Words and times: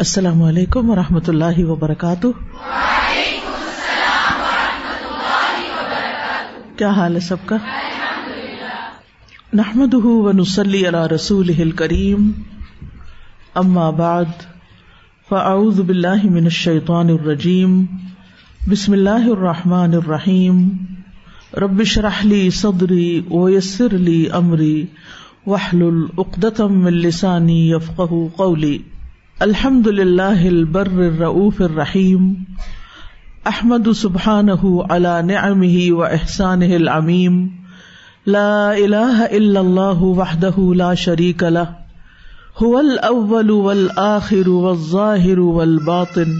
السلام 0.00 0.42
علیکم 0.42 0.90
و 0.90 0.94
رحمۃ 0.96 1.20
اللہ 1.28 1.64
وبرکاتہ۔ 1.64 2.26
کیا 6.76 6.90
حال 6.90 7.14
ہے 7.14 7.20
سب 7.20 7.36
کا؟ 7.46 7.56
نحمد 9.52 9.94
و 9.94 10.32
نسلی 10.32 10.88
علی 10.88 11.14
رسول 11.14 11.70
کریم 11.70 12.30
اما 13.54 13.90
بعد، 13.90 14.24
فاعوذ 15.28 15.80
باللہ 15.80 16.24
من 16.24 16.44
الشیطان 16.44 17.08
الرجیم۔ 17.08 17.86
بسم 18.70 18.92
اللہ 18.92 19.28
الرحمٰن 19.28 19.94
الرحیم۔ 19.94 20.68
ربش 21.54 21.98
رحلی 21.98 22.50
صدری 22.50 23.22
ویسر 23.30 23.98
لی 23.98 24.30
امری۔ 24.30 24.86
وحل 25.46 25.82
العقدم 25.82 26.86
السانی 26.86 27.70
یفق 27.70 28.00
قولی۔ 28.36 28.78
الحمد 29.40 29.86
للہ 29.88 30.40
البر 30.46 30.88
الرؤوف 30.94 31.60
الرحیم 31.60 32.24
احمد 33.46 33.86
سبحان 33.96 34.50
علی 34.50 35.12
نعمه 35.28 35.86
و 35.92 36.02
احسان 36.08 36.64
العمیم 36.68 37.38
لا 38.34 38.50
الہ 38.72 39.28
الا 39.30 39.60
اللہ 39.60 40.04
وحدہ 40.18 40.66
لا 40.74 40.90
شریک 41.04 41.46
له 41.48 42.60
هو 42.60 42.70
الاول 42.82 43.56
والآخر 43.62 44.52
والظاہر 44.58 45.44
والباطن 45.56 46.38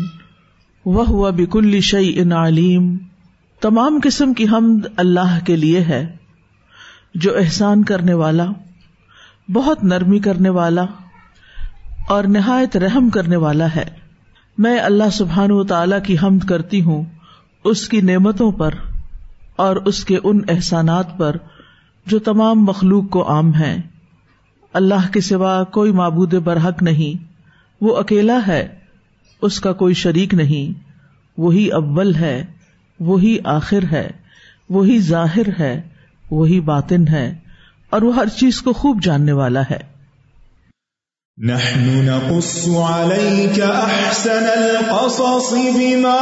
وهو 0.87 1.35
بكل 1.35 1.81
شيء 1.89 2.39
علیم 2.45 2.95
تمام 3.63 4.01
قسم 4.05 4.35
کی 4.35 4.53
حمد 4.53 4.95
اللہ 4.99 5.39
کے 5.45 5.63
لیے 5.67 5.87
ہے 5.89 6.07
جو 7.23 7.39
احسان 7.39 7.93
کرنے 7.93 8.25
والا، 8.25 8.53
بہت 9.49 9.93
نرمی 9.93 10.27
کرنے 10.27 10.59
والا 10.59 10.93
اور 12.11 12.25
نہایت 12.25 12.77
رحم 12.77 13.11
کرنے 13.11 13.37
والا 13.37 13.67
ہے۔ 13.77 13.85
میں 14.59 14.79
اللہ 14.79 15.11
سبحان 15.13 15.51
و 15.51 15.65
تعالی 15.65 15.97
کی 16.05 16.17
حمد 16.23 16.49
کرتی 16.49 16.83
ہوں 16.83 17.05
اس 17.65 17.89
کی 17.89 18.01
نعمتوں 18.01 18.53
پر 18.53 18.75
اور 19.57 19.77
اس 19.77 20.05
کے 20.05 20.19
ان 20.25 20.41
احسانات 20.49 21.19
پر 21.19 21.37
جو 22.07 22.19
تمام 22.19 22.65
مخلوق 22.65 23.11
کو 23.11 23.29
عام 23.29 23.55
ہے 23.55 23.81
اللہ 24.73 25.13
کے 25.13 25.21
سوا 25.21 25.65
کوئی 25.65 25.93
معبود 25.93 26.35
برحق 26.35 26.83
نہیں۔ 26.83 27.25
وہ 27.81 27.97
اکیلا 27.97 28.39
ہے، 28.47 28.69
اس 29.43 29.61
کا 29.61 29.73
کوئی 29.73 29.95
شریک 29.95 30.35
نہیں۔ 30.35 30.81
وہی 31.39 31.69
اول 31.69 32.15
ہے، 32.15 32.47
وہی 33.01 33.39
آخر 33.45 33.85
ہے، 33.93 34.11
وہی 34.69 34.99
ظاہر 34.99 35.61
ہے، 35.61 35.83
وہی 36.31 36.61
باطن 36.61 37.09
ہے۔ 37.09 37.39
اور 37.91 38.03
وہ 38.03 38.15
ہر 38.15 38.27
چیز 38.27 38.63
کو 38.63 38.73
خوب 38.73 39.03
جاننے 39.03 39.33
والا 39.33 39.63
ہے۔ 39.71 40.00
نحن 41.45 42.05
نقص 42.07 42.69
عليك 42.69 43.61
أحسن 43.61 44.45
القصص 44.45 45.53
بما 45.55 46.21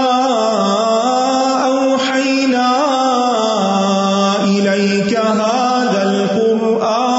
أوحينا 1.66 2.70
إليك 4.44 5.18
هذا 5.18 6.02
القرآن 6.02 7.18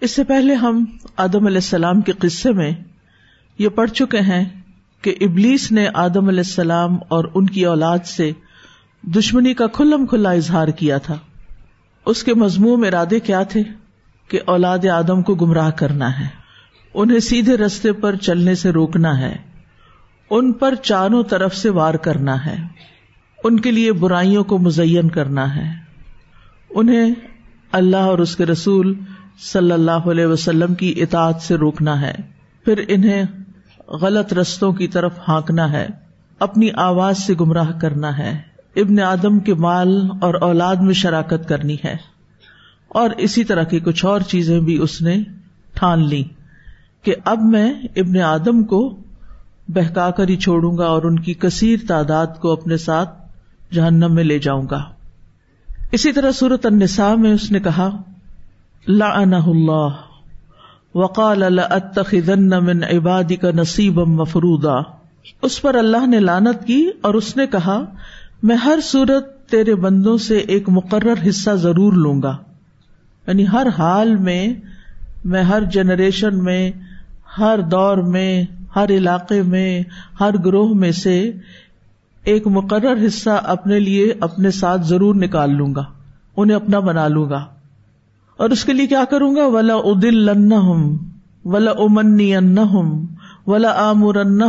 اس 0.02 0.12
سے 0.12 0.24
پہلے 0.24 0.54
ہم 0.54 0.86
آدم 1.18 1.46
علیہ 1.46 1.58
السلام 1.58 2.02
کے 2.02 2.12
قصے 2.12 2.52
میں 2.52 2.72
یہ 3.60 3.70
پڑھ 3.70 3.92
چکے 3.92 4.20
ہیں 4.20 4.62
کہ 5.02 5.16
ابلیس 5.22 5.72
نے 5.72 5.88
آدم 5.94 6.28
علیہ 6.28 6.40
السلام 6.40 6.98
اور 7.08 7.26
ان 7.34 7.46
کی 7.46 7.66
اولاد 7.66 8.06
سے 8.06 8.32
دشمنی 9.04 9.54
کا 9.54 9.68
کھلم 9.68 10.06
کھلا 10.06 10.32
اظہار 10.32 10.68
کیا 10.68 10.98
تھا۔ 10.98 11.18
اس 12.06 12.24
کے 12.24 12.34
مضموم 12.34 12.84
ارادے 12.84 13.20
کیا 13.20 13.44
تھے 13.44 13.64
کہ 14.28 14.40
اولاد 14.46 14.86
آدم 14.86 15.22
کو 15.22 15.36
گمراہ 15.36 15.72
کرنا 15.72 16.20
ہے۔ 16.20 16.28
انہیں 16.94 17.20
سیدھے 17.20 17.58
رستے 17.58 17.94
پر 17.94 18.16
چلنے 18.16 18.56
سے 18.56 18.70
روکنا 18.70 19.20
ہے۔ 19.20 19.36
ان 20.30 20.54
پر 20.54 20.76
چاروں 20.76 21.24
طرف 21.24 21.56
سے 21.56 21.70
وار 21.70 21.94
کرنا 21.94 22.46
ہے۔ 22.46 22.58
ان 23.44 23.60
کے 23.60 23.72
لیے 23.72 23.94
برائیوں 23.94 24.44
کو 24.44 24.58
مزین 24.58 25.10
کرنا 25.10 25.56
ہے۔ 25.56 25.72
انہیں 26.70 27.14
اللہ 27.72 27.98
اور 27.98 28.20
اس 28.20 28.36
کے 28.36 28.46
رسول 28.46 29.00
صلی 29.52 29.72
اللہ 29.72 29.92
علیہ 29.92 30.26
وسلم 30.26 30.76
کی 30.76 30.94
اطاعت 30.98 31.42
سے 31.42 31.56
روکنا 31.56 32.02
ہے۔ 32.02 32.14
پھر 32.66 32.84
انہیں 32.88 33.24
غلط 33.88 34.34
رستوں 34.34 34.74
کی 34.74 34.88
طرف 34.88 35.14
ہانکنا 35.28 35.72
ہے۔ 35.72 35.88
اپنی 36.40 36.70
آواز 36.74 37.18
سے 37.18 37.34
گمراہ 37.42 37.80
کرنا 37.80 38.18
ہے۔ 38.18 38.42
ابن 38.76 39.00
آدم 39.00 39.40
کے 39.40 39.54
مال 39.54 40.08
اور 40.22 40.34
اولاد 40.34 40.76
میں 40.76 40.94
شراکت 40.94 41.50
کرنی 41.50 41.78
ہے۔ 41.86 41.96
اور 42.88 43.10
اسی 43.10 43.44
طرح 43.44 43.64
کی 43.64 43.80
کچھ 43.80 44.06
اور 44.06 44.22
چیزیں 44.22 44.60
بھی 44.60 44.78
اس 44.78 45.02
نے 45.02 45.24
ٹھان 45.74 46.08
لی 46.08 46.24
کہ 47.04 47.16
اب 47.26 47.40
میں 47.42 47.74
ابن 47.96 48.22
آدم 48.22 48.64
کو 48.64 49.02
بہکا 49.68 50.12
کر 50.12 50.28
ہی 50.28 50.36
چھوڑوں 50.36 50.78
گا 50.78 50.86
اور 50.86 51.04
ان 51.04 51.20
کی 51.20 51.34
کثیر 51.34 51.80
تعداد 51.88 52.28
کو 52.42 52.52
اپنے 52.52 52.78
ساتھ 52.78 53.10
جہنم 53.74 54.16
میں 54.16 54.24
لے 54.24 54.40
جاؤں 54.40 54.68
گا۔ 54.72 54.84
اسی 55.92 56.12
طرح 56.12 56.32
صورت 56.32 56.66
النساء 56.66 57.16
میں 57.16 57.34
اس 57.34 57.52
نے 57.52 57.60
کہا، 57.60 58.02
لعنہ 58.88 59.36
اللہ، 59.36 59.88
وقال 60.96 61.40
لاتخذن 61.40 62.50
من 62.50 62.84
عبادك 62.84 63.46
نصیبا 63.46 64.04
مفروضا۔ 64.04 64.76
اس 65.42 65.62
پر 65.62 65.76
اللہ 65.76 66.08
نے 66.08 66.20
لانت 66.20 66.68
کی 66.68 66.90
اور 67.02 67.14
اس 67.14 67.38
نے 67.38 67.48
کہا، 67.48 67.82
میں 68.44 68.56
ہر 68.56 68.80
صورت 68.84 69.50
تیرے 69.50 69.76
بندوں 69.76 70.18
سے 70.18 70.38
ایک 70.38 70.70
مقرر 70.70 71.30
حصہ 71.30 71.52
ضرور 71.52 71.94
لوں 71.94 72.22
گا۔ 72.22 72.38
یعنی 73.28 73.46
ہر 73.54 73.68
حال 73.78 74.16
میں 74.16 74.54
میں 75.26 75.44
ہر 75.44 75.62
جنریشن 75.62 76.44
میں، 76.44 76.72
ہر 77.38 77.60
دور 77.60 77.98
میں 77.98 78.44
ہر 78.76 78.90
علاقے 78.90 79.42
میں، 79.42 79.84
ہر 80.20 80.36
گروہ 80.46 80.74
میں 80.74 80.92
سے 80.92 81.32
ایک 82.24 82.48
مقرر 82.48 83.06
حصہ 83.08 83.30
اپنے 83.30 83.80
لیے 83.80 84.14
اپنے 84.20 84.52
ساتھ 84.52 84.82
ضرور 84.82 85.16
نکال 85.16 85.56
لوں 85.56 85.76
گا، 85.76 85.84
انہیں 86.38 86.56
اپنا 86.56 86.80
بنا 86.80 87.08
لوں 87.08 87.30
گا۔ 87.30 87.46
اور 88.38 88.50
اس 88.50 88.66
کے 88.66 88.74
لیے 88.74 88.88
کیا 88.88 89.04
کروں 89.10 89.36
گا؟ 89.36 89.46
ولا 89.46 89.76
ادل 89.76 90.30
ولا 91.46 91.72
امنی 91.72 92.36
ان 92.36 92.58
ولا 93.48 93.90
آمر 93.90 94.16
ان 94.16 94.42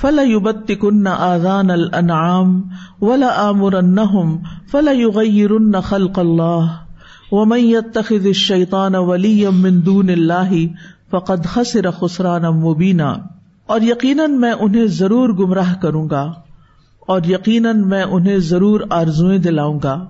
فلا 0.00 0.22
یوبتی 0.22 0.74
کن 0.74 1.06
آزان 1.06 1.70
الانعام 1.70 2.62
ولا 3.00 3.28
آمر 3.36 3.74
ان 3.74 3.96
فلا 4.70 4.90
یغیر 4.90 5.80
خلق 5.84 6.18
اللہ 6.18 6.66
ومن 7.32 7.58
يتخذ 7.58 8.26
الشیطان 8.26 8.94
ولی 8.94 9.46
من 9.52 9.86
دون 9.86 10.10
اللہ 10.10 10.54
فقد 11.10 11.44
خسر 11.44 11.90
خسران 11.90 12.42
مبینہ 12.42 13.12
اور 13.68 13.80
یقیناً 13.80 14.40
میں 14.40 14.52
انہیں 14.52 14.86
ضرور 14.86 15.28
گمراہ 15.28 15.74
کروں 15.74 16.08
گا، 16.10 16.32
اور 17.00 17.20
یقیناً 17.24 17.88
میں 17.88 18.02
انہیں 18.02 18.38
ضرور 18.38 18.80
آرزویں 18.90 19.38
دلاؤں 19.38 19.78
گا، 19.82 20.04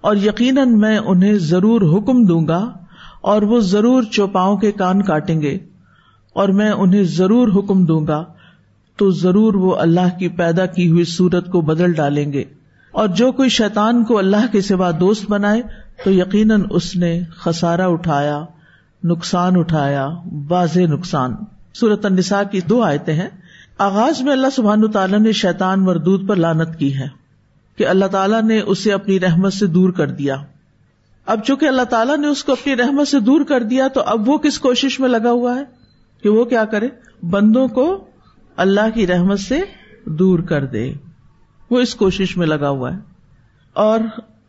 اور 0.00 0.16
یقیناً 0.16 0.78
میں 0.78 0.98
انہیں 0.98 1.34
ضرور 1.34 1.82
حکم 1.92 2.24
دوں 2.24 2.46
گا، 2.48 2.70
اور 3.20 3.42
وہ 3.42 3.60
ضرور 3.60 4.02
چوپاؤں 4.02 4.56
کے 4.56 4.72
کان 4.72 5.02
کاٹیں 5.02 5.40
گے، 5.40 5.58
اور 6.32 6.48
میں 6.48 6.70
انہیں 6.70 7.02
ضرور 7.02 7.48
حکم 7.48 7.84
دوں 7.84 8.06
گا، 8.06 8.24
تو 8.98 9.10
ضرور 9.10 9.54
وہ 9.54 9.74
اللہ 9.76 10.18
کی 10.18 10.28
پیدا 10.28 10.66
کی 10.66 10.90
ہوئی 10.90 11.04
سورت 11.04 11.50
کو 11.50 11.60
بدل 11.60 11.92
ڈالیں 11.92 12.32
گے۔ 12.32 12.44
اور 12.92 13.08
جو 13.08 13.30
کوئی 13.32 13.48
شیطان 13.48 14.04
کو 14.04 14.18
اللہ 14.18 14.50
کے 14.52 14.60
سوا 14.60 14.90
دوست 15.00 15.30
بنائے، 15.30 15.62
تو 16.04 16.10
یقیناً 16.10 16.64
اس 16.70 16.96
نے 16.96 17.20
خسارا 17.36 17.86
اٹھایا، 17.86 18.40
نقصان 19.04 19.56
اٹھایا، 19.56 20.08
واضح 20.48 20.80
نقصان۔ 20.80 21.34
سورت 21.74 22.06
النساء 22.06 22.42
کی 22.50 22.60
دو 22.60 22.82
آیتیں 22.82 23.14
ہیں۔ 23.14 23.28
آغاز 23.78 24.22
میں 24.22 24.32
اللہ 24.32 24.46
سبحان 24.52 24.90
تعالیٰ 24.90 25.18
نے 25.18 25.32
شیطان 25.32 25.80
مردود 25.80 26.28
پر 26.28 26.36
لانت 26.36 26.78
کی 26.78 26.96
ہے 26.96 27.08
کہ 27.76 27.86
اللہ 27.86 28.04
تعالیٰ 28.04 28.42
نے 28.42 28.60
اسے 28.60 28.92
اپنی 28.92 29.20
رحمت 29.20 29.52
سے 29.52 29.66
دور 29.66 29.90
کر 29.90 30.06
دیا۔ 30.06 30.36
اب 31.26 31.44
چونکہ 31.44 31.66
اللہ 31.66 31.82
تعالیٰ 31.82 32.18
نے 32.18 32.26
اس 32.26 32.44
کو 32.44 32.52
اپنی 32.52 32.76
رحمت 32.76 33.08
سے 33.08 33.20
دور 33.20 33.40
کر 33.40 33.62
دیا 33.62 33.88
تو 33.88 34.02
اب 34.06 34.28
وہ 34.28 34.38
کس 34.38 34.58
کوشش 34.58 35.00
میں 35.00 35.08
لگا 35.08 35.30
ہوا 35.30 35.54
ہے 35.54 35.64
کہ 36.22 36.28
وہ 36.28 36.44
کیا 36.44 36.64
کرے؟ 36.64 36.88
بندوں 37.22 37.68
کو 37.68 38.04
اللہ 38.56 38.90
کی 38.94 39.06
رحمت 39.06 39.40
سے 39.40 39.60
دور 40.04 40.38
کر 40.38 40.64
دے۔ 40.64 40.92
وہ 41.70 41.80
اس 41.80 41.94
کوشش 41.94 42.36
میں 42.36 42.46
لگا 42.46 42.68
ہوا 42.68 42.92
ہے۔ 42.92 42.98
اور 43.72 44.00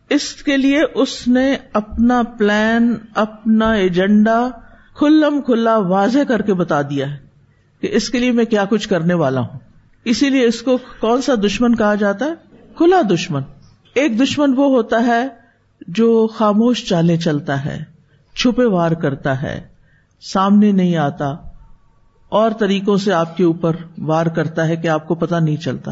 اس 0.09 0.33
کے 0.33 0.57
لیے 0.57 0.81
اس 0.95 1.27
نے 1.27 1.55
اپنا 1.73 2.21
پلان، 2.37 2.95
اپنا 3.15 3.71
ایجنڈا 3.71 4.49
کھلم 4.93 5.41
کھلا 5.41 5.77
واضح 5.77 6.19
کر 6.27 6.41
کے 6.41 6.53
بتا 6.53 6.81
دیا 6.81 7.11
ہے 7.11 7.17
کہ 7.81 7.89
اس 7.91 8.09
کے 8.09 8.19
لیے 8.19 8.31
میں 8.31 8.45
کیا 8.45 8.65
کچھ 8.65 8.89
کرنے 8.89 9.13
والا 9.13 9.41
ہوں۔ 9.41 9.59
اسی 10.05 10.29
لیے 10.29 10.45
اس 10.45 10.61
کو 10.61 10.77
کون 10.99 11.21
سا 11.21 11.33
دشمن 11.45 11.75
کہا 11.75 11.95
جاتا 11.95 12.25
ہے؟ 12.25 12.33
کھلا 12.75 13.01
دشمن۔ 13.01 13.41
ایک 13.93 14.21
دشمن 14.21 14.53
وہ 14.57 14.69
ہوتا 14.69 15.05
ہے 15.05 15.27
جو 15.87 16.27
خاموش 16.27 16.89
چالے 16.89 17.17
چلتا 17.17 17.65
ہے، 17.65 17.83
چھپے 18.35 18.65
وار 18.65 18.91
کرتا 18.91 19.41
ہے، 19.41 19.61
سامنے 20.21 20.71
نہیں 20.71 20.97
آتا، 20.97 21.35
اور 22.29 22.51
طریقوں 22.51 22.97
سے 22.97 23.13
آپ 23.13 23.37
کے 23.37 23.43
اوپر 23.43 23.75
وار 23.97 24.25
کرتا 24.25 24.67
ہے 24.67 24.75
کہ 24.75 24.87
آپ 24.87 25.07
کو 25.07 25.15
پتا 25.15 25.39
نہیں 25.39 25.57
چلتا۔ 25.57 25.91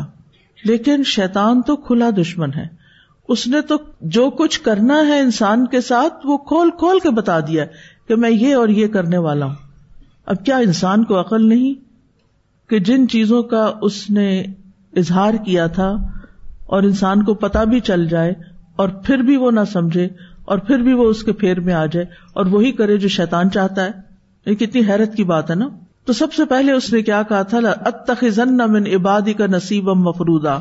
لیکن 0.64 1.04
شیتان 1.04 1.62
تو 1.62 1.76
کھلا 1.76 2.10
دشمن 2.10 2.54
ہے۔ 2.54 2.80
اس 3.28 3.48
نے 3.48 3.62
تو 3.62 3.76
جو 4.02 4.30
کچھ 4.30 4.62
کرنا 4.62 5.08
ہے 5.08 5.20
انسان 5.20 5.68
کے 5.68 5.82
ساتھ 5.82 6.28
وہ 6.28 6.38
کھول 6.38 6.70
کھول 6.72 7.00
کے 7.00 7.10
بتا 7.10 7.40
دیا 7.40 7.66
کہ 8.10 8.16
میں 8.16 8.30
یہ 8.30 8.56
اور 8.56 8.70
یہ 8.70 8.88
کرنے 8.88 9.18
والا 9.18 9.46
ہوں۔ 9.46 9.54
اب 10.26 10.46
کیا 10.46 10.58
انسان 10.58 11.04
کو 11.04 11.20
عقل 11.20 11.50
نہیں 11.50 11.74
کہ 12.70 12.80
جن 12.80 13.08
چیزوں 13.08 13.44
کا 13.44 13.72
اس 13.82 14.10
نے 14.10 14.40
اظہار 14.94 15.34
کیا 15.46 15.68
تھا 15.68 15.90
اور 16.66 16.84
انسان 16.84 17.24
کو 17.24 17.34
پتا 17.34 17.64
بھی 17.64 17.80
چل 17.80 18.08
جائے 18.08 18.34
اور 18.76 18.90
پھر 18.90 19.18
بھی 19.18 19.38
وہ 19.38 19.52
نہ 19.52 19.60
سمجھے 19.74 20.08
اور 20.46 20.58
پھر 20.58 20.78
بھی 20.78 20.94
وہ 20.94 21.04
اس 21.04 21.24
کے 21.24 21.32
پھیر 21.32 21.60
میں 21.60 21.74
آ 21.74 21.86
جائے 21.86 22.06
اور 22.34 22.46
وہی 22.46 22.72
کرے 22.72 22.98
جو 22.98 23.08
شیطان 23.08 23.52
چاہتا 23.52 23.86
ہے؟ 23.86 23.90
یہ 24.46 24.56
کتنی 24.56 24.82
حیرت 24.82 25.16
کی 25.16 25.24
بات 25.24 25.50
ہے 25.50 25.56
نا؟ 25.56 25.70
تو 26.06 26.14
سب 26.14 26.34
سے 26.34 26.46
پہلے 26.46 26.72
اس 26.72 26.94
نے 26.94 27.02
کیا 27.02 27.24
کہا 27.24 27.42
تھا 27.42 27.58
اتخذن 27.86 28.58
من 28.58 28.84
عبادی 28.96 29.34
کا 29.34 29.46
نصیب 29.48 29.90
مفرودا 29.90 30.60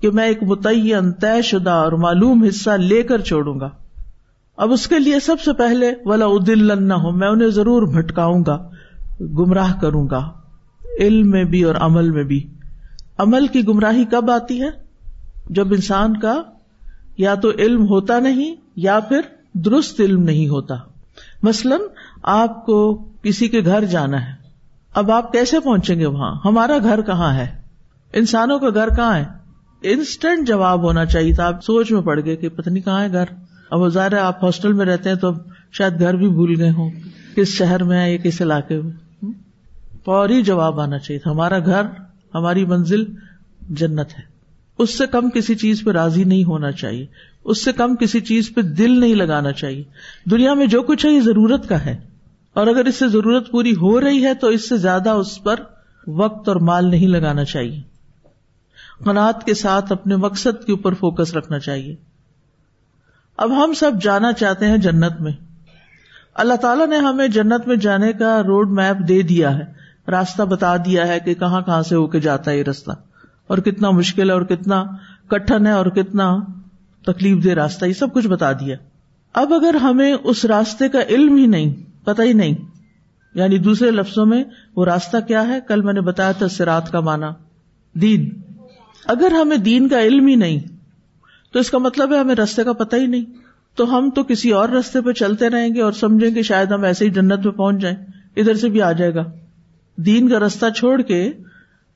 کہ 0.00 0.10
میں 0.10 0.26
ایک 0.26 0.42
متعین، 0.42 1.12
طے 1.12 1.42
شدہ 1.42 1.70
اور 1.70 1.92
معلوم 1.92 2.44
حصہ 2.44 2.70
لے 2.70 3.02
کر 3.02 3.20
چھوڑوں 3.20 3.60
گا۔ 3.60 3.70
اب 4.56 4.72
اس 4.72 4.88
کے 4.88 4.98
لیے 4.98 5.20
سب 5.20 5.40
سے 5.40 5.52
پہلے 5.52 5.92
ولا 6.04 6.26
ادل 6.26 6.88
نہ 6.88 6.94
ہو 6.94 7.10
میں 7.10 7.28
انہیں 7.28 7.48
ضرور 7.48 7.82
بھٹکاؤں 7.82 8.44
گا، 8.46 8.70
گمراہ 9.20 9.80
کروں 9.80 10.08
گا، 10.10 10.32
علم 11.00 11.30
میں 11.30 11.44
بھی 11.44 11.62
اور 11.62 11.74
عمل 11.74 12.10
میں 12.10 12.24
بھی۔ 12.24 12.46
عمل 13.18 13.46
کی 13.46 13.66
گمراہی 13.68 14.04
کب 14.04 14.30
آتی 14.30 14.62
ہے؟ 14.62 14.68
جب 15.50 15.72
انسان 15.72 16.16
کا 16.16 16.42
یا 17.18 17.34
تو 17.34 17.50
علم 17.58 17.82
ہوتا 17.82 18.18
نہیں 18.18 18.56
یا 18.76 19.00
پھر 19.00 19.20
درست 19.52 20.00
علم 20.00 20.22
نہیں 20.22 20.48
ہوتا۔ 20.48 20.74
مثلاً 21.42 21.80
آپ 22.22 22.66
کو 22.66 22.94
کسی 23.22 23.48
کے 23.48 23.60
گھر 23.64 23.84
جانا 23.84 24.26
ہے، 24.26 24.32
اب 24.94 25.10
آپ 25.10 25.32
کیسے 25.32 25.60
پہنچیں 25.60 25.98
گے 26.00 26.06
وہاں؟ 26.06 26.34
ہمارا 26.44 26.78
گھر 26.82 27.02
کہاں 27.02 27.34
ہے؟ 27.34 27.46
انسانوں 28.12 28.58
کا 28.58 28.68
گھر 28.70 28.88
کہاں 28.88 29.18
ہے؟ 29.18 29.24
انسٹنٹ 29.82 30.48
جواب 30.48 30.82
ہونا 30.82 31.04
چاہیے 31.04 31.34
تھا، 31.34 31.46
آپ 31.46 31.64
سوچ 31.64 31.92
میں 31.92 32.02
پڑ 32.02 32.20
گئے 32.24 32.36
کہ 32.36 32.48
پتہ 32.48 32.70
نہیں 32.70 32.84
کہاں 32.84 33.02
ہے 33.02 33.12
گھر۔ 33.12 33.24
اب 33.70 33.80
وہ 33.80 33.88
ظاہر 33.88 34.18
آپ 34.18 34.44
ہاسٹل 34.44 34.72
میں 34.72 34.86
رہتے 34.86 35.08
ہیں 35.08 35.16
تو 35.16 35.32
شاید 35.72 36.00
گھر 36.00 36.14
بھی 36.14 36.28
بھول 36.28 36.60
گئے 36.60 36.70
ہوں 36.70 36.90
کس 37.36 37.48
شہر 37.48 37.84
میں 37.84 37.98
ہے 38.00 38.12
یا 38.12 38.16
کس 38.16 38.42
علاقے 38.42 38.80
میں 38.80 38.92
فوری 40.04 40.42
جواب 40.42 40.80
آنا 40.80 40.98
چاہیے 40.98 41.18
تھا۔ 41.18 41.30
ہمارا 41.30 41.58
گھر، 41.58 41.82
ہماری 42.34 42.64
منزل 42.64 43.04
جنت 43.70 44.08
ہے۔ 44.18 44.36
اس 44.78 44.98
سے 44.98 45.06
کم 45.06 45.30
کسی 45.30 45.54
چیز 45.54 45.82
پہ 45.84 45.90
راضی 45.90 46.24
نہیں 46.24 46.44
ہونا 46.44 46.72
چاہیے۔ 46.72 47.06
اس 47.44 47.64
سے 47.64 47.72
کم 47.72 47.96
کسی 47.96 48.20
چیز 48.20 48.54
پہ 48.54 48.60
دل 48.60 49.00
نہیں 49.00 49.14
لگانا 49.14 49.52
چاہیے۔ 49.52 49.84
دنیا 50.30 50.54
میں 50.54 50.66
جو 50.66 50.82
کچھ 50.82 51.06
ہے، 51.06 51.10
یہ 51.10 51.20
ضرورت 51.20 51.68
کا 51.68 51.84
ہے۔ 51.84 51.96
اور 52.54 52.66
اگر 52.66 52.84
اس 52.84 52.94
سے 52.94 53.08
ضرورت 53.08 53.50
پوری 53.50 53.72
ہو 53.72 54.00
رہی 54.00 54.24
ہے، 54.24 54.34
تو 54.34 54.46
اس 54.46 54.68
سے 54.68 54.76
زیادہ 54.76 55.10
اس 55.10 55.42
پر 55.42 55.56
وقت 56.06 56.48
اور 56.48 56.56
مال 56.56 56.90
نہیں 56.90 57.08
لگانا 57.08 57.44
چاہیے۔ 57.44 57.82
قناعت 59.04 59.46
کے 59.46 59.54
ساتھ 59.54 59.92
اپنے 59.92 60.16
مقصد 60.16 60.64
کے 60.64 60.72
اوپر 60.72 60.94
فوکس 60.94 61.34
رکھنا 61.34 61.58
چاہیے۔ 61.58 61.96
اب 63.36 63.64
ہم 63.64 63.72
سب 63.72 63.92
جانا 64.02 64.32
چاہتے 64.32 64.66
ہیں 64.66 64.76
جنت 64.76 65.20
میں۔ 65.20 65.32
اللہ 66.34 66.54
تعالیٰ 66.54 66.86
نے 66.86 66.96
ہمیں 66.96 67.28
جنت 67.28 67.68
میں 67.68 67.76
جانے 67.76 68.12
کا 68.12 68.42
روڈ 68.42 68.70
میپ 68.70 69.08
دے 69.08 69.22
دیا 69.22 69.58
ہے، 69.58 69.64
راستہ 70.10 70.42
بتا 70.42 70.76
دیا 70.76 71.08
ہے 71.08 71.20
کہ 71.20 71.34
کہاں 71.34 71.60
کہاں 71.60 71.82
سے 71.82 71.94
ہو 71.94 72.06
کے 72.06 72.20
جاتا 72.20 72.50
ہے 72.50 72.58
یہ 72.58 72.62
راستہ۔ 72.62 72.90
اور 73.46 73.58
کتنا 73.58 73.90
مشکل 73.90 74.28
ہے 74.28 74.34
اور 74.34 74.42
کتنا 74.42 74.84
کٹن 75.28 75.66
ہے 75.66 75.72
اور 75.72 75.86
کتنا 75.86 76.38
تکلیف 77.06 77.44
دہ 77.44 77.50
راستہ، 77.50 77.84
یہ 77.84 77.92
سب 77.92 78.14
کچھ 78.14 78.26
بتا 78.26 78.52
دیا۔ 78.52 78.76
اب 79.32 79.54
اگر 79.54 79.74
ہمیں 79.74 80.14
اس 80.24 80.44
راستے 80.44 80.88
کا 80.88 81.00
علم 81.08 81.36
ہی 81.36 81.46
نہیں 81.46 81.74
پتا 82.04 82.22
ہی 82.22 82.32
نہیں 82.32 82.54
یعنی 83.34 83.58
دوسرے 83.58 83.90
لفظوں 83.90 84.26
میں 84.26 84.44
وہ 84.76 84.84
راستہ 84.84 85.16
کیا 85.28 85.48
ہے؟ 85.48 85.58
کل 85.68 85.80
میں 85.80 85.92
نے 85.92 86.00
بتایا 86.00 86.32
تھا 86.32 86.48
سرات 86.48 86.92
کا 86.92 87.00
مانا 87.00 87.30
دین۔ 87.94 88.30
اگر 89.04 89.30
ہمیں 89.30 89.56
دین 89.56 89.88
کا 89.88 90.00
علم 90.00 90.26
ہی 90.26 90.34
نہیں 90.34 90.75
تو 91.52 91.58
اس 91.58 91.70
کا 91.70 91.78
مطلب 91.78 92.12
ہے 92.14 92.18
ہمیں 92.18 92.34
رستے 92.34 92.64
کا 92.64 92.72
پتہ 92.72 92.96
ہی 92.96 93.06
نہیں۔ 93.06 93.24
تو 93.74 93.98
ہم 93.98 94.10
تو 94.10 94.22
کسی 94.22 94.50
اور 94.50 94.68
رستے 94.68 95.00
پہ 95.00 95.12
چلتے 95.12 95.48
رہیں 95.48 95.74
گے 95.74 95.82
اور 95.82 95.92
سمجھیں 95.92 96.30
کہ 96.30 96.42
شاید 96.42 96.72
ہم 96.72 96.84
ایسے 96.84 97.04
ہی 97.04 97.10
جنت 97.10 97.44
پہ 97.44 97.50
پہنچ 97.50 97.76
جائیں۔ 97.80 97.96
ادھر 98.36 98.54
سے 98.54 98.68
بھی 98.68 98.82
آ 98.82 98.92
جائے 98.92 99.14
گا۔ 99.14 99.24
دین 99.96 100.28
کا 100.28 100.38
رستہ 100.38 100.66
چھوڑ 100.76 101.02
کے 101.02 101.32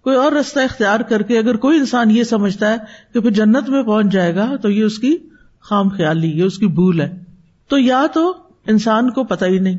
کوئی 0.00 0.16
اور 0.16 0.32
رستہ 0.32 0.58
اختیار 0.58 1.00
کر 1.00 1.22
کے 1.22 1.38
اگر 1.38 1.56
کوئی 1.56 1.78
انسان 1.78 2.10
یہ 2.10 2.24
سمجھتا 2.24 2.72
ہے 2.72 2.76
کہ 3.14 3.20
پھر 3.20 3.30
جنت 3.30 3.68
میں 3.68 3.82
پہنچ 3.82 4.06
جائے 4.06 4.34
گا 4.34 4.56
تو 4.56 4.70
یہ 4.70 4.82
اس 4.82 4.98
کی 4.98 5.16
خام 5.60 5.88
خیالی، 5.88 6.30
یہ 6.30 6.42
اس 6.42 6.58
کی 6.58 6.66
بھول 6.66 7.00
ہے۔ 7.00 7.24
تو 7.68 7.78
یا 7.78 8.06
تو 8.14 8.34
انسان 8.66 9.10
کو 9.10 9.24
پتا 9.24 9.46
ہی 9.46 9.58
نہیں، 9.58 9.78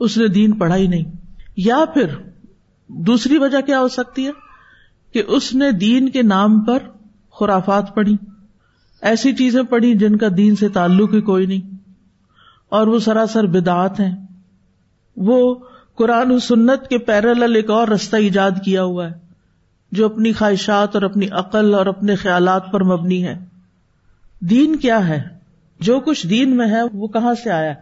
اس 0.00 0.18
نے 0.18 0.26
دین 0.26 0.52
پڑھا 0.52 0.76
ہی 0.76 0.86
نہیں۔ 0.86 1.04
یا 1.56 1.84
پھر 1.94 2.06
دوسری 2.88 3.38
وجہ 3.38 3.60
کیا 3.60 3.80
ہو 3.80 3.88
سکتی 3.88 4.26
ہے 4.26 4.30
کہ 5.12 5.22
اس 5.26 5.54
نے 5.54 5.70
دین 5.70 6.08
کے 6.08 6.22
نام 6.22 6.60
پر 6.60 6.78
خرافات 7.32 7.94
پڑھی۔ 7.94 8.16
ایسی 9.02 9.32
چیزیں 9.32 9.62
پڑھی 9.62 9.94
جن 9.94 10.16
کا 10.16 10.26
دین 10.36 10.56
سے 10.56 10.68
تعلق 10.68 11.14
ہی 11.14 11.20
کوئی 11.20 11.46
نہیں۔ 11.46 11.74
اور 12.68 12.86
وہ 12.86 12.98
سراسر 12.98 13.46
بدعت 13.46 14.00
ہیں۔ 14.00 14.16
وہ 15.16 15.54
قرآن 15.94 16.30
و 16.30 16.38
سنت 16.38 16.88
کے 16.88 16.98
پیرل 16.98 17.56
ایک 17.56 17.70
اور 17.70 17.88
رستہ 17.88 18.16
ایجاد 18.16 18.50
کیا 18.64 18.82
ہوا 18.82 19.06
ہے، 19.06 19.12
جو 19.92 20.06
اپنی 20.06 20.32
خواہشات 20.32 20.94
اور 20.94 21.02
اپنی 21.02 21.28
عقل 21.30 21.74
اور 21.74 21.86
اپنے 21.86 22.14
خیالات 22.14 22.72
پر 22.72 22.82
مبنی 22.82 23.24
ہے۔ 23.24 23.38
دین 24.40 24.76
کیا 24.76 25.08
ہے؟ 25.08 25.22
جو 25.80 26.00
کچھ 26.00 26.26
دین 26.26 26.56
میں 26.56 26.70
ہے، 26.70 26.82
وہ 26.92 27.08
کہاں 27.08 27.34
سے 27.34 27.50
آیا؟ 27.50 27.74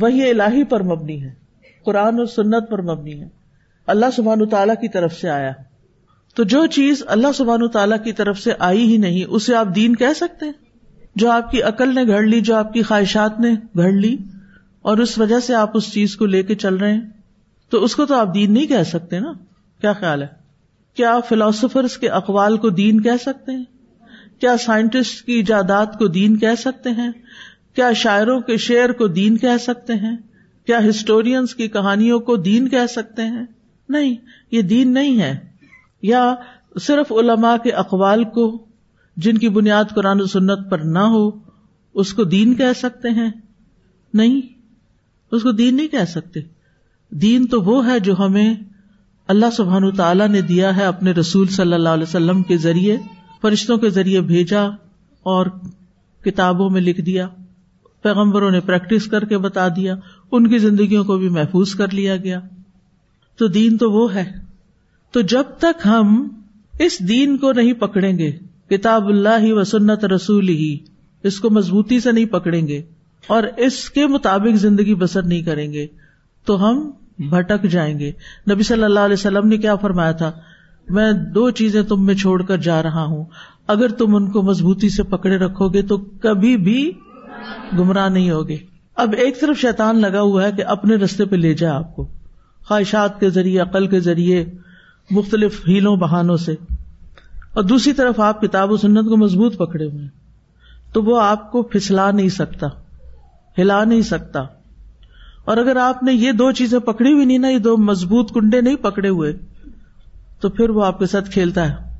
وہی 0.00 0.30
الہی 0.30 0.64
پر 0.64 0.82
مبنی 0.82 1.22
ہے۔ 1.22 1.34
قرآن 1.84 2.20
و 2.20 2.24
سنت 2.24 2.70
پر 2.70 2.82
مبنی 2.82 3.20
ہے۔ 3.20 3.28
اللہ 3.86 4.06
سبحان 4.16 4.48
تعالیٰ 4.48 4.74
کی 4.80 4.88
طرف 4.88 5.12
سے 5.12 5.30
آیا۔ 5.30 5.52
تو 6.38 6.44
جو 6.44 6.66
چیز 6.66 7.02
اللہ 7.06 7.26
سبحان 7.34 7.68
تعالیٰ 7.68 8.04
کی 8.04 8.12
طرف 8.12 8.38
سے 8.38 8.52
آئی 8.58 8.92
ہی 8.92 8.96
نہیں، 8.96 9.24
اسے 9.28 9.54
آپ 9.54 9.66
دین 9.74 9.96
کہہ 9.96 10.12
سکتے 10.16 10.46
ہیں۔ 10.46 10.52
جو 11.16 11.30
آپ 11.30 11.50
کی 11.50 11.62
عقل 11.62 11.94
نے 11.94 12.06
گھڑ 12.06 12.22
لی، 12.22 12.40
جو 12.40 12.56
آپ 12.56 12.72
کی 12.72 12.82
خواہشات 12.82 13.40
نے 13.40 13.50
گھڑ 13.52 13.92
لی، 13.92 14.16
اور 14.82 14.98
اس 14.98 15.18
وجہ 15.18 15.40
سے 15.40 15.54
آپ 15.54 15.70
اس 15.74 15.92
چیز 15.92 16.16
کو 16.16 16.26
لے 16.26 16.42
کے 16.42 16.54
چل 16.54 16.74
رہے 16.74 16.92
ہیں، 16.92 17.00
تو 17.70 17.84
اس 17.84 17.96
کو 17.96 18.06
تو 18.06 18.14
آپ 18.14 18.34
دین 18.34 18.52
نہیں 18.52 18.66
کہہ 18.66 18.82
سکتے 18.82 19.18
نا۔ 19.18 19.32
کیا 19.80 19.92
خیال 19.92 20.22
ہے؟ 20.22 20.26
کیا 20.94 21.14
آپ 21.14 21.28
فلاسفرس 21.28 21.98
کے 21.98 22.08
اقوال 22.08 22.56
کو 22.56 22.70
دین 22.70 23.00
کہہ 23.00 23.22
سکتے 23.22 23.52
ہیں؟ 23.52 23.64
کیا 24.40 24.56
سائنٹسٹ 24.56 25.26
کی 25.26 25.32
ایجادات 25.32 25.98
کو 25.98 26.06
دین 26.06 26.36
کہہ 26.36 26.54
سکتے 26.58 26.90
ہیں؟ 26.90 27.10
کیا 27.74 27.92
شاعروں 27.92 28.40
کے 28.40 28.56
شعر 28.56 28.92
کو 28.92 29.06
دین 29.06 29.36
کہہ 29.38 29.56
سکتے 29.60 29.92
ہیں؟ 29.92 30.16
کیا 30.66 30.78
ہسٹورینس 30.88 31.54
کی 31.54 31.68
کہانیوں 31.68 32.20
کو 32.20 32.36
دین 32.36 32.68
کہہ 32.68 32.86
سکتے 32.88 33.22
ہیں؟ 33.22 33.46
نہیں، 33.88 34.14
یہ 34.50 34.62
دین 34.62 34.94
نہیں 34.94 35.20
ہے۔ 35.20 35.48
یا 36.02 36.34
صرف 36.80 37.12
علماء 37.12 37.56
کے 37.56 37.70
اقوال 37.70 38.24
کو 38.24 38.64
جن 39.16 39.38
کی 39.38 39.48
بنیاد 39.48 39.84
قرآن 39.94 40.20
و 40.20 40.26
سنت 40.26 40.70
پر 40.70 40.78
نہ 40.78 40.98
ہو، 40.98 41.30
اس 41.94 42.12
کو 42.12 42.24
دین 42.24 42.54
کہہ 42.54 42.72
سکتے 42.76 43.08
ہیں؟ 43.10 43.30
نہیں، 44.14 44.40
اس 45.32 45.42
کو 45.42 45.52
دین 45.52 45.76
نہیں 45.76 45.88
کہہ 45.88 46.04
سکتے۔ 46.08 46.40
دین 47.10 47.46
تو 47.46 47.62
وہ 47.62 47.86
ہے 47.86 48.00
جو 48.00 48.14
ہمیں 48.18 48.54
اللہ 49.28 49.46
سبحان 49.56 49.90
تعالیٰ 49.90 50.28
نے 50.28 50.40
دیا 50.40 50.76
ہے 50.76 50.84
اپنے 50.84 51.10
رسول 51.10 51.48
صلی 51.48 51.72
اللہ 51.72 51.88
علیہ 51.88 52.02
وسلم 52.02 52.42
کے 52.42 52.56
ذریعے، 52.56 52.96
فرشتوں 53.42 53.78
کے 53.78 53.90
ذریعے 53.90 54.20
بھیجا 54.20 54.62
اور 55.22 55.46
کتابوں 56.24 56.70
میں 56.70 56.80
لکھ 56.80 57.00
دیا، 57.00 57.28
پیغمبروں 58.02 58.50
نے 58.50 58.60
پریکٹس 58.60 59.06
کر 59.06 59.24
کے 59.24 59.38
بتا 59.38 59.68
دیا، 59.68 59.94
ان 60.32 60.50
کی 60.50 60.58
زندگیوں 60.58 61.04
کو 61.04 61.18
بھی 61.18 61.28
محفوظ 61.28 61.74
کر 61.74 61.94
لیا 61.94 62.16
گیا۔ 62.16 62.40
تو 63.36 63.46
دین 63.46 63.76
تو 63.76 63.92
وہ 63.92 64.14
ہے۔ 64.14 64.47
تو 65.10 65.20
جب 65.20 65.42
تک 65.58 65.86
ہم 65.86 66.28
اس 66.78 67.08
دین 67.08 67.36
کو 67.36 67.52
نہیں 67.52 67.72
پکڑیں 67.72 68.18
گے، 68.18 68.32
کتاب 68.70 69.08
اللہ 69.08 69.42
ہی 69.42 69.52
و 69.52 69.64
سنت 69.64 70.04
رسول 70.04 70.48
ہی، 70.48 70.78
اس 71.22 71.40
کو 71.40 71.50
مضبوطی 71.50 72.00
سے 72.00 72.12
نہیں 72.12 72.24
پکڑیں 72.24 72.68
گے 72.68 72.82
اور 73.26 73.42
اس 73.56 73.90
کے 73.90 74.06
مطابق 74.06 74.56
زندگی 74.56 74.94
بسر 74.94 75.22
نہیں 75.22 75.42
کریں 75.42 75.72
گے، 75.72 75.86
تو 76.44 76.68
ہم 76.68 76.90
بھٹک 77.18 77.62
جائیں 77.62 77.98
گے۔ 77.98 78.12
نبی 78.50 78.62
صلی 78.62 78.82
اللہ 78.82 79.00
علیہ 79.00 79.14
وسلم 79.14 79.48
نے 79.48 79.56
کیا 79.56 79.76
فرمایا 79.76 80.12
تھا؟ 80.12 80.32
میں 80.88 81.12
دو 81.12 81.50
چیزیں 81.50 81.82
تم 81.82 82.06
میں 82.06 82.14
چھوڑ 82.14 82.42
کر 82.42 82.56
جا 82.56 82.82
رہا 82.82 83.04
ہوں۔ 83.04 83.24
اگر 83.66 83.88
تم 83.88 84.14
ان 84.14 84.30
کو 84.30 84.42
مضبوطی 84.42 84.88
سے 84.88 85.02
پکڑے 85.02 85.36
رکھو 85.36 85.68
گے 85.68 85.82
تو 85.82 85.98
کبھی 85.98 86.56
بھی 86.56 86.92
گمراہ 87.78 88.08
نہیں 88.08 88.30
ہوگے۔ 88.30 88.56
اب 88.96 89.14
ایک 89.18 89.40
طرف 89.40 89.58
شیطان 89.58 90.00
لگا 90.00 90.20
ہوا 90.20 90.44
ہے 90.44 90.52
کہ 90.52 90.64
اپنے 90.64 90.94
رستے 90.94 91.24
پہ 91.24 91.36
لے 91.36 91.54
جائے 91.54 91.74
آپ 91.74 91.96
کو۔ 91.96 92.08
خواہشات 92.68 93.20
کے 93.20 93.30
ذریعے، 93.30 93.60
عقل 93.60 93.86
کے 93.86 94.00
ذریعے 94.00 94.44
مختلف 95.10 95.68
ہیلوں 95.68 95.96
بہانوں 95.96 96.36
سے۔ 96.36 96.54
اور 97.52 97.62
دوسری 97.62 97.92
طرف 97.92 98.20
آپ 98.20 98.40
کتاب 98.40 98.70
و 98.70 98.76
سنت 98.76 99.08
کو 99.08 99.16
مضبوط 99.16 99.56
پکڑے 99.56 99.84
ہوئے 99.84 100.08
تو 100.92 101.02
وہ 101.02 101.22
آپ 101.22 101.52
کو 101.52 101.62
پھسلا 101.62 102.10
نہیں 102.10 102.28
سکتا، 102.28 102.66
ہلا 103.58 103.84
نہیں 103.84 104.02
سکتا۔ 104.02 104.40
اور 105.44 105.56
اگر 105.56 105.76
آپ 105.76 106.02
نے 106.02 106.12
یہ 106.12 106.32
دو 106.32 106.52
چیزیں 106.52 106.78
پکڑی 106.78 107.12
ہوئی 107.12 107.24
نہیں 107.24 107.38
نا، 107.38 107.48
یہ 107.48 107.58
دو 107.58 107.76
مضبوط 107.76 108.32
کنڈے 108.32 108.60
نہیں 108.60 108.76
پکڑے 108.76 109.08
ہوئے، 109.08 109.32
تو 110.40 110.48
پھر 110.48 110.70
وہ 110.70 110.84
آپ 110.84 110.98
کے 110.98 111.06
ساتھ 111.06 111.30
کھیلتا 111.30 111.68
ہے۔ 111.68 111.96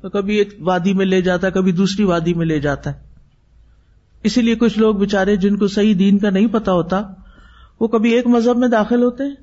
تو 0.00 0.08
کبھی 0.08 0.36
ایک 0.36 0.54
وادی 0.60 0.92
میں 0.92 1.06
لے 1.06 1.22
جاتا 1.22 1.46
ہے، 1.46 1.52
کبھی 1.52 1.72
دوسری 1.72 2.04
وادی 2.04 2.34
میں 2.34 2.46
لے 2.46 2.60
جاتا 2.60 2.90
ہے۔ 2.90 2.98
اسی 4.22 4.42
لیے 4.42 4.54
کچھ 4.54 4.78
لوگ 4.78 4.94
بےچارے 4.94 5.36
جن 5.36 5.56
کو 5.56 5.68
صحیح 5.68 5.94
دین 5.98 6.18
کا 6.18 6.30
نہیں 6.30 6.46
پتا 6.46 6.72
ہوتا، 6.72 7.02
وہ 7.80 7.88
کبھی 7.88 8.10
ایک 8.10 8.26
مذہب 8.26 8.58
میں 8.58 8.68
داخل 8.68 9.02
ہوتے 9.02 9.24
ہیں 9.24 9.34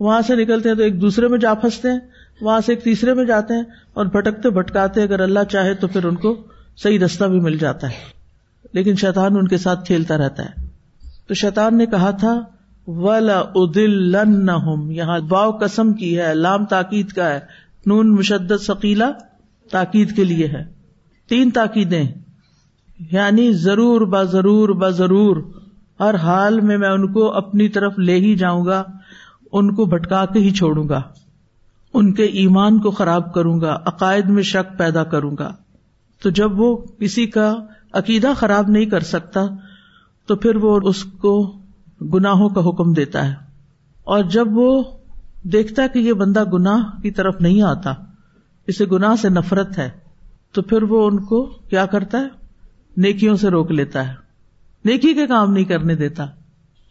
وہاں 0.00 0.20
سے 0.26 0.36
نکلتے 0.36 0.68
ہیں 0.68 0.76
تو 0.76 0.82
ایک 0.82 1.00
دوسرے 1.00 1.28
میں 1.28 1.38
جا 1.38 1.54
پھنستے 1.54 1.90
ہیں۔ 1.90 1.98
وہاں 2.42 2.60
سے 2.66 2.72
ایک 2.72 2.84
تیسرے 2.84 3.14
میں 3.14 3.24
جاتے 3.24 3.54
ہیں 3.54 3.62
اور 3.94 4.06
بھٹکتے 4.06 4.50
بھٹکاتے 4.50 5.02
اگر 5.02 5.20
اللہ 5.20 5.40
چاہے 5.50 5.74
تو 5.74 5.88
پھر 5.88 6.04
ان 6.04 6.16
کو 6.16 6.42
صحیح 6.76 6.98
رستہ 6.98 7.24
بھی 7.24 7.40
مل 7.40 7.58
جاتا 7.58 7.88
ہے۔ 7.88 8.22
لیکن 8.72 8.94
شیطان 8.96 9.36
ان 9.36 9.48
کے 9.48 9.58
ساتھ 9.58 9.86
کھیلتا 9.86 10.18
رہتا 10.18 10.44
ہے۔ 10.44 10.66
تو 11.28 11.34
شیطان 11.34 11.78
نے 11.78 11.86
کہا 11.86 12.10
تھا، 12.10 12.40
ولا 12.86 13.42
ادل 13.54 14.16
یہاں 14.90 15.18
باؤ 15.18 15.50
قسم 15.50 15.92
کی 15.92 16.18
ہے، 16.18 16.34
لام 16.34 16.64
تاکید 16.64 17.08
کا 17.08 17.30
ہے۔ 17.30 17.40
نون 17.86 18.14
مشدد 18.14 18.62
ثقیلا 18.62 19.10
تاکید 19.70 20.16
کے 20.16 20.24
لیے 20.24 20.46
ہے۔ 20.46 20.64
تین 21.28 21.50
تاکیدیں۔ 21.50 22.04
یعنی 23.12 23.52
ضرور 23.52 24.00
با 24.00 24.22
ضرور 24.22 24.68
با 24.68 24.88
ضرور۔ 24.88 25.36
ہر 26.00 26.14
حال 26.14 26.60
میں 26.60 26.78
میں 26.78 26.88
ان 26.88 27.12
کو 27.12 27.32
اپنی 27.32 27.68
طرف 27.68 27.98
لے 27.98 28.14
ہی 28.14 28.36
جاؤں 28.36 28.66
گا، 28.66 28.82
ان 29.52 29.74
کو 29.74 29.84
بھٹکا 29.84 30.26
کے 30.26 30.38
ہی 30.38 30.50
چھوڑوں 30.50 30.88
گا۔ 30.88 31.02
ان 31.94 32.12
کے 32.12 32.24
ایمان 32.24 32.78
کو 32.78 32.90
خراب 32.90 33.34
کروں 33.34 33.60
گا، 33.60 33.78
عقائد 33.86 34.24
میں 34.24 34.42
شک 34.42 34.78
پیدا 34.78 35.04
کروں 35.04 35.36
گا۔ 35.38 35.54
تو 36.22 36.30
جب 36.30 36.60
وہ 36.60 36.76
کسی 36.98 37.26
کا 37.26 37.54
عقیدہ 37.92 38.32
خراب 38.36 38.68
نہیں 38.68 38.86
کر 38.86 39.00
سکتا، 39.00 39.40
تو 40.26 40.36
پھر 40.36 40.56
وہ 40.56 40.80
اس 40.82 41.04
کو 41.04 41.58
گناہوں 42.14 42.48
کا 42.48 42.68
حکم 42.68 42.92
دیتا 42.92 43.28
ہے۔ 43.28 43.34
اور 44.04 44.24
جب 44.24 44.46
وہ 44.50 44.82
دیکھتا 45.42 45.82
ہے 45.82 45.88
کہ 45.88 45.98
یہ 45.98 46.12
بندہ 46.12 46.44
گناہ 46.44 47.00
کی 47.00 47.10
طرف 47.10 47.34
نہیں 47.40 47.62
آتا، 47.62 47.94
اسے 48.66 48.84
گناہ 48.92 49.16
سے 49.16 49.28
نفرت 49.28 49.78
ہے، 49.78 49.90
تو 50.52 50.62
پھر 50.62 50.82
وہ 50.82 51.06
ان 51.06 51.24
کو 51.24 51.44
کیا 51.44 51.86
کرتا 51.86 52.18
ہے؟ 52.18 52.28
نیکیوں 52.96 53.36
سے 53.36 53.48
روک 53.48 53.70
لیتا 53.70 54.08
ہے۔ 54.08 54.14
نیکی 54.84 55.14
کے 55.14 55.26
کام 55.26 55.52
نہیں 55.52 55.64
کرنے 55.64 55.94
دیتا۔ 55.94 56.26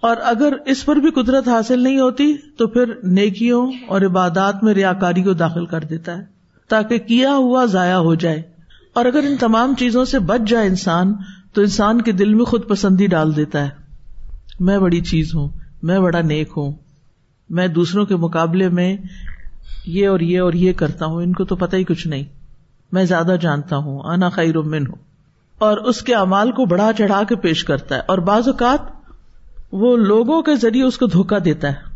اور 0.01 0.17
اگر 0.24 0.53
اس 0.65 0.86
پر 0.86 0.96
بھی 0.96 1.12
قدرت 1.12 1.48
حاصل 1.48 1.79
نہیں 1.79 2.00
ہوتی 2.00 2.34
تو 2.58 2.67
پھر 2.67 2.93
نیکیوں 3.03 3.72
اور 3.88 4.01
عبادات 4.01 4.63
میں 4.63 4.74
ریا 4.74 4.93
کاری 4.93 5.24
کو 5.24 5.34
داخل 5.34 5.65
کر 5.65 5.79
دیتا 5.79 6.17
ہے 6.17 6.24
تاکہ 6.70 6.98
کیا 6.98 7.36
ہوا 7.36 7.65
ضائع 7.65 7.96
ہو 7.96 8.15
جائے۔ 8.15 8.41
اور 8.93 9.05
اگر 9.05 9.20
ان 9.29 9.38
تمام 9.38 9.74
چیزوں 9.79 10.05
سے 10.05 10.20
بچ 10.20 10.50
جائے 10.50 10.67
انسان، 10.67 11.13
تو 11.53 11.62
انسان 11.62 12.01
کے 12.01 12.12
دل 12.12 12.34
میں 12.34 12.46
خود 12.46 12.67
پسندی 12.67 13.08
ڈال 13.08 13.36
دیتا 13.36 13.63
ہے۔ 13.63 13.70
میں 14.60 14.77
بڑی 14.77 15.01
چیز 15.01 15.36
ہوں، 15.36 15.50
میں 15.84 16.00
بڑا 16.00 16.22
نیک 16.22 16.50
ہوں، 16.58 16.72
میں 17.50 17.67
دوسروں 17.67 18.05
کے 18.05 18.15
مقابلے 18.15 18.70
میں 18.70 18.98
یہ 19.86 20.08
اور 20.08 20.20
یہ 20.20 20.41
اور 20.41 20.53
یہ 20.53 20.74
کرتا 20.74 21.05
ہوں، 21.05 21.24
ان 21.24 21.34
کو 21.34 21.43
تو 21.43 21.55
پتہ 21.55 21.75
ہی 21.75 21.84
کچھ 21.84 22.08
نہیں۔ 22.08 22.24
میں 22.91 23.03
زیادہ 23.03 23.36
جانتا 23.41 23.75
ہوں 23.77 24.01
آنا 24.03 24.29
خیر 24.29 24.60
من 24.60 24.88
ہوں۔ 24.88 24.96
اور 25.60 25.77
اس 25.77 26.01
کے 26.01 26.15
امال 26.15 26.51
کو 26.51 26.65
بڑھا 26.65 26.91
چڑھا 26.98 27.24
کے 27.29 27.36
پیش 27.36 27.63
کرتا 27.63 27.96
ہے۔ 27.96 28.01
اور 28.08 28.17
بعض 28.17 28.48
اوقات 28.48 29.00
وہ 29.72 29.98
لوگوں 29.98 30.42
کے 30.42 30.56
ذریعے 30.56 30.84
اس 30.84 30.98
کو 30.98 31.06
دھوکا 31.06 31.38
دیتا 31.46 31.68
ہے۔ 31.68 31.92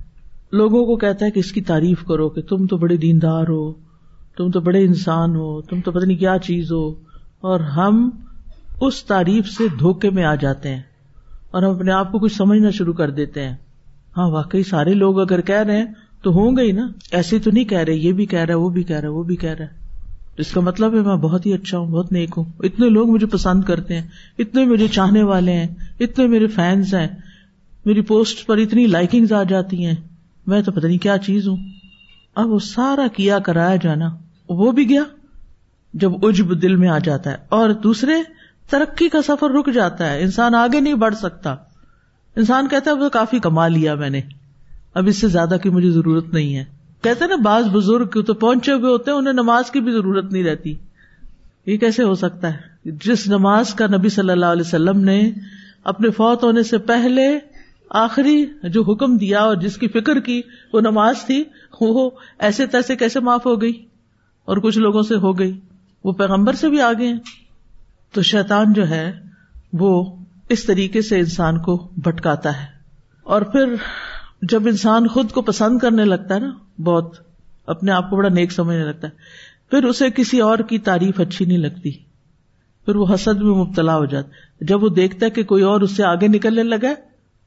لوگوں 0.52 0.86
کو 0.86 0.96
کہتا 0.96 1.26
ہے 1.26 1.32
کہ 1.32 1.40
اس 1.40 1.52
کی 1.52 1.62
تعریف 1.62 2.04
کرو 2.04 2.30
کہ 2.30 2.42
تم 2.42 2.68
تو 2.68 2.78
بڑے 2.78 2.98
دیندار 2.98 3.44
ہو، 3.50 3.74
تم 4.38 4.52
تو 4.52 4.60
بڑے 4.60 4.86
انسان 4.86 5.36
ہو، 5.36 5.62
تم 5.62 5.82
تو 5.82 5.92
پتہ 5.92 6.06
نہیں 6.06 6.18
کیا 6.18 6.38
چیز 6.44 6.72
ہو۔ 6.72 6.92
اور 7.42 7.60
ہم 7.60 8.10
اس 8.82 9.04
تعریف 9.04 9.48
سے 9.48 9.64
دھوکے 9.80 10.10
میں 10.10 10.24
آ 10.24 10.36
جاتے 10.36 10.70
ہیں 10.70 10.82
اور 11.52 11.64
ہم 11.64 11.70
اپنے 11.70 11.92
آپ 11.92 12.12
کو 12.12 12.20
کچھ 12.20 12.36
سمجھنا 12.36 12.70
شروع 12.70 12.94
کر 12.94 13.10
دیتے 13.10 13.48
ہیں۔ 13.48 13.56
ہاں 14.18 14.30
واقعی 14.30 14.64
سارے 14.64 14.94
لوگ 14.94 15.20
اگر 15.20 15.42
کہہ 15.42 15.56
رہے 15.56 15.78
ہیں 15.78 15.86
تو 16.22 16.32
ہوں 16.32 16.58
گے 16.58 16.62
ہی 16.62 16.72
نا۔ 16.72 16.88
ایسے 17.12 17.40
تو 17.40 17.52
نہیں 17.54 17.64
کہہ 17.64 17.78
رہے، 17.78 17.94
یہ 17.94 18.12
بھی 18.12 18.26
کہہ 18.26 18.40
رہا 18.40 18.54
ہے، 18.54 18.60
وہ 18.60 18.70
بھی 18.70 18.84
کہہ 18.84 18.96
رہا 18.96 19.10
ہے، 19.10 19.14
وہ 19.14 19.24
بھی 19.24 19.36
کہہ 19.36 19.50
رہا 19.50 19.66
ہے۔ 19.66 19.86
جس 20.38 20.52
کا 20.52 20.62
مطلب 20.62 20.94
ہے 20.94 21.02
میں 21.02 21.16
بہت 21.16 21.46
ہی 21.46 21.54
اچھا 21.54 21.78
ہوں، 21.78 21.88
بہت 21.88 22.12
نیک 22.12 22.30
ہوں۔ 22.38 22.44
اتنے 22.60 22.90
لوگ 22.90 23.10
مجھے 23.10 23.28
پسند 23.28 23.64
کرتے 23.64 24.00
ہیں، 24.00 24.08
اتنے 24.40 24.66
میرے 24.66 24.88
چاہنے 24.88 25.24
والے 25.24 25.52
ہیں، 25.52 25.68
اتنے 26.00 26.28
میرے 26.28 26.48
فینس 26.48 26.94
ہیں۔ 26.94 27.08
میری 27.86 28.02
پوسٹ 28.02 28.46
پر 28.46 28.58
اتنی 28.58 28.88
لائکنگ 28.88 29.34
آ 29.34 29.44
جاتی 29.44 29.86
ہیں، 29.86 29.96
میں 30.48 30.62
تو 30.62 30.72
پتہ 30.72 30.88
نہیں 30.88 30.98
کیا 30.98 31.18
چیز 31.18 31.48
ہوں۔ 31.48 31.58
اب 32.36 32.50
وہ 32.50 32.60
سارا 32.60 33.08
کیا 33.08 33.40
کرایا 33.40 33.76
جانا، 33.76 34.10
وہ 34.50 34.72
بھی 34.72 34.90
گیا 34.90 35.02
جب 35.94 36.12
اجب 36.26 36.62
دل 36.62 36.76
میں 36.76 36.90
آ 36.90 36.98
جاتا 36.98 37.32
ہے۔ 37.32 37.36
اور 37.50 37.70
دوسرے، 37.70 38.14
ترقی 38.70 39.10
کا 39.10 39.22
سفر 39.22 39.50
رک 39.50 39.74
جاتا 39.74 40.14
ہے، 40.14 40.22
انسان 40.22 40.56
آگے 40.56 40.80
نہیں 40.80 40.94
بڑھ 40.94 41.16
سکتا۔ 41.16 41.56
انسان 42.36 42.68
کہتا 42.68 42.92
ہے، 42.92 42.96
وہ 42.96 43.10
کافی 43.10 43.40
کما 43.40 43.68
لیا 43.68 43.96
میں 43.96 44.10
نے، 44.10 44.22
اب 44.94 45.08
اس 45.08 45.18
سے 45.18 45.28
زیادہ 45.28 45.56
کی 45.64 45.70
مجھے 45.70 45.92
ضرورت 45.92 46.34
نہیں 46.34 46.56
ہے۔ 46.56 46.66
کہتے 47.02 47.28
نا، 47.28 47.36
بعض 47.36 47.66
بزرگ 47.66 48.22
تو 48.22 48.34
پہنچے 48.34 48.72
ہوئے 48.72 48.92
ہوتے 48.92 49.12
ہیں، 49.12 49.18
انہیں 49.18 49.34
نماز 49.34 49.72
کی 49.72 49.80
بھی 49.80 49.92
ضرورت 49.92 50.32
نہیں 50.32 50.44
رہتی۔ 50.44 50.74
یہ 51.66 51.78
کیسے 51.78 52.04
ہو 52.04 52.16
سکتا 52.16 52.54
ہے؟ 52.54 52.90
جس 53.06 53.28
نماز 53.28 53.74
کا 53.74 53.88
نبی 53.88 54.10
صلی 54.10 54.30
اللہ 54.30 54.46
علیہ 54.46 54.64
وسلم 54.66 55.00
نے 55.00 55.32
اپنے 55.84 56.10
فوت 56.10 56.44
ہونے 56.44 56.64
سے 56.64 56.78
پہلے 56.78 57.40
آخری 57.90 58.46
جو 58.64 58.84
حکم 58.84 59.18
دیا 59.18 59.40
اور 59.40 59.56
جس 59.56 59.78
کی 59.78 59.88
فکر 59.88 60.20
کی 60.20 60.42
وہ 60.74 60.82
نماز 60.82 61.16
تھی، 61.26 61.44
وہ 61.82 62.10
ایسے 62.40 62.66
تیسے 62.66 62.96
کیسے 62.96 63.20
معاف 63.20 63.46
ہو 63.46 63.62
گئی؟ 63.62 63.86
اور 64.46 64.58
کچھ 64.58 64.80
لوگوں 64.80 65.02
سے 65.02 65.16
ہو 65.16 65.40
گئی۔ 65.40 65.60
وہ 66.04 66.12
پیغمبر 66.12 66.54
سے 66.54 66.70
بھی 66.70 66.82
آگے 66.82 67.08
ہیں۔ 67.08 67.20
تو 68.12 68.22
شیطان 68.22 68.74
جو 68.74 68.90
ہے، 68.90 69.12
وہ 69.74 70.16
اس 70.50 70.64
طریقے 70.64 71.02
سے 71.02 71.20
انسان 71.20 71.60
کو 71.60 71.90
بھٹکاتا 71.98 72.62
ہے۔ 72.62 72.66
اور 73.24 73.42
پھر 73.42 73.76
جب 74.42 74.68
انسان 74.68 75.08
خود 75.08 75.32
کو 75.32 75.42
پسند 75.42 75.80
کرنے 75.80 76.06
لگتا 76.06 76.36
ہے 76.36 76.40
نا، 76.40 76.82
بہت 76.82 77.16
اپنے 77.68 77.92
آپ 77.92 78.10
کو 78.10 78.16
بڑا 78.16 78.30
نیک 78.30 78.52
سمجھنے 78.52 78.84
لگتا 78.84 79.08
ہے، 79.08 79.14
پھر 79.72 79.84
اسے 79.84 80.10
کسی 80.10 80.40
اور 80.40 80.58
کی 80.58 80.78
تعریف 80.78 81.20
اچھی 81.20 81.46
نہیں 81.46 81.58
لگتی۔ 81.58 81.92
پھر 82.86 82.96
وہ 82.96 83.14
حسد 83.14 83.42
میں 83.42 83.56
مبتلا 83.56 83.96
ہو 83.96 84.06
جاتا 84.06 84.30
جب 84.62 84.84
وہ 84.84 84.90
دیکھتا 84.90 85.26
ہے 85.26 85.32
کہ 85.32 85.44
کوئی 85.44 85.64
اور 85.64 85.82
اس 85.82 85.92
سے 85.92 86.04
آگے 86.04 86.28
نکلنے 86.28 86.64
لگا 86.64 86.94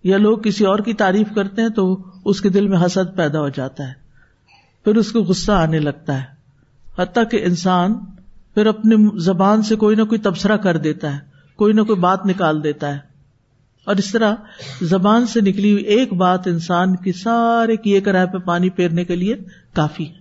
یا 0.05 0.19
لوگ 0.19 0.39
کسی 0.39 0.65
اور 0.65 0.79
کی 0.79 0.93
تعریف 0.93 1.27
کرتے 1.35 1.63
ہیں 1.63 1.69
تو 1.69 2.03
اس 2.25 2.41
کے 2.41 2.49
دل 2.49 2.69
میں 2.69 2.79
حسد 2.87 3.17
پیدا 3.17 3.41
ہو 3.41 3.49
جاتا 3.49 3.89
ہے۔ 3.89 3.93
پھر 4.85 4.97
اس 4.97 5.13
کو 5.13 5.21
غصہ 5.21 5.53
آنے 5.53 5.79
لگتا 5.79 6.23
ہے۔ 6.23 6.39
حتیٰ 6.99 7.25
کہ 7.31 7.45
انسان 7.45 7.95
پھر 8.55 8.67
اپنی 8.67 9.19
زبان 9.19 9.63
سے 9.63 9.77
کوئی 9.77 9.97
نہ 9.97 10.03
کوئی 10.03 10.21
تبصرہ 10.21 10.57
کر 10.57 10.77
دیتا 10.77 11.15
ہے، 11.15 11.19
کوئی 11.57 11.73
نہ 11.73 11.81
کوئی 11.81 12.01
بات 12.01 12.27
نکال 12.27 12.65
دیتا 12.65 12.95
ہے۔ 12.95 12.99
اور 13.85 13.97
اس 13.97 14.13
طرح 14.13 14.35
زبان 14.83 15.27
سے 15.27 15.41
نکلی 15.41 15.73
ہوئی 15.73 15.85
ایک 15.85 16.13
بات 16.13 16.47
انسان 16.47 16.97
کی 16.97 17.13
سارے 17.13 17.77
کیے 17.77 18.01
کرائے 18.01 18.27
پہ 18.27 18.39
پانی 18.39 18.71
پھیرنے 18.71 19.05
کے 19.05 19.17
لیے 19.17 19.35
کافی 19.73 20.09
ہے۔ 20.09 20.15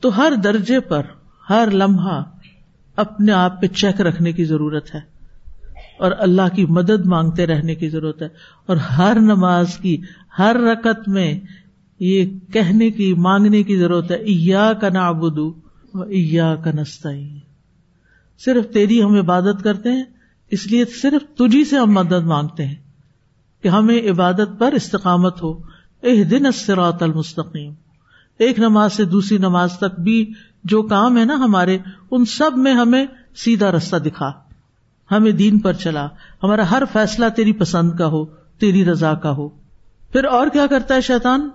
تو 0.00 0.16
ہر 0.16 0.32
درجے 0.44 0.80
پر، 0.80 1.02
ہر 1.50 1.68
لمحہ 1.72 2.22
اپنے 2.96 3.32
آپ 3.32 3.60
پہ 3.60 3.66
چیک 3.66 4.00
رکھنے 4.00 4.32
کی 4.32 4.44
ضرورت 4.44 4.94
ہے۔ 4.94 5.15
اور 5.98 6.12
اللہ 6.18 6.54
کی 6.54 6.66
مدد 6.66 7.06
مانگتے 7.06 7.46
رہنے 7.46 7.74
کی 7.74 7.88
ضرورت 7.88 8.22
ہے۔ 8.22 8.28
اور 8.66 8.76
ہر 8.76 9.16
نماز 9.20 9.76
کی، 9.76 10.00
ہر 10.38 10.56
رکت 10.56 11.08
میں 11.08 11.40
یہ 12.00 12.38
کہنے 12.52 12.90
کی، 12.90 13.14
مانگنے 13.14 13.62
کی 13.62 13.76
ضرورت 13.76 14.10
ہے 14.10 14.16
ایا 14.16 14.72
کا 14.72 14.88
نابدو 14.88 15.52
ایا 15.94 16.54
کا 16.54 16.70
نستا 16.74 17.10
صرف 18.44 18.72
تیری 18.72 19.02
ہم 19.02 19.14
عبادت 19.14 19.64
کرتے 19.64 19.92
ہیں، 19.92 20.04
اس 20.50 20.66
لیے 20.66 20.84
صرف 20.84 21.36
تجھی 21.36 21.64
سے 21.64 21.76
ہم 21.76 21.90
مدد 21.90 22.24
مانگتے 22.24 22.66
ہیں 22.66 22.74
کہ 23.62 23.68
ہمیں 23.68 24.10
عبادت 24.10 24.58
پر 24.58 24.72
استقامت 24.72 25.42
ہو۔ 25.42 25.62
ایک 26.02 26.30
دن 26.30 26.46
اسرات 26.46 27.02
المستقیم۔ 27.02 27.72
ایک 28.38 28.58
نماز 28.58 28.92
سے 28.92 29.04
دوسری 29.04 29.38
نماز 29.38 29.78
تک 29.78 30.00
بھی 30.00 30.32
جو 30.64 30.82
کام 30.82 31.18
ہے 31.18 31.24
نا 31.24 31.34
ہمارے، 31.34 31.78
ان 32.10 32.24
سب 32.24 32.50
میں 32.56 32.74
ہمیں 32.74 33.06
سیدھا 33.36 33.72
رستہ 33.72 33.96
دکھا۔ 33.96 34.32
ہمیں 35.10 35.32
دین 35.32 35.58
پر 35.58 35.72
چلا۔ 35.72 36.08
ہمارا 36.42 36.70
ہر 36.70 36.82
فیصلہ 36.92 37.26
تیری 37.36 37.52
پسند 37.52 37.92
کا 37.92 38.06
ہو، 38.06 38.24
تیری 38.58 38.84
رضا 38.84 39.14
کا 39.14 39.30
ہو۔ 39.30 39.48
پھر 40.12 40.24
اور 40.24 40.46
کیا 40.48 40.66
کرتا 40.66 40.94
ہے 40.94 41.00
شیطان؟ 41.00 41.50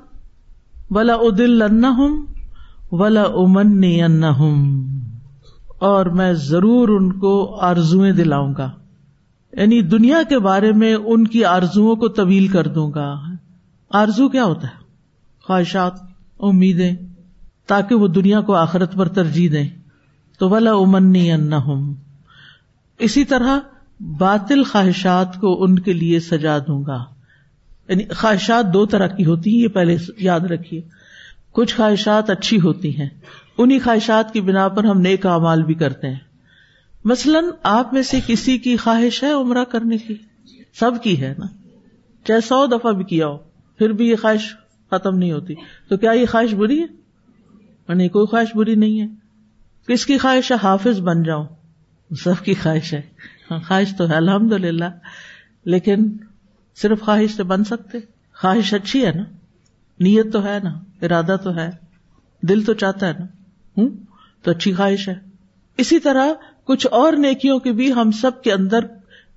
ولا 0.89 1.13
ادل 1.13 1.61
ہوں 1.85 2.25
ولا 2.91 3.23
امن 3.23 4.23
ہوں 4.23 4.87
اور 5.79 6.05
میں 6.05 6.33
ضرور 6.33 6.89
ان 6.89 7.19
کو 7.19 7.59
آرزویں 7.61 8.11
دلاؤں 8.11 8.53
گا۔ 8.57 8.71
یعنی 9.53 9.81
دنیا 9.81 10.17
کے 10.29 10.39
بارے 10.39 10.71
میں 10.71 10.95
ان 10.95 11.27
کی 11.27 11.45
آرزو 11.45 11.95
کو 11.95 12.07
طویل 12.07 12.47
کر 12.47 12.67
دوں 12.67 12.91
گا۔ 12.95 13.15
آرزو 13.89 14.29
کیا 14.29 14.45
ہوتا 14.45 14.67
ہے؟ 14.67 14.83
خواہشات، 15.47 15.93
امیدیں، 16.39 16.91
تاکہ 17.67 17.95
وہ 17.95 18.07
دنیا 18.07 18.41
کو 18.41 18.55
آخرت 18.55 18.93
پر 18.93 19.07
ترجیح 19.07 19.49
دیں۔ 19.51 19.69
تو 20.39 20.49
ولا 20.49 20.71
امنی 20.71 21.31
ان 21.31 21.53
اسی 23.01 23.23
طرح 23.25 23.59
باطل 23.99 24.63
خواہشات 24.63 25.35
کو 25.35 25.63
ان 25.63 25.79
کے 25.79 25.93
لیے 25.93 26.19
سجا 26.19 26.57
دوں 26.57 26.85
گا۔ 26.85 27.05
یعنی 27.87 28.05
خواہشات 28.05 28.73
دو 28.73 28.85
طرح 28.85 29.07
کی 29.07 29.25
ہوتی 29.25 29.55
ہیں، 29.55 29.63
یہ 29.63 29.67
پہلے 29.67 29.97
یاد 30.17 30.39
رکھیے۔ 30.39 30.81
کچھ 31.51 31.75
خواہشات 31.75 32.29
اچھی 32.29 32.61
ہوتی 32.61 32.99
ہیں 32.99 33.09
انہیں 33.57 33.79
خواہشات 33.83 34.33
کی 34.33 34.41
بنا 34.41 34.67
پر 34.67 34.83
ہم 34.83 35.01
نیک 35.01 35.25
امال 35.25 35.63
بھی 35.63 35.73
کرتے 35.73 36.09
ہیں۔ 36.09 36.19
مثلاً 37.03 37.45
آپ 37.63 37.93
میں 37.93 38.01
سے 38.01 38.19
کسی 38.27 38.57
کی 38.57 38.77
خواہش 38.77 39.23
ہے 39.23 39.31
عمرہ 39.31 39.63
کرنے 39.63 39.97
کی؟ 39.97 40.15
سب 40.73 40.91
کی 41.03 41.21
ہے 41.21 41.33
نا۔ 41.37 41.45
چاہے 42.25 42.41
سو 42.41 42.65
دفعہ 42.65 42.91
بھی 42.91 43.03
کیا 43.03 43.27
ہو، 43.27 43.37
پھر 43.77 43.89
بھی 43.89 44.09
یہ 44.09 44.15
خواہش 44.15 44.55
ختم 44.91 45.17
نہیں 45.17 45.31
ہوتی۔ 45.31 45.53
تو 45.89 45.97
کیا 45.97 46.11
یہ 46.11 46.25
خواہش 46.25 46.53
بری 46.53 46.81
ہے؟ 46.81 46.85
نہیں 47.93 48.09
کوئی 48.09 48.25
خواہش 48.25 48.55
بری 48.55 48.75
نہیں 48.75 49.01
ہے۔ 49.01 49.07
کس 49.87 50.05
کی 50.05 50.17
خواہش 50.17 50.51
ہے؟ 50.51 50.57
حافظ 50.63 50.99
بن 50.99 51.23
جاؤں۔ 51.23 51.45
سب 52.15 52.45
کی 52.45 52.53
خواہش 52.53 52.93
ہے۔ 52.93 53.01
خواہش 53.49 53.95
تو 53.97 54.09
ہے 54.09 54.15
الحمد 54.15 54.53
للہ 54.53 54.85
لیکن 55.65 56.17
صرف 56.75 57.01
خواہش 57.01 57.31
سے 57.31 57.43
بن 57.43 57.63
سکتے۔ 57.63 57.97
خواہش 58.33 58.73
اچھی 58.73 59.05
ہے 59.05 59.11
نا۔ 59.11 59.23
نیت 59.99 60.33
تو 60.33 60.45
ہے 60.45 60.57
نا، 60.63 60.79
ارادہ 61.01 61.35
تو 61.43 61.55
ہے۔ 61.55 61.69
دل 62.41 62.63
تو 62.63 62.73
چاہتا 62.73 63.07
ہے 63.07 63.13
نا۔ 63.19 63.25
ہوں؟ 63.77 63.89
تو 64.41 64.51
اچھی 64.51 64.73
خواہش 64.73 65.09
ہے۔ 65.09 65.15
اسی 65.77 65.99
طرح 65.99 66.25
کچھ 66.63 66.87
اور 66.91 67.13
نیکیوں 67.13 67.59
کی 67.59 67.71
بھی 67.71 67.93
ہم 67.93 68.11
سب 68.11 68.41
کے 68.41 68.53
اندر 68.53 68.79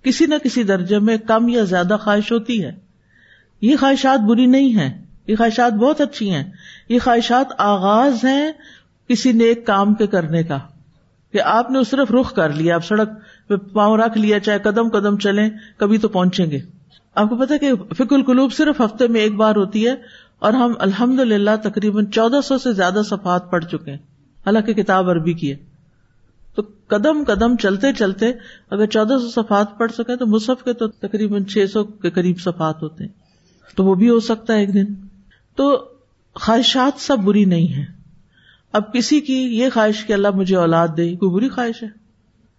کسی 0.03 0.27
نہ 0.27 0.35
کسی 0.45 0.63
درجے 0.63 0.99
میں 0.99 1.17
کم 1.17 1.49
یا 1.49 1.65
زیادہ 1.65 1.97
خواہش 2.01 2.33
ہوتی 2.33 2.65
ہے۔ 2.65 2.73
یہ 3.61 3.77
خواہشات 3.77 4.21
بری 4.21 4.47
نہیں 4.47 4.77
ہے 4.77 5.05
یہ 5.27 5.37
خواہشات 5.37 5.73
بہت 5.73 6.01
اچھی 6.01 6.31
ہیں۔ 6.31 6.45
یہ 6.89 6.99
خواہشات 6.99 7.47
آغاز 7.59 8.25
ہیں 8.25 8.53
کسی 9.09 9.33
نیک 9.33 9.67
کام 9.67 9.95
کے 9.95 10.07
کرنے 10.07 10.43
کا۔ 10.43 10.59
کہ 11.35 11.41
آپ 11.41 11.71
نے 11.71 11.85
صرف 11.85 12.11
رخ 12.11 12.35
کر 12.35 12.53
لیا، 12.53 12.75
آپ 12.75 12.85
سڑک 12.85 13.09
پہ 13.49 13.57
پاؤں 13.57 13.97
رکھ 13.97 14.19
لیا، 14.19 14.41
چاہے 14.41 14.59
قدم 14.59 14.89
قدم 14.89 15.17
چلیں، 15.17 15.51
کبھی 15.77 15.99
تو 15.99 16.09
پہنچیں 16.09 16.51
گے۔ 16.51 16.59
آپ 17.15 17.29
کو 17.29 17.37
پتا 17.37 17.57
کہ 17.57 17.73
فک 17.97 18.13
القلوب 18.13 18.53
صرف 18.53 18.81
ہفتے 18.81 19.09
میں 19.09 19.21
ایک 19.21 19.35
بار 19.35 19.57
ہوتی 19.57 19.87
ہے 19.87 19.95
اور 20.39 20.53
ہم 20.53 20.73
الحمد 20.79 21.21
للہ 21.21 21.51
تقریباً 21.63 22.07
چودہ 22.07 22.41
سو 22.45 22.59
سے 22.59 22.73
زیادہ 22.73 23.01
صفحات 23.05 23.51
پڑھ 23.51 23.65
چکے 23.65 23.91
ہیں۔ 23.91 23.99
حالانکہ 24.47 24.73
کتاب 24.73 25.11
عربی 25.11 25.33
کی 25.33 25.51
ہے۔ 25.51 25.57
تو 26.55 26.63
قدم 26.87 27.25
قدم 27.27 27.57
چلتے 27.57 27.93
چلتے 27.93 28.33
اگر 28.71 28.87
چودہ 28.87 29.15
سو 29.21 29.43
صفحات 29.43 29.79
پڑھ 29.79 29.93
سکے 29.93 30.17
تو 30.17 30.27
مصحف 30.27 30.65
کے 30.65 30.73
تو 30.73 30.89
تقریباً 30.89 31.45
چھ 31.45 31.65
سو 31.73 31.85
کے 31.85 32.11
قریب 32.11 32.41
صفحات 32.41 32.83
ہوتے 32.83 33.05
ہیں۔ 33.05 33.13
تو 33.77 33.85
وہ 33.85 33.95
بھی 33.95 34.11
ہو 34.11 34.21
سکتا 34.21 34.53
ہے 34.53 34.59
ایک 34.59 34.75
دن۔ 34.75 34.85
تو 35.57 35.85
خواہشات 36.35 37.01
سب 37.01 37.19
بری 37.19 37.45
نہیں 37.45 37.69
ہے 37.69 38.04
اب 38.75 38.93
کسی 38.93 39.21
کی 39.21 39.35
یہ 39.35 39.69
خواہش 39.75 40.07
کہ 40.07 40.13
اللہ 40.13 40.31
مجھے 40.31 40.57
اولاد 40.57 40.89
دے 40.97 41.17
کوئی 41.17 41.31
بری 41.31 41.49
خواہش 41.49 41.83
ہے؟ 41.83 41.89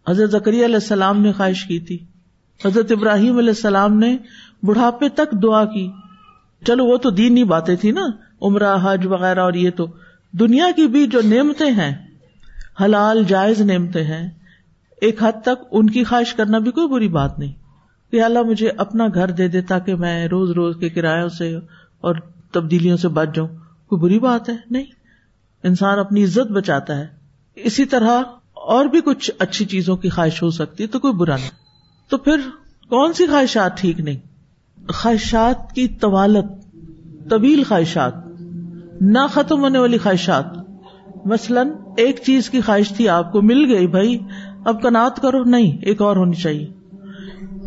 حضرت 0.08 0.32
زکری 0.32 0.66
علیہ 0.66 0.76
السلام 0.76 1.22
نے 1.22 1.32
خواہش 1.32 1.66
کی 1.66 1.80
تھی۔ 1.80 1.98
حضرت 2.66 2.92
ابراہیم 2.92 3.38
علیہ 3.38 3.50
السلام 3.50 4.00
نے 4.00 4.18
بڑھاپے 4.64 5.10
تک 5.10 5.32
دعا 5.44 5.66
کی۔ 5.66 5.92
چلو، 6.68 6.86
وہ 6.86 6.98
تو 6.98 7.10
دینی 7.10 7.44
باتیں 7.44 7.76
تھی 7.76 7.92
نا، 7.92 8.02
عمرہ، 8.42 8.78
حج 8.84 9.08
وغیرہ 9.08 9.40
اور 9.40 9.54
یہ 9.54 9.70
تو۔ 9.76 9.88
دنیا 10.32 10.68
کی 10.76 10.88
بھی 10.88 11.08
جو 11.08 11.22
نعمتیں 11.26 11.72
ہیں، 11.72 12.08
حلال، 12.84 13.24
جائز 13.24 13.62
نعمتیں 13.62 14.04
ہیں، 14.04 14.30
ایک 15.02 15.24
حد 15.24 15.42
تک 15.42 15.68
ان 15.72 15.90
کی 15.90 16.04
خواہش 16.04 16.34
کرنا 16.34 16.58
بھی 16.58 16.72
کوئی 16.72 16.88
بری 16.88 17.08
بات 17.08 17.40
نہیں۔ 17.40 17.54
کہ 18.12 18.22
اللہ 18.22 18.42
مجھے 18.42 18.70
اپنا 18.78 19.08
گھر 19.14 19.28
دے 19.28 19.48
دے 19.48 19.62
تاکہ 19.62 19.96
میں 19.96 20.28
روز 20.28 20.52
روز 20.52 20.76
کے 20.80 20.90
کرایوں 20.90 21.30
سے 21.30 21.56
اور 22.02 22.16
تبدیلیوں 22.52 22.98
سے 22.98 23.08
بچ 23.08 23.28
جاؤں، 23.36 23.48
کوئی 23.88 24.02
بری 24.02 24.20
بات 24.20 24.50
ہے؟ 24.50 24.56
نہیں۔ 24.72 25.05
انسان 25.66 26.00
اپنی 26.00 26.24
عزت 26.24 26.52
بچاتا 26.52 26.98
ہے، 26.98 27.08
اسی 27.56 27.86
طرح 27.86 28.22
اور 28.54 28.86
بھی 28.86 29.02
کچھ 29.02 29.32
اچھی 29.40 29.66
چیزوں 29.66 29.96
کی 29.96 30.10
خواہش 30.10 30.44
ہو 30.44 30.50
سکتی 30.50 30.84
ہے، 30.84 30.88
تو 30.88 31.00
کوئی 31.00 31.14
برا 31.14 31.36
نہیں۔ 31.36 31.50
تو 32.10 32.18
پھر 32.18 32.38
کون 32.90 33.14
سی 33.14 33.28
خواہشات 33.28 33.78
ٹھیک 33.78 34.00
نہیں؟ 34.00 34.18
خواہشات 34.90 35.74
کی 35.74 35.88
طوالت، 35.88 36.46
طویل 37.30 37.64
خواہشات، 37.64 38.14
نہ 39.02 39.20
ختم 39.30 39.60
ہونے 39.60 39.80
والی 39.80 39.98
خواہشات۔ 39.98 40.46
مثلاً 41.26 41.70
ایک 41.98 42.20
چیز 42.26 42.50
کی 42.50 42.62
خواہش 42.62 42.90
تھی، 42.90 43.10
آپ 43.10 43.32
کو 43.32 43.42
مل 43.42 43.76
گئی، 43.76 43.88
بھائی، 43.88 44.20
اب 44.66 44.82
کنات 44.82 45.22
کرو۔ 45.22 45.44
نہیں، 45.44 45.78
ایک 45.82 46.02
اور 46.02 46.16
ہونی 46.16 46.36
چاہیے۔ 46.36 46.68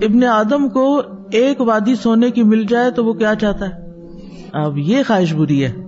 ابن 0.07 0.25
آدم 0.25 0.69
کو 0.69 1.02
ایک 1.33 1.61
وادی 1.61 1.95
سونے 1.95 2.31
کی 2.31 2.43
مل 2.43 2.64
جائے 2.69 2.90
تو 2.90 3.05
وہ 3.05 3.12
کیا 3.12 3.35
چاہتا 3.35 3.69
ہے؟ 3.69 3.90
اب 4.52 4.78
یہ 4.78 5.02
خواہش 5.07 5.33
بری 5.33 5.64
ہے۔ 5.64 5.88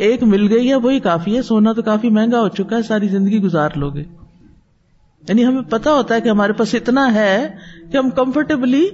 ایک 0.00 0.22
مل 0.22 0.52
گئی 0.52 0.68
ہے، 0.68 0.74
وہی 0.74 1.00
کافی 1.00 1.36
ہے۔ 1.36 1.42
سونا 1.42 1.72
تو 1.72 1.82
کافی 1.82 2.10
مہنگا 2.10 2.40
ہو 2.40 2.48
چکا 2.48 2.76
ہے، 2.76 2.82
ساری 2.82 3.08
زندگی 3.08 3.38
گزار 3.38 3.70
لو 3.76 3.90
گے۔ 3.90 4.04
یعنی 5.28 5.44
ہمیں 5.44 5.62
پتا 5.62 5.92
ہوتا 5.92 6.14
ہے 6.14 6.20
کہ 6.20 6.28
ہمارے 6.28 6.52
پاس 6.52 6.74
اتنا 6.74 7.14
ہے 7.14 7.56
کہ 7.92 7.96
ہم 7.96 8.10
کمفرٹیبلی 8.10 8.88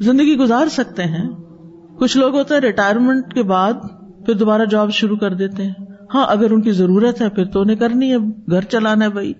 زندگی 0.00 0.36
گزار 0.36 0.66
سکتے 0.66 1.02
ہیں۔ 1.02 1.28
کچھ 1.96 2.16
لوگ 2.16 2.34
ہوتا 2.34 2.54
ہے 2.54 2.60
ریٹائرمنٹ 2.60 3.34
کے 3.34 3.42
بعد 3.42 3.72
پھر 4.26 4.34
دوبارہ 4.34 4.64
جاب 4.64 4.92
شروع 4.92 5.16
کر 5.16 5.34
دیتے 5.34 5.64
ہیں۔ 5.64 5.74
ہاں 6.14 6.26
اگر 6.28 6.50
ان 6.50 6.60
کی 6.60 6.72
ضرورت 6.72 7.20
ہے، 7.20 7.28
پھر 7.28 7.44
تو 7.44 7.60
انہیں 7.60 7.76
کرنی 7.76 8.12
ہے، 8.12 8.18
گھر 8.50 8.60
چلانا 8.60 9.04
ہے 9.04 9.10
بھائی۔ 9.10 9.32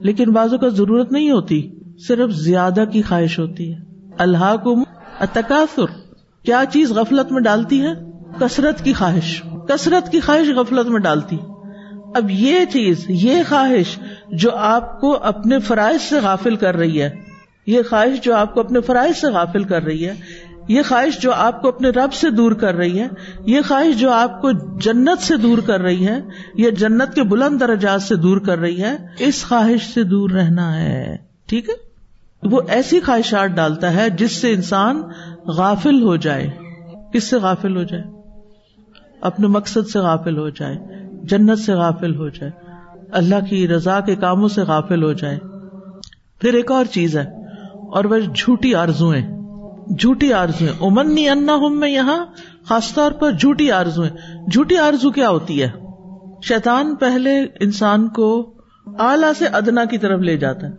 لیکن 0.00 0.32
بازو 0.32 0.58
کا 0.58 0.68
ضرورت 0.68 1.12
نہیں 1.12 1.30
ہوتی، 1.30 1.70
صرف 2.08 2.30
زیادہ 2.30 2.84
کی 2.92 3.02
خواہش 3.02 3.38
ہوتی 3.38 3.72
ہے۔ 3.72 3.78
اللہ 4.18 4.56
کو 4.64 4.76
تقاصر 5.32 5.84
کیا 6.42 6.64
چیز 6.72 6.90
غفلت 6.90 7.32
میں 7.32 7.40
ڈالتی 7.40 7.82
ہے؟ 7.82 7.92
کثرت 8.38 8.84
کی 8.84 8.92
خواہش۔ 8.92 9.42
کثرت 9.68 10.12
کی 10.12 10.20
خواہش 10.20 10.48
غفلت 10.48 10.86
میں 10.86 11.00
ڈالتی۔ 11.00 11.38
اب 12.14 12.30
یہ 12.30 12.64
چیز، 12.64 13.04
یہ 13.08 13.42
خواہش 13.48 13.98
جو 14.32 14.56
آپ 14.56 15.00
کو 15.00 15.16
اپنے 15.22 15.58
فرائض 15.58 16.02
سے 16.02 16.20
غافل 16.22 16.56
کر 16.56 16.76
رہی 16.76 17.02
ہے، 17.02 17.10
یہ 17.66 17.82
خواہش 17.90 18.20
جو 18.20 18.34
آپ 18.34 18.54
کو 18.54 18.60
اپنے 18.60 18.80
فرائض 18.80 19.16
سے 19.16 19.26
غافل 19.26 19.64
کر 19.64 19.82
رہی 19.82 20.08
ہے، 20.08 20.14
یہ 20.68 20.82
خواہش 20.88 21.18
جو 21.18 21.32
آپ 21.32 21.62
کو 21.62 21.68
اپنے 21.68 21.88
رب 21.88 22.12
سے 22.12 22.30
دور 22.30 22.52
کر 22.52 22.74
رہی 22.74 23.00
ہے، 23.00 23.08
یہ 23.46 23.60
خواہش 23.68 24.00
جو 24.00 24.10
آپ 24.10 24.42
کو 24.42 24.78
جنت 24.78 25.22
سے 25.22 25.36
دور 25.36 25.58
کر 25.58 25.80
رہی 25.80 26.06
ہے 26.06 26.20
یہ 26.54 26.70
جنت 26.70 27.14
کے 27.14 27.22
بلند 27.22 27.60
درجات 27.60 28.02
سے 28.02 28.16
دور 28.16 28.38
کر 28.38 28.58
رہی 28.58 28.82
ہے، 28.82 28.96
اس 29.18 29.44
خواہش 29.48 29.94
سے 29.94 30.02
دور 30.02 30.30
رہنا 30.30 30.80
ہے۔ 30.80 31.16
ٹھیک 31.46 31.68
ہے؟ 31.68 31.74
وہ 32.42 32.60
ایسی 32.68 33.00
خواہشات 33.00 33.48
ڈالتا 33.50 33.92
ہے 33.92 34.10
جس 34.10 34.32
سے 34.32 34.52
انسان 34.52 35.02
غافل 35.46 36.02
ہو 36.02 36.16
جائے۔ 36.16 36.50
کس 37.12 37.24
سے 37.24 37.36
غافل 37.36 37.76
ہو 37.76 37.82
جائے؟ 37.82 38.15
اپنے 39.26 39.46
مقصد 39.48 39.88
سے 39.88 39.98
غافل 39.98 40.38
ہو 40.38 40.48
جائے 40.50 40.76
جنت 41.24 41.58
سے 41.58 41.74
غافل 41.74 42.14
ہو 42.16 42.28
جائے 42.28 42.50
اللہ 43.12 43.44
کی 43.50 43.66
رضا 43.68 43.98
کے 44.00 44.14
کاموں 44.16 44.48
سے 44.48 44.62
غافل 44.64 45.02
ہو 45.02 45.12
جائے 45.12 45.38
پھر 46.40 46.54
ایک 46.54 46.70
اور 46.70 46.84
چیز 46.90 47.16
ہے، 47.16 47.24
اور 47.86 48.04
وہ 48.04 48.18
جھوٹی 48.34 48.74
آرزویں 48.74 49.22
جھوٹی 49.90 50.32
آرزو 50.32 50.66
امنی 50.86 51.28
انا 51.28 51.54
ہوں 51.54 51.70
میں 51.72 51.90
یہاں 51.90 52.24
خاص 52.68 52.92
طور 52.94 53.12
پر 53.12 53.32
جھوٹی 53.32 53.70
آرزو 53.72 54.04
جھوٹی 54.52 54.78
آرزو 54.78 55.10
کیا 55.10 55.28
ہوتی 55.28 55.62
ہے؟ 55.62 55.70
شیطان 56.44 56.94
پہلے 56.94 57.38
انسان 57.60 58.08
کو 58.08 58.28
اعلی 59.00 59.32
سے 59.38 59.46
ادنا 59.52 59.84
کی 59.84 59.98
طرف 59.98 60.20
لے 60.20 60.36
جاتا 60.36 60.66
ہے۔ 60.66 60.72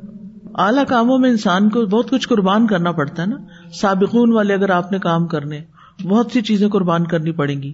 اعلی 0.58 0.86
کاموں 0.88 1.18
میں 1.20 1.30
انسان 1.30 1.70
کو 1.70 1.86
بہت 1.86 2.10
کچھ 2.10 2.28
قربان 2.28 2.68
کرنا 2.68 2.92
پڑتا 2.92 3.22
ہے 3.22 3.28
نا۔ 3.28 3.38
سابقون 3.82 4.34
والے 4.34 4.54
اگر 4.54 4.70
آپ 4.70 4.92
نے 4.92 5.00
کام 5.00 5.28
کرنے، 5.28 5.62
بہت 6.04 6.32
سی 6.34 6.42
چیزیں 6.42 6.68
قربان 6.70 7.08
کرنی 7.08 7.32
پڑیں 7.32 7.62
گی۔ 7.62 7.74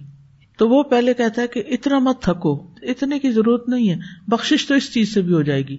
تو 0.56 0.68
وہ 0.68 0.82
پہلے 0.82 1.14
کہتا 1.14 1.42
ہے 1.42 1.46
کہ 1.46 1.62
اتنا 1.68 1.98
مت 1.98 2.22
تھکو، 2.22 2.66
اتنے 2.82 3.18
کی 3.18 3.30
ضرورت 3.30 3.68
نہیں 3.68 3.90
ہے 3.90 3.96
بخش 4.28 4.66
تو 4.68 4.74
اس 4.74 4.92
چیز 4.92 5.14
سے 5.14 5.22
بھی 5.22 5.32
ہو 5.32 5.42
جائے 5.42 5.68
گی۔ 5.68 5.76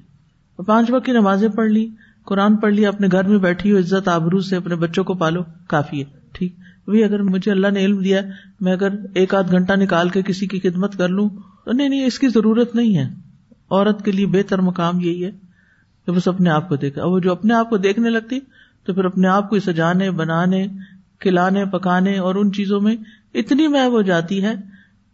پانچ 0.67 0.91
وقت 0.91 1.05
کی 1.05 1.11
نمازیں 1.11 1.49
پڑھ 1.49 1.69
لی، 1.69 1.89
قرآن 2.25 2.55
پڑھ 2.55 2.73
لیا 2.73 2.89
اپنے 2.89 3.07
گھر 3.11 3.23
میں 3.23 3.37
بیٹھی 3.37 3.71
ہو 3.71 3.77
عزت 3.77 4.07
آبرو 4.07 4.39
سے 4.39 4.55
اپنے 4.55 4.75
بچوں 4.75 5.03
کو 5.03 5.13
پالو، 5.13 5.41
کافی 5.67 5.99
ہے، 5.99 6.05
ٹھیک۔ 6.31 6.55
وہی 6.87 7.03
اگر 7.03 7.21
مجھے 7.21 7.51
اللہ 7.51 7.67
نے 7.67 7.85
علم 7.85 7.97
دیا، 7.97 8.21
میں 8.61 8.73
اگر 8.73 8.87
ایک 9.13 9.35
آدھ 9.35 9.51
گھنٹہ 9.51 9.73
نکال 9.73 10.09
کے 10.09 10.21
کسی 10.21 10.47
کی 10.47 10.59
خدمت 10.59 10.97
کر 10.97 11.09
لوں، 11.09 11.29
تو 11.65 11.71
نہیں 11.71 11.89
نہیں، 11.89 12.05
اس 12.05 12.19
کی 12.19 12.27
ضرورت 12.27 12.75
نہیں 12.75 12.97
ہے۔ 12.97 13.13
عورت 13.69 14.05
کے 14.05 14.11
لیے 14.11 14.25
بہتر 14.25 14.61
مقام 14.61 14.99
یہی 14.99 15.25
ہے 15.25 15.31
کہ 16.05 16.11
بس 16.11 16.27
اپنے 16.27 16.49
آپ 16.49 16.69
کو 16.69 16.75
دیکھا 16.75 17.05
وہ 17.05 17.19
جو 17.19 17.31
اپنے 17.31 17.53
آپ 17.53 17.69
کو 17.69 17.77
دیکھنے 17.77 18.09
لگتی، 18.09 18.39
تو 18.85 18.93
پھر 18.93 19.05
اپنے 19.05 19.27
آپ 19.27 19.49
کو 19.49 19.59
سجانے 19.59 20.11
بنانے، 20.11 20.67
کھلانے، 21.19 21.65
پکانے 21.65 22.17
اور 22.17 22.35
ان 22.35 22.51
چیزوں 22.51 22.81
میں 22.81 22.95
اتنی 23.35 23.67
محب 23.67 23.91
ہو 23.91 24.01
جاتی 24.01 24.43
ہے 24.43 24.53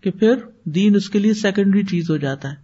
کہ 0.01 0.11
پھر 0.11 0.33
دین 0.63 0.95
اس 0.95 1.09
کے 1.09 1.19
لیے 1.19 1.33
سیکنڈری 1.33 1.83
چیز 1.83 2.09
ہو 2.09 2.17
جاتا 2.17 2.49
ہے۔ 2.49 2.55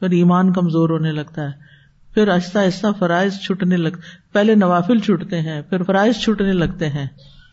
پھر 0.00 0.10
ایمان 0.10 0.52
کمزور 0.52 0.90
ہونے 0.90 1.12
لگتا 1.12 1.42
ہے۔ 1.42 1.70
پھر 2.14 2.28
آہستہ 2.28 2.58
آہستہ 2.58 2.86
فرائض 2.98 3.32
چھٹنے 3.32 3.76
لگ، 3.76 3.88
پہلے 4.32 4.54
نوافل 4.54 4.98
چھٹتے 4.98 5.40
ہیں، 5.40 5.62
پھر 5.62 5.82
فرائض 5.82 6.14
چھٹنے 6.14 6.52
لگتے 6.52 6.88
ہیں۔ 6.88 7.06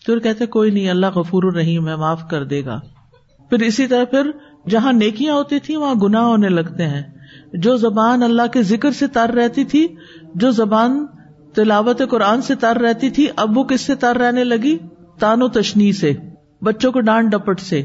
پھر 0.05 0.19
کہتے 0.19 0.45
کوئی 0.45 0.71
نہیں، 0.71 0.89
اللہ 0.89 1.07
غفور 1.07 1.43
الرحیم 1.43 1.87
ہے، 1.87 1.95
معاف 1.95 2.29
کر 2.29 2.43
دے 2.43 2.65
گا۔ 2.65 2.79
پھر 3.49 3.59
اسی 3.59 3.87
طرح 3.87 4.03
پھر 4.03 4.31
جہاں 4.69 4.93
نیکیاں 4.93 5.33
ہوتی 5.33 5.59
تھی 5.59 5.75
وہاں 5.75 5.95
گناہ 5.95 6.21
ہونے 6.21 6.49
لگتے 6.49 6.87
ہیں۔ 6.87 7.03
جو 7.53 7.77
زبان 7.77 8.23
اللہ 8.23 8.47
کے 8.53 8.63
ذکر 8.63 8.91
سے 8.91 9.07
تر 9.07 9.31
رہتی 9.33 9.63
تھی، 9.63 9.87
جو 10.35 10.51
زبان 10.51 11.05
تلاوت 11.55 12.01
قرآن 12.09 12.41
سے 12.41 12.55
تر 12.55 12.77
رہتی 12.77 13.09
تھی، 13.09 13.27
اب 13.35 13.57
وہ 13.57 13.63
کس 13.63 13.81
سے 13.81 13.95
تر 13.95 14.15
رہنے 14.15 14.43
لگی؟ 14.43 14.77
تان 15.19 15.41
و 15.41 15.47
تشنی 15.47 15.93
سے۔ 15.93 16.13
بچوں 16.61 16.91
کو 16.91 16.99
ڈانٹ 17.01 17.31
ڈپٹ 17.31 17.59
سے۔ 17.59 17.83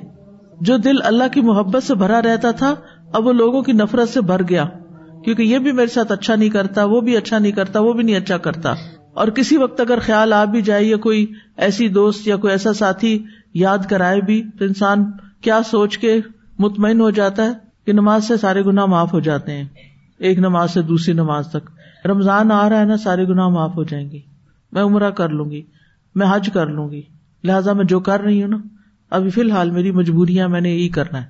جو 0.60 0.76
دل 0.76 1.02
اللہ 1.04 1.24
کی 1.32 1.40
محبت 1.40 1.82
سے 1.82 1.94
بھرا 1.94 2.22
رہتا 2.22 2.50
تھا، 2.50 2.74
اب 3.12 3.26
وہ 3.26 3.32
لوگوں 3.32 3.62
کی 3.62 3.72
نفرت 3.72 4.08
سے 4.08 4.20
بھر 4.20 4.42
گیا۔ 4.48 4.64
کیونکہ 5.24 5.42
یہ 5.42 5.58
بھی 5.58 5.72
میرے 5.72 5.86
ساتھ 5.86 6.12
اچھا 6.12 6.36
نہیں 6.36 6.48
کرتا، 6.48 6.84
وہ 6.84 7.00
بھی 7.00 7.16
اچھا 7.16 7.38
نہیں 7.38 7.52
کرتا، 7.52 7.80
وہ 7.80 7.92
بھی 7.92 8.02
نہیں 8.02 8.16
اچھا 8.16 8.38
کرتا۔ 8.38 8.74
اور 9.14 9.28
کسی 9.28 9.56
وقت 9.56 9.80
اگر 9.80 9.98
خیال 9.98 10.32
آ 10.32 10.44
بھی 10.44 10.62
جائے، 10.62 10.84
یا 10.84 10.96
کوئی 10.96 11.26
ایسی 11.56 11.88
دوست 11.88 12.28
یا 12.28 12.36
کوئی 12.36 12.52
ایسا 12.52 12.72
ساتھی 12.72 13.24
یاد 13.54 13.78
کرائے 13.90 14.20
بھی، 14.20 14.42
تو 14.58 14.64
انسان 14.64 15.04
کیا 15.40 15.60
سوچ 15.70 15.98
کے 15.98 16.20
مطمئن 16.58 17.00
ہو 17.00 17.10
جاتا 17.10 17.44
ہے 17.44 17.52
کہ 17.86 17.92
نماز 17.92 18.24
سے 18.24 18.36
سارے 18.36 18.64
گنا 18.64 18.86
معاف 18.86 19.12
ہو 19.12 19.20
جاتے 19.20 19.52
ہیں۔ 19.52 19.64
ایک 20.18 20.38
نماز 20.38 20.70
سے 20.70 20.82
دوسری 20.82 21.14
نماز 21.14 21.48
تک۔ 21.48 21.70
رمضان 22.06 22.52
آ 22.52 22.68
رہا 22.68 22.80
ہے 22.80 22.84
نا، 22.84 22.96
سارے 22.96 23.28
گنا 23.28 23.48
معاف 23.48 23.76
ہو 23.76 23.84
جائیں 23.84 24.10
گے۔ 24.10 24.18
میں 24.72 24.82
عمرہ 24.82 25.10
کر 25.10 25.28
لوں 25.28 25.50
گی، 25.50 25.62
میں 26.14 26.26
حج 26.30 26.50
کر 26.54 26.66
لوں 26.66 26.90
گی۔ 26.90 27.02
لہٰذا 27.44 27.72
میں 27.72 27.84
جو 27.84 28.00
کر 28.00 28.20
رہی 28.20 28.42
ہوں 28.42 28.48
نا، 28.48 28.56
ابھی 29.10 29.30
فی 29.30 29.40
الحال 29.40 29.70
میری 29.70 29.90
مجبوریاں 29.90 30.48
میں 30.48 30.60
نے 30.60 30.70
یہی 30.70 30.88
کرنا 30.88 31.20
ہے۔ 31.20 31.26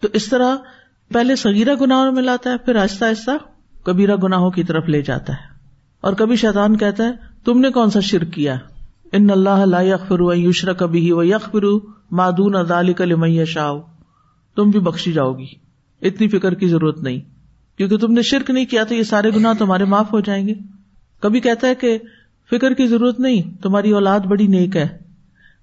تو 0.00 0.08
اس 0.12 0.28
طرح 0.28 0.56
پہلے 1.12 1.36
سگیرہ 1.36 1.74
گناہوں 1.80 2.12
میں 2.12 2.22
لاتا 2.22 2.50
ہے، 2.50 2.58
پھر 2.58 2.76
آہستہ 2.76 3.04
آہستہ 3.04 3.30
کبیرہ 3.84 4.16
گناہوں 4.16 4.50
کی 4.50 4.64
طرف 4.64 4.88
لے 4.88 5.02
جاتا 5.02 5.32
ہے۔ 5.32 5.54
اور 6.00 6.12
کبھی 6.12 6.36
شیطان 6.36 6.76
کہتا 6.76 7.04
ہے، 7.04 7.12
تم 7.44 7.60
نے 7.60 7.70
کون 7.70 7.90
سا 7.90 8.00
شرک 8.00 8.32
کیا؟ 8.32 8.56
ان 9.12 9.30
اللہ 9.30 9.66
لا 9.66 9.80
یغفر 9.80 10.20
ان 10.20 10.38
یشرک 10.38 10.82
به 10.82 11.06
و 11.10 11.22
یغفر 11.22 11.62
ما 12.10 12.30
دون 12.30 12.64
ذلک 12.68 13.00
لمن 13.00 13.30
تم 14.54 14.70
بھی 14.70 14.80
بخشی 14.80 15.12
جاؤ 15.12 15.32
گی۔ 15.32 15.46
اتنی 16.02 16.28
فکر 16.28 16.54
کی 16.54 16.68
ضرورت 16.68 17.02
نہیں۔ 17.02 17.20
کیونکہ 17.76 17.96
تم 17.96 18.12
نے 18.12 18.22
شرک 18.22 18.50
نہیں 18.50 18.64
کیا 18.64 18.84
تو 18.84 18.94
یہ 18.94 19.02
سارے 19.02 19.30
گناہ 19.36 19.52
تمہارے 19.58 19.84
معاف 19.84 20.12
ہو 20.12 20.20
جائیں 20.20 20.48
گے۔ 20.48 20.54
کبھی 21.20 21.40
کہتا 21.40 21.66
ہے 21.66 21.74
کہ 21.74 21.98
فکر 22.50 22.74
کی 22.74 22.86
ضرورت 22.86 23.20
نہیں، 23.20 23.62
تمہاری 23.62 23.90
اولاد 23.90 24.20
بڑی 24.20 24.46
نیک 24.46 24.76
ہے۔ 24.76 25.03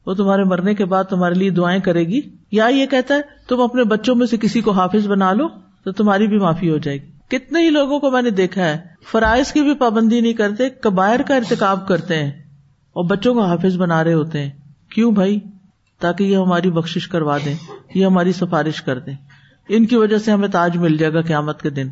وہ 0.05 0.13
تمہارے 0.13 0.43
مرنے 0.43 0.75
کے 0.75 0.85
بعد 0.85 1.03
تمہارے 1.03 1.33
لیے 1.33 1.49
دعائیں 1.49 1.81
کرے 1.81 2.03
گی 2.03 2.21
یا 2.51 2.65
یہ 2.65 2.85
کہتا 2.85 3.15
ہے، 3.15 3.21
تم 3.47 3.61
اپنے 3.61 3.83
بچوں 3.83 4.15
میں 4.15 4.27
سے 4.27 4.37
کسی 4.37 4.61
کو 4.61 4.71
حافظ 4.71 5.07
بنا 5.07 5.33
لو 5.33 5.47
تو 5.83 5.91
تمہاری 5.91 6.27
بھی 6.27 6.37
معافی 6.37 6.69
ہو 6.69 6.77
جائے 6.77 6.97
گی۔ 7.01 7.11
کتنے 7.27 7.63
ہی 7.63 7.69
لوگوں 7.69 7.99
کو 7.99 8.11
میں 8.11 8.21
نے 8.21 8.29
دیکھا 8.29 8.65
ہے، 8.65 8.77
فرائض 9.11 9.51
کی 9.51 9.61
بھی 9.61 9.73
پابندی 9.73 10.21
نہیں 10.21 10.33
کرتے، 10.33 10.69
کبائر 10.69 11.19
کا 11.19 11.35
ارتکاب 11.35 11.87
کرتے 11.87 12.15
ہیں 12.15 12.31
اور 12.93 13.05
بچوں 13.05 13.33
کو 13.33 13.41
حافظ 13.41 13.77
بنا 13.77 14.03
رہے 14.03 14.13
ہوتے 14.13 14.41
ہیں۔ 14.41 14.49
کیوں 14.89 15.11
بھائی؟ 15.11 15.39
تاکہ 15.99 16.23
یہ 16.23 16.37
ہماری 16.37 16.71
بخش 16.71 17.07
کروا 17.07 17.37
دیں، 17.45 17.55
یہ 17.95 18.05
ہماری 18.05 18.31
سفارش 18.31 18.81
کر 18.81 18.99
دیں۔ 18.99 19.13
ان 19.69 19.85
کی 19.85 19.95
وجہ 19.95 20.17
سے 20.17 20.31
ہمیں 20.31 20.47
تاج 20.47 20.77
مل 20.77 20.97
جائے 20.97 21.13
گا 21.13 21.21
قیامت 21.21 21.61
کے 21.61 21.69
دن۔ 21.69 21.87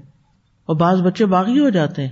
اور 0.66 0.76
بعض 0.76 1.02
بچے 1.02 1.26
باغی 1.26 1.60
ہو 1.60 1.70
جاتے 1.70 2.02
ہیں 2.02 2.10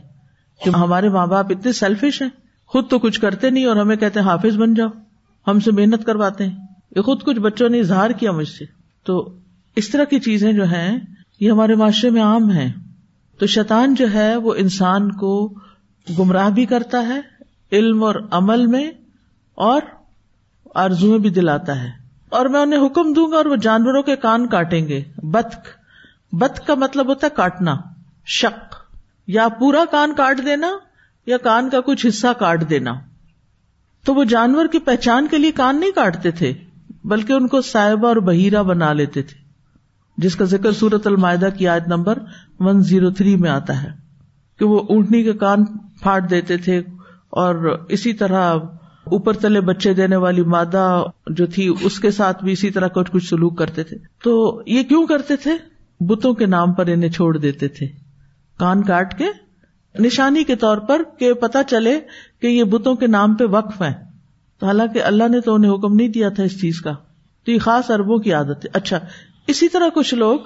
کہ 0.66 0.70
ہمارے 0.70 1.10
ماں 1.10 1.28
باپ 1.28 1.46
اتنے 1.50 1.72
سیلفش 1.72 2.22
ہیں، 2.22 2.30
خود 2.68 2.90
تو 2.90 3.00
کچھ 3.00 3.22
کرتے 3.22 3.50
نہیں 3.50 3.66
اور 3.66 3.76
ہمیں 3.76 3.96
کہتے 3.96 4.20
ہیں 4.20 4.28
حافظ 4.28 4.58
بن 4.58 4.74
جاؤ۔ 4.74 4.88
ہم 5.48 5.60
سے 5.60 5.72
محنت 5.72 6.06
کرواتے 6.06 6.48
ہیں۔ 6.48 6.68
یہ 6.96 7.02
خود 7.02 7.24
کچھ 7.24 7.40
بچوں 7.40 7.70
نے 7.70 7.80
اظہار 7.80 8.10
کیا 8.10 8.32
مجھ 8.32 8.48
سے۔ 8.48 8.66
تو 9.04 9.36
اس 9.76 9.90
طرح 9.90 10.04
کی 10.04 10.20
چیزیں 10.20 10.54
جو 10.54 10.64
ہیں، 10.64 11.00
یہ 11.40 11.52
ہمارے 11.52 11.76
معاشرے 11.76 12.10
میں 12.10 12.22
عام 12.22 12.50
ہیں۔ 12.50 12.74
تو 13.40 13.48
شیطان 13.48 13.96
جو 13.96 14.14
ہے، 14.14 14.36
وہ 14.36 14.54
انسان 14.58 15.12
کو 15.12 15.54
گمراہ 16.20 16.50
بھی 16.50 16.66
کرتا 16.66 17.08
ہے، 17.08 17.22
علم 17.72 18.04
اور 18.04 18.16
عمل 18.32 18.66
میں، 18.66 18.92
اور 19.56 19.82
آرزویں 20.76 21.20
بھی 21.20 21.30
دلاتا 21.30 21.84
ہے۔ 21.84 21.90
اور 22.30 22.46
میں 22.46 22.60
انہیں 22.60 22.86
حکم 22.86 23.14
دوں 23.14 23.32
گا 23.32 23.36
اور 23.38 23.46
وہ 23.46 23.56
جانوروں 23.56 24.04
کے 24.04 24.16
کان 24.16 24.48
کاٹیں 24.48 24.88
گے۔ 24.88 25.04
بتخ 25.18 25.58
بت 26.32 26.68
کا 26.68 26.76
مطلب 26.76 27.08
ہوتا 27.08 27.28
ہے 27.28 27.36
کاٹنا۔ 27.36 27.78
شک 28.26 28.76
یا 29.28 29.48
پورا 29.48 29.86
کان 29.92 30.14
کاٹ 30.18 30.38
دینا، 30.46 30.68
یا 31.26 31.38
کان 31.38 31.70
کا 31.70 31.82
کچھ 31.82 32.08
حصہ 32.08 32.28
کاٹ 32.40 32.70
دینا۔ 32.70 32.94
تو 34.08 34.15
وہ 34.15 34.24
جانور 34.24 34.65
کی 34.65 34.80
پہچان 34.80 35.28
کے 35.32 35.38
لیے 35.38 35.52
کان 35.52 35.80
نہیں 35.80 35.91
کاٹتے 35.91 36.32
تھے، 36.32 36.54
بلکہ 37.04 37.34
ان 37.34 37.48
کو 37.48 37.62
صاحبہ 37.62 38.08
اور 38.08 38.15
بہیرا 38.15 38.62
بنا 38.62 38.93
لیتے 38.93 39.22
تھے، 39.22 39.36
جس 40.17 40.36
کا 40.36 40.46
ذکر 40.46 40.72
سورت 40.72 41.08
المائدہ 41.08 41.50
کی 41.58 41.67
آیت 41.67 41.88
نمبر 41.88 42.20
ون 42.60 42.84
زیرو 42.84 43.10
تھری 43.10 43.36
میں 43.36 43.50
آتا 43.50 43.84
ہے 43.84 43.88
کہ 44.60 44.65
وہ 44.65 44.80
اونٹنی 44.89 45.24
کے 45.24 45.34
کان 45.34 45.65
پھاٹ 46.02 46.30
دیتے 46.30 46.58
تھے 46.58 46.80
اور 47.30 47.86
اسی 47.89 48.13
طرح 48.13 48.56
اوپر 49.04 49.34
تلے 49.34 49.62
بچے 49.62 49.93
دینے 49.93 50.15
والی 50.15 50.41
مادہ 50.41 51.04
جو 51.30 51.46
تھی، 51.46 51.74
اس 51.82 52.00
کے 52.00 52.12
ساتھ 52.12 52.43
بھی 52.43 52.52
اسی 52.52 52.70
طرح 52.70 52.88
کچھ 52.88 53.12
کچھ 53.12 53.30
سلوک 53.30 53.58
کرتے 53.58 53.84
تھے۔ 53.84 53.98
تو 54.24 54.62
یہ 54.65 54.84
کیوں 54.84 55.08
کرتے 55.08 55.36
تھے؟ 55.36 55.52
بتوں 56.00 56.34
کے 56.34 56.46
نام 56.46 56.74
پر 56.74 56.88
انہیں 56.88 57.10
چھوڑ 57.10 57.38
دیتے 57.38 57.67
تھے۔ 57.67 57.88
کان 58.60 58.84
کاٹ 58.84 59.17
کے 59.17 59.26
نشانی 60.00 60.44
کے 60.44 60.56
طور 60.56 60.78
پر 60.78 61.02
کہ 61.20 61.34
پتا 61.34 61.64
چلے 61.64 62.00
کہ 62.42 62.48
یہ 62.48 62.64
بتوں 62.64 62.96
کے 62.96 63.08
نام 63.08 63.36
پہ 63.36 63.44
وقف 63.44 63.82
ہے 63.82 63.94
تو 64.60 64.66
حالانکہ 64.66 65.04
اللہ 65.04 65.28
نے 65.28 65.42
تو 65.42 65.56
انہیں 65.56 65.72
حکم 65.72 65.96
نہیں 65.96 66.08
دیا 66.08 66.30
تھا 66.30 66.44
اس 66.44 66.62
چیز 66.62 66.82
کا۔ 66.82 66.94
تو 67.46 67.52
یہ 67.52 67.60
خاص 67.60 67.92
اربوں 67.92 68.18
کی 68.18 68.34
عادت 68.34 68.66
ہے۔ 68.66 68.70
اچھا 68.74 69.00
اسی 69.48 69.68
طرح 69.68 69.90
کچھ 69.96 70.16
لوگ 70.16 70.40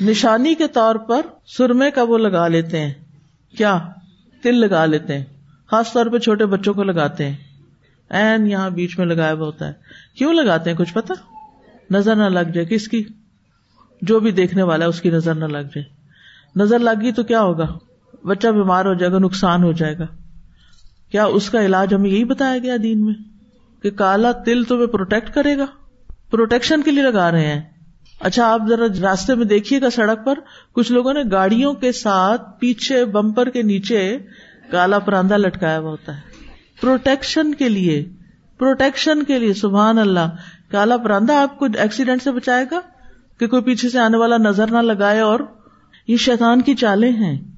نشانی 0.00 0.54
کے 0.54 0.68
طور 0.68 0.94
پر 0.94 1.20
سرمے 1.46 1.90
کا 1.90 2.02
وہ 2.02 2.18
لگا 2.18 2.48
لیتے 2.48 2.80
ہیں۔ 2.80 2.92
کیا؟ 3.56 3.78
تل 4.42 4.54
لگا 4.54 4.86
لیتے 4.86 5.18
ہیں۔ 5.18 5.24
خاص 5.70 5.92
طور 5.92 6.06
پہ 6.06 6.18
چھوٹے 6.18 6.46
بچوں 6.46 6.74
کو 6.74 6.82
لگاتے 6.82 7.28
ہیں۔ 7.28 7.36
این 8.10 8.46
یہاں 8.46 8.70
بیچ 8.70 8.98
میں 8.98 9.06
لگایا 9.06 9.32
ہوا 9.32 9.46
ہوتا 9.46 9.68
ہے۔ 9.68 9.72
کیوں 10.18 10.32
لگاتے 10.32 10.70
ہیں؟ 10.70 10.76
کچھ 10.76 10.94
پتا؟ 10.94 11.14
نظر 11.90 12.16
نہ 12.16 12.24
لگ 12.24 12.50
جائے۔ 12.54 12.66
کس 12.66 12.88
کی؟ 12.88 13.04
جو 14.02 14.20
بھی 14.20 14.30
دیکھنے 14.30 14.62
والا 14.62 14.84
ہے، 14.84 14.88
اس 14.88 15.00
کی 15.00 15.10
نظر 15.10 15.34
نہ 15.34 15.44
لگ 15.44 15.58
جائے۔ 15.58 15.82
نظر 16.56 16.78
لگ 16.78 17.00
گئی 17.00 17.12
تو 17.12 17.22
کیا 17.22 17.40
ہوگا؟ 17.40 17.66
بچہ 18.24 18.48
بیمار 18.48 18.84
ہو 18.84 18.94
جائے 18.94 19.12
گا، 19.12 19.18
نقصان 19.18 19.62
ہو 19.62 19.72
جائے 19.72 19.98
گا۔ 19.98 20.06
کیا 21.10 21.24
اس 21.24 21.50
کا 21.50 21.64
علاج 21.64 21.94
ہمیں 21.94 22.10
یہی 22.10 22.24
بتایا 22.24 22.58
گیا 22.58 22.76
دین 22.82 23.04
میں 23.04 23.14
کہ 23.82 23.90
کالا 23.90 24.32
تل 24.32 24.64
تمہیں 24.64 24.86
پروٹیکٹ 24.86 25.34
کرے 25.34 25.58
گا؟ 25.58 25.66
پروٹیکشن 26.30 26.82
کے 26.82 26.90
لیے 26.90 27.02
لگا 27.02 27.32
رہے 27.32 27.46
ہیں۔ 27.46 27.60
اچھا 28.20 28.52
آپ 28.52 28.60
ذرا 28.68 28.84
راستے 29.02 29.34
میں 29.34 29.44
دیکھیے 29.44 29.80
گا 29.80 29.90
سڑک 29.90 30.24
پر۔ 30.24 30.38
کچھ 30.72 30.92
لوگوں 30.92 31.14
نے 31.14 31.20
گاڑیوں 31.32 31.74
کے 31.74 31.92
ساتھ 31.92 32.60
پیچھے 32.60 33.04
بمپر 33.04 33.48
کے 33.48 33.62
نیچے 33.62 34.18
کالا 34.70 34.98
پراندہ 34.98 35.36
لٹکایا 35.36 35.78
ہوا 35.78 35.90
ہوتا 35.90 36.16
ہے۔ 36.16 36.20
پروٹیکشن 36.80 37.54
کے 37.54 37.68
لیے 37.68 38.08
پروٹیکشن 38.58 39.22
کے 39.22 39.38
لیے، 39.38 39.54
سبحان 39.54 39.98
اللہ۔ 39.98 40.36
کالا 40.70 40.96
پراندہ 40.96 41.32
آپ 41.32 41.58
کو 41.58 41.64
ایکسیڈینٹ 41.64 42.22
سے 42.22 42.30
بچائے 42.30 42.66
گا 42.70 42.80
کہ 43.38 43.46
کوئی 43.46 43.62
پیچھے 43.62 43.88
سے 43.88 43.98
آنے 43.98 44.16
والا 44.16 44.36
نظر 44.36 44.70
نہ 44.70 44.78
لگائے 44.78 45.20
اور 45.20 45.40
یہ 46.08 46.16
شیطان 46.16 46.60
کی 46.60 46.74
چالیں 46.74 47.12
ہیں۔ 47.12 47.51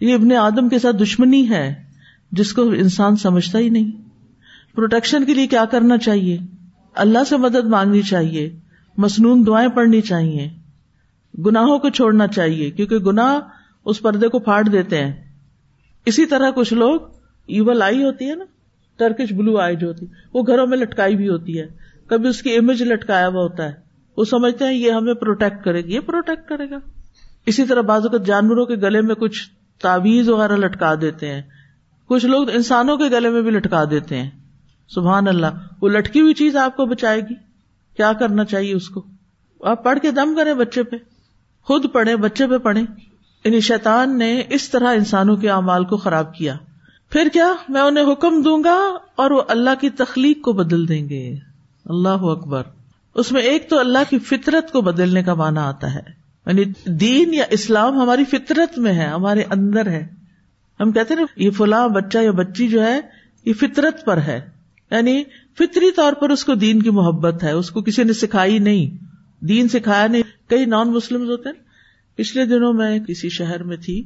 یہ 0.00 0.14
ابن 0.14 0.32
آدم 0.32 0.68
کے 0.68 0.78
ساتھ 0.78 0.96
دشمنی 0.96 1.50
ہے، 1.50 1.74
جس 2.32 2.52
کو 2.52 2.62
انسان 2.62 3.16
سمجھتا 3.16 3.58
ہی 3.58 3.68
نہیں۔ 3.68 3.90
پروٹیکشن 4.74 5.24
کے 5.24 5.34
لیے 5.34 5.46
کیا 5.46 5.64
کرنا 5.64 5.98
چاہیے؟ 5.98 6.38
اللہ 6.94 7.18
سے 7.28 7.36
مدد 7.36 7.64
مانگنی 7.64 8.02
چاہیے، 8.02 8.58
مصنون 8.96 9.46
دعائیں 9.46 9.68
پڑھنی 9.68 10.00
چاہیے۔ 10.00 10.48
گناہوں 11.46 11.78
کو 11.78 11.88
چھوڑنا 11.88 12.26
چاہیے، 12.26 12.70
کیونکہ 12.70 12.96
گناہ 12.96 13.40
اس 13.84 14.00
پردے 14.00 14.28
کو 14.28 14.38
پھاڑ 14.38 14.68
دیتے 14.68 15.04
ہیں۔ 15.04 15.12
اسی 16.06 16.26
طرح 16.26 16.50
کچھ 16.50 16.74
لوگ 16.74 17.00
ایول 17.46 17.82
آئی 17.82 18.04
ہوتی 18.04 18.30
ہے 18.30 18.34
نا، 18.34 18.44
ٹرکش 18.96 19.32
بلو 19.32 19.58
آئی 19.58 19.76
جو 19.76 19.88
ہوتی، 19.88 20.06
وہ 20.34 20.42
گھروں 20.42 20.66
میں 20.66 20.78
لٹکائی 20.78 21.16
بھی 21.16 21.28
ہوتی 21.28 21.60
ہے۔ 21.60 21.66
کبھی 22.06 22.28
اس 22.28 22.42
کی 22.42 22.56
امیج 22.56 22.82
لٹکایا 22.82 23.28
ہوا 23.28 23.42
ہوتا 23.42 23.64
ہے۔ 23.64 23.72
وہ 24.16 24.24
سمجھتے 24.24 24.64
ہیں 24.64 24.72
یہ 24.72 24.92
ہمیں 24.92 25.14
پروٹیکٹ 25.14 25.64
کرے 25.64 25.84
گا 25.84 25.88
یہ 25.88 26.00
پروٹیکٹ 26.00 26.48
کرے 26.48 26.70
گا۔ 26.70 26.76
اسی 27.46 27.64
طرح 27.64 27.80
بعض 27.80 28.02
اوقات 28.02 28.26
جانوروں 28.26 28.66
کے 28.66 28.74
گلے 28.74 29.00
میں 29.00 29.14
کچھ 29.14 29.57
تعویز 29.82 30.28
وغیرہ 30.28 30.56
لٹکا 30.56 30.94
دیتے 31.00 31.34
ہیں۔ 31.34 31.42
کچھ 32.06 32.26
لوگ 32.26 32.50
انسانوں 32.50 32.96
کے 32.96 33.04
گلے 33.04 33.30
میں 33.30 33.42
بھی 33.42 33.50
لٹکا 33.50 33.84
دیتے 33.90 34.16
ہیں۔ 34.16 34.30
سبحان 34.88 35.28
اللہ، 35.28 35.46
وہ 35.80 35.88
لٹکی 35.88 36.20
ہوئی 36.20 36.34
چیز 36.34 36.56
آپ 36.56 36.76
کو 36.76 36.86
بچائے 36.86 37.20
گی۔ 37.20 37.34
کیا 37.96 38.12
کرنا 38.12 38.44
چاہیے 38.44 38.74
اس 38.74 38.88
کو؟ 38.88 39.04
آپ 39.60 39.84
پڑھ 39.84 39.98
کے 39.98 40.10
دم 40.10 40.36
کریں 40.36 40.54
بچے 40.54 40.82
پہ۔ 40.82 40.96
خود 41.62 41.86
پڑھے 41.92 42.16
بچے 42.16 42.46
پہ 42.46 42.58
پڑھے 42.58 42.80
یعنی 43.44 43.60
شیطان 43.60 44.18
نے 44.18 44.42
اس 44.50 44.70
طرح 44.70 44.94
انسانوں 44.94 45.36
کے 45.36 45.50
اعمال 45.50 45.84
کو 45.84 45.96
خراب 45.96 46.34
کیا۔ 46.34 46.54
پھر 47.10 47.28
کیا؟ 47.32 47.52
میں 47.68 47.80
انہیں 47.80 48.12
حکم 48.12 48.42
دوں 48.42 48.64
گا 48.64 48.96
اور 49.16 49.30
وہ 49.30 49.42
اللہ 49.48 49.70
کی 49.80 49.90
تخلیق 49.90 50.42
کو 50.42 50.52
بدل 50.52 50.88
دیں 50.88 51.08
گے۔ 51.08 51.36
اللہ 51.84 52.08
اکبر۔ 52.08 52.62
اس 53.14 53.32
میں 53.32 53.42
ایک 53.42 53.70
تو 53.70 53.78
اللہ 53.78 53.98
کی 54.10 54.18
فطرت 54.18 54.72
کو 54.72 54.80
بدلنے 54.80 55.22
کا 55.22 55.34
مانا 55.34 55.68
آتا 55.68 55.94
ہے۔ 55.94 56.17
یعنی 56.48 56.64
دین 56.86 57.34
یا 57.34 57.44
اسلام 57.50 58.00
ہماری 58.00 58.24
فطرت 58.24 58.78
میں 58.78 58.92
ہے، 58.92 59.06
ہمارے 59.06 59.42
اندر 59.50 59.86
ہے۔ 59.86 60.06
ہم 60.80 60.92
کہتے 60.92 61.14
نا، 61.14 61.22
یہ 61.36 61.50
فلاں 61.50 61.88
بچہ 61.88 62.18
یا 62.18 62.30
بچی 62.30 62.68
جو 62.68 62.82
ہے، 62.82 63.00
یہ 63.44 63.52
فطرت 63.52 64.04
پر 64.04 64.16
ہے۔ 64.16 64.50
یعنی 64.90 65.24
فطری 65.58 65.90
طور 65.90 66.12
پر 66.12 66.30
اس 66.30 66.44
کو 66.44 66.54
دین 66.54 66.82
کی 66.82 66.90
محبت 66.90 67.44
ہے، 67.44 67.50
اس 67.50 67.70
کو 67.70 67.82
کسی 67.82 68.02
نے 68.02 68.12
سکھائی 68.12 68.58
نہیں۔ 68.58 69.04
دین 69.44 69.68
سکھایا 69.68 70.06
نہیں۔ 70.06 70.22
کئی 70.48 70.64
نان 70.64 70.90
مسلم 70.90 71.20
ہوتے 71.20 71.48
ہیں۔ 71.48 71.56
پچھلے 72.16 72.44
دنوں 72.44 72.72
میں 72.72 72.98
کسی 72.98 73.28
شہر 73.28 73.62
میں 73.62 73.76
تھی۔ 73.76 74.04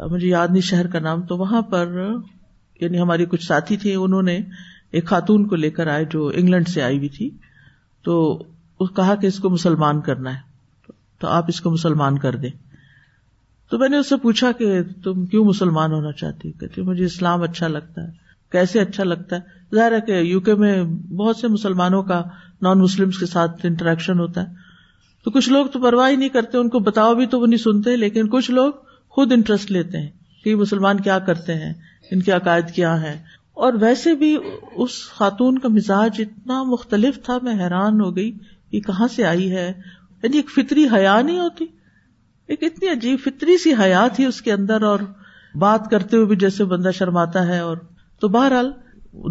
مجھے 0.00 0.28
یاد 0.28 0.48
نہیں 0.48 0.60
شہر 0.60 0.86
کا 0.86 0.98
نام، 0.98 1.22
تو 1.22 1.36
وہاں 1.36 1.62
پر 1.62 2.10
یعنی 2.80 3.00
ہماری 3.00 3.26
کچھ 3.26 3.44
ساتھی 3.44 3.76
تھے 3.76 3.94
انہوں 3.94 4.22
نے 4.22 4.38
ایک 4.90 5.06
خاتون 5.06 5.48
کو 5.48 5.56
لے 5.56 5.70
کر 5.70 5.86
آئے 5.86 6.04
جو 6.04 6.32
انگلینڈ 6.34 6.68
سے 6.68 6.82
آئی 6.82 6.96
ہوئی 6.96 7.08
تھی۔ 7.08 7.30
تو 8.04 8.42
کہا 8.96 9.14
کہ 9.14 9.26
اس 9.26 9.38
کو 9.38 9.50
مسلمان 9.50 10.00
کرنا 10.00 10.34
ہے۔ 10.34 10.47
تو 11.18 11.28
آپ 11.28 11.44
اس 11.48 11.60
کو 11.60 11.70
مسلمان 11.70 12.18
کر 12.18 12.36
دیں۔ 12.36 12.50
تو 13.70 13.78
میں 13.78 13.88
نے 13.88 13.96
اس 13.96 14.08
سے 14.08 14.16
پوچھا 14.16 14.52
کہ 14.52 14.82
تم 15.04 15.26
کیوں 15.26 15.44
مسلمان 15.44 15.92
ہونا 15.92 16.12
چاہتی 16.12 16.52
کہتی 16.52 16.82
مجھے 16.82 17.04
اسلام 17.04 17.42
اچھا 17.42 17.68
لگتا 17.68 18.02
ہے۔ 18.02 18.12
کیسے 18.52 18.80
اچھا 18.80 19.04
لگتا 19.04 19.36
ہے؟ 19.36 19.40
ظاہر 19.74 19.92
ہے 19.92 20.00
کہ 20.00 20.12
یو 20.12 20.40
کے 20.40 20.54
میں 20.54 20.84
بہت 21.16 21.36
سے 21.36 21.48
مسلمانوں 21.48 22.02
کا 22.02 22.22
نان 22.62 22.78
مسلم 22.78 23.10
کے 23.10 23.26
ساتھ 23.26 23.66
انٹریکشن 23.66 24.18
ہوتا 24.18 24.48
ہے۔ 24.48 24.54
تو 25.24 25.30
کچھ 25.30 25.48
لوگ 25.48 25.66
تو 25.66 25.80
پرواہ 25.80 26.12
نہیں 26.12 26.28
کرتے، 26.28 26.58
ان 26.58 26.68
کو 26.68 26.78
بتاؤ 26.78 27.14
بھی 27.14 27.26
تو 27.26 27.40
وہ 27.40 27.46
نہیں 27.46 27.58
سنتے، 27.58 27.96
لیکن 27.96 28.28
کچھ 28.28 28.50
لوگ 28.50 28.72
خود 29.08 29.32
انٹرسٹ 29.32 29.70
لیتے 29.70 29.98
ہیں 29.98 30.10
کہ 30.44 30.56
مسلمان 30.56 31.00
کیا 31.00 31.18
کرتے 31.18 31.54
ہیں، 31.54 31.72
ان 32.10 32.22
کے 32.22 32.32
عقائد 32.32 32.70
کیا 32.74 33.02
ہے 33.02 33.22
اور 33.54 33.72
ویسے 33.72 34.14
بھی 34.14 34.36
اس 34.74 34.90
خاتون 35.10 35.58
کا 35.58 35.68
مزاج 35.68 36.10
اتنا 36.18 36.62
مختلف 36.62 37.22
تھا، 37.22 37.38
میں 37.42 37.54
حیران 37.54 38.00
ہو 38.00 38.16
گئی 38.16 38.38
یہ 38.72 38.80
کہاں 38.80 39.08
سے 39.08 39.24
آئی 39.24 39.52
ہے؟ 39.52 39.72
یعنی 40.22 40.36
ایک 40.36 40.50
فطری 40.50 40.86
حیا 40.92 41.22
نہیں 41.22 41.40
ہوتی۔ 41.40 41.66
ایک 42.46 42.58
اتنی 42.62 42.88
عجیب 42.88 43.18
فطری 43.24 43.58
سی 43.58 43.72
حیا 43.74 44.08
تھی 44.08 44.24
اس 44.24 44.42
کے 44.42 44.52
اندر 44.52 44.82
اور 44.82 44.98
بات 45.54 45.90
کرتے 45.90 46.16
ہوئے 46.16 46.26
بھی 46.26 46.36
جیسے 46.36 46.64
بندہ 46.64 46.90
شرماتا 46.94 47.46
ہے 47.46 47.58
اور 47.58 47.76
تو 48.20 48.28
بہرحال 48.28 48.72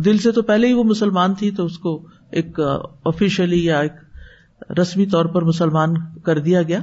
دل 0.06 0.18
سے 0.18 0.32
تو 0.32 0.42
پہلے 0.42 0.68
ہی 0.68 0.74
وہ 0.74 0.84
مسلمان 0.84 1.34
تھی 1.34 1.52
تو 1.52 1.66
اس 1.66 1.78
کو 1.78 2.06
ایک 2.32 2.60
آفیشلی 3.06 3.66
یا 3.66 3.80
ایک 3.80 3.92
رسمی 4.80 5.06
طور 5.06 5.26
پر 5.26 5.42
مسلمان 5.42 5.94
کر 6.26 6.40
دیا 6.40 6.64
گیا۔ 6.64 6.80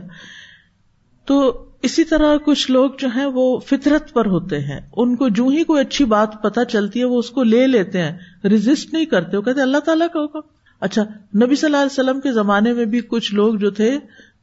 تو 1.24 1.64
اسی 1.82 2.04
طرح 2.04 2.36
کچھ 2.36 2.70
لوگ 2.70 2.90
جو 2.98 3.08
ہیں 3.16 3.24
وہ 3.24 3.58
فطرت 3.58 4.12
پر 4.12 4.26
ہوتے 4.26 4.58
ہیں۔ 4.58 4.80
ان 4.96 5.16
کو 5.16 5.28
جو 5.28 5.46
ہی 5.48 5.64
کوئی 5.64 5.80
اچھی 5.80 6.04
بات 6.04 6.42
پتا 6.42 6.64
چلتی 6.64 7.00
ہے 7.00 7.04
وہ 7.04 7.18
اس 7.18 7.30
کو 7.30 7.42
لے 7.42 7.66
لیتے 7.66 8.02
ہیں۔ 8.02 8.18
ریزسٹ 8.44 8.92
نہیں 8.92 9.04
کرتے، 9.04 9.36
وہ 9.36 9.42
کہتے 9.42 9.62
اللہ 9.62 9.78
تعالیٰ 9.78 10.06
کا 10.12 10.20
ہوگا 10.20 10.53
اچھا 10.84 11.02
نبی 11.44 11.56
صلی 11.56 11.66
اللہ 11.66 11.76
علیہ 11.76 12.00
وسلم 12.00 12.20
کے 12.20 12.32
زمانے 12.32 12.72
میں 12.72 12.84
بھی 12.84 13.00
کچھ 13.00 13.34
لوگ 13.34 13.54
جو 13.54 13.70
تھے، 13.70 13.98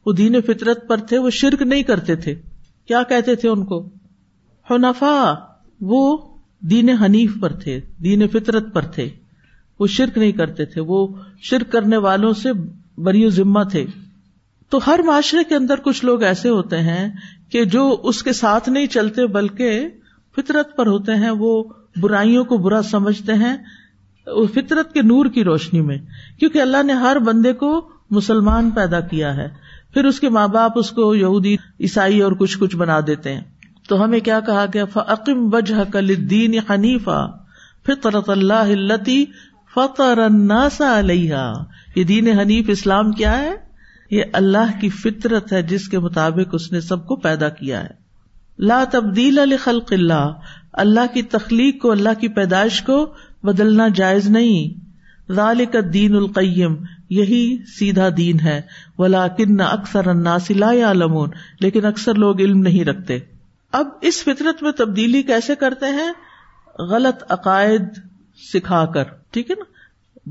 وہ 0.05 0.13
دین 0.13 0.41
فطرت 0.41 0.87
پر 0.87 0.97
تھے، 0.97 1.17
وہ 1.17 1.29
شرک 1.29 1.61
نہیں 1.61 1.83
کرتے 1.83 2.15
تھے۔ 2.15 2.35
کیا 2.87 3.03
کہتے 3.03 3.35
تھے 3.35 3.49
ان 3.49 3.65
کو؟ 3.65 3.89
حنفا 4.69 5.33
وہ 5.81 6.17
دین 6.59 6.89
حنیف 6.89 7.31
پر 7.41 7.53
تھے، 7.53 7.81
دین 8.03 8.27
فطرت 8.27 8.73
پر 8.73 8.81
تھے۔ 8.81 9.09
وہ 9.79 9.87
شرک 9.87 10.17
نہیں 10.17 10.31
کرتے 10.31 10.65
تھے، 10.65 10.81
وہ 10.81 11.07
شرک 11.41 11.71
کرنے 11.71 11.97
والوں 11.97 12.33
سے 12.33 12.49
بری 12.97 13.29
ذمہ 13.29 13.63
تھے۔ 13.71 13.85
تو 14.69 14.79
ہر 14.87 14.99
معاشرے 15.05 15.43
کے 15.43 15.55
اندر 15.55 15.75
کچھ 15.75 16.05
لوگ 16.05 16.23
ایسے 16.23 16.49
ہوتے 16.49 16.77
ہیں 16.77 17.11
کہ 17.49 17.65
جو 17.65 18.01
اس 18.03 18.23
کے 18.23 18.33
ساتھ 18.33 18.69
نہیں 18.69 18.87
چلتے، 18.87 19.27
بلکہ 19.27 19.87
فطرت 20.35 20.75
پر 20.75 20.87
ہوتے 20.87 21.11
ہیں، 21.11 21.31
وہ 21.31 21.63
برائیوں 21.97 22.45
کو 22.45 22.57
برا 22.57 22.81
سمجھتے 22.81 23.33
ہیں 23.33 23.57
فطرت 24.25 24.93
کے 24.93 25.01
نور 25.01 25.25
کی 25.25 25.43
روشنی 25.43 25.81
میں، 25.81 25.97
کیونکہ 26.39 26.61
اللہ 26.61 26.83
نے 26.83 26.93
ہر 26.93 27.19
بندے 27.19 27.53
کو 27.53 27.89
مسلمان 28.09 28.69
پیدا 28.69 28.99
کیا 28.99 29.35
ہے۔ 29.35 29.47
پھر 29.93 30.05
اس 30.05 30.19
کے 30.19 30.29
ماں 30.29 30.47
باپ 30.47 30.71
اس 30.75 30.91
کو 30.91 31.15
یہودی، 31.15 31.55
عیسائی 31.79 32.21
اور 32.21 32.31
کچھ 32.31 32.59
کچھ 32.59 32.75
بنا 32.75 32.99
دیتے 33.07 33.33
ہیں۔ 33.33 33.41
تو 33.89 34.03
ہمیں 34.03 34.19
کیا 34.19 34.39
کہا 34.39 34.65
گیا؟ 34.73 34.85
فعقم 34.85 35.53
وجہ 35.53 35.91
کل 35.91 36.29
دین 36.29 36.59
حنیفہ 36.69 37.37
فطرت 37.87 38.29
اللہ 38.29 39.09
فطر 39.75 40.19
علیہ 40.79 41.53
یہ 41.95 42.03
دین 42.03 42.39
حنیف 42.39 42.65
اسلام 42.67 43.11
کیا 43.11 43.37
ہے؟ 43.37 43.55
یہ 44.11 44.23
اللہ 44.33 44.81
کی 44.81 44.89
فطرت 44.89 45.53
ہے 45.53 45.61
جس 45.61 45.89
کے 45.89 45.99
مطابق 45.99 46.49
اس 46.51 46.71
نے 46.71 46.81
سب 46.81 47.07
کو 47.07 47.15
پیدا 47.15 47.49
کیا 47.49 47.83
ہے۔ 47.83 47.89
لا 48.59 48.83
تبدیل 48.91 49.39
خلق 49.63 49.93
اللہ۔ 49.93 50.31
اللہ 50.73 51.13
کی 51.13 51.21
تخلیق 51.21 51.81
کو، 51.81 51.91
اللہ 51.91 52.19
کی 52.19 52.27
پیدائش 52.27 52.81
کو 52.81 53.13
بدلنا 53.43 53.87
جائز 53.87 54.29
نہیں۔ 54.29 54.81
ذالک 55.31 55.75
دین 55.93 56.15
القیم، 56.15 56.75
یہی 57.09 57.57
سیدھا 57.79 58.09
دین 58.17 58.39
ہے۔ 58.39 58.61
ولا 58.97 59.27
کن 59.27 59.61
اکثر 59.61 60.01
یعلمون، 60.73 61.29
لیکن 61.59 61.85
اکثر 61.85 62.15
لوگ 62.15 62.39
علم 62.39 62.59
نہیں 62.59 62.85
رکھتے۔ 62.85 63.19
اب 63.71 63.87
اس 64.01 64.23
فطرت 64.23 64.63
میں 64.63 64.71
تبدیلی 64.71 65.23
کیسے 65.23 65.55
کرتے 65.55 65.85
ہیں؟ 65.85 66.11
غلط 66.79 67.23
عقائد 67.29 67.81
سکھا 68.53 68.85
کر، 68.85 69.03
ٹھیک 69.03 69.51
ہے 69.51 69.55
نا؟ 69.55 69.63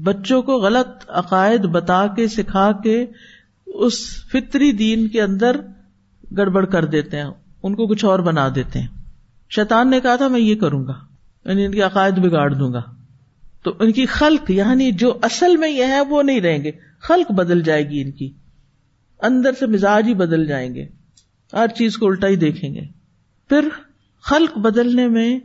بچوں 0.02 0.42
کو 0.42 0.52
غلط 0.52 1.04
عقائد 1.08 1.60
بتا 1.60 2.06
کے، 2.06 2.28
سکھا 2.28 2.72
کے 2.72 3.06
اس 3.66 3.98
فطری 4.32 4.72
دین 4.72 5.08
کے 5.08 5.22
اندر 5.22 5.56
گڑبڑ 6.36 6.64
کر 6.64 6.84
دیتے 6.84 7.16
ہیں۔ 7.16 7.30
ان 7.62 7.74
کو 7.74 7.86
کچھ 7.86 8.04
اور 8.04 8.18
بنا 8.18 8.48
دیتے 8.54 8.80
ہیں۔ 8.80 8.88
شیطان 9.50 9.90
نے 9.90 10.00
کہا 10.00 10.16
تھا، 10.16 10.28
میں 10.28 10.40
یہ 10.40 10.54
کروں 10.54 10.86
گا 10.86 10.92
یعنی 11.44 11.64
ان 11.64 11.72
کے 11.72 11.80
عقائد 11.80 12.14
بگاڑ 12.14 12.54
دوں 12.54 12.72
گا۔ 12.72 12.82
تو 13.62 13.74
ان 13.78 13.92
کی 13.92 14.06
خلق 14.06 14.50
یعنی 14.50 14.92
جو 14.92 15.18
اصل 15.22 15.56
میں 15.56 15.68
یہ 15.68 15.84
ہے، 15.84 16.00
وہ 16.00 16.22
نہیں 16.22 16.40
رہیں 16.40 16.64
گے۔ 16.64 16.70
خلق 17.00 17.32
بدل 17.32 17.62
جائے 17.62 17.90
گی 17.90 18.00
ان 18.00 18.10
کی۔ 18.10 18.32
اندر 19.22 19.52
سے 19.52 19.66
مزاج 19.66 20.08
ہی 20.08 20.14
بدل 20.14 20.46
جائیں 20.46 20.74
گے۔ 20.74 20.86
ہر 21.52 21.68
چیز 21.68 21.96
کو 21.96 22.06
الٹا 22.06 22.28
ہی 22.28 22.36
دیکھیں 22.36 22.74
گے۔ 22.74 22.80
پھر 23.48 23.68
خلق 24.22 24.58
بدلنے 24.58 25.08
میں 25.08 25.38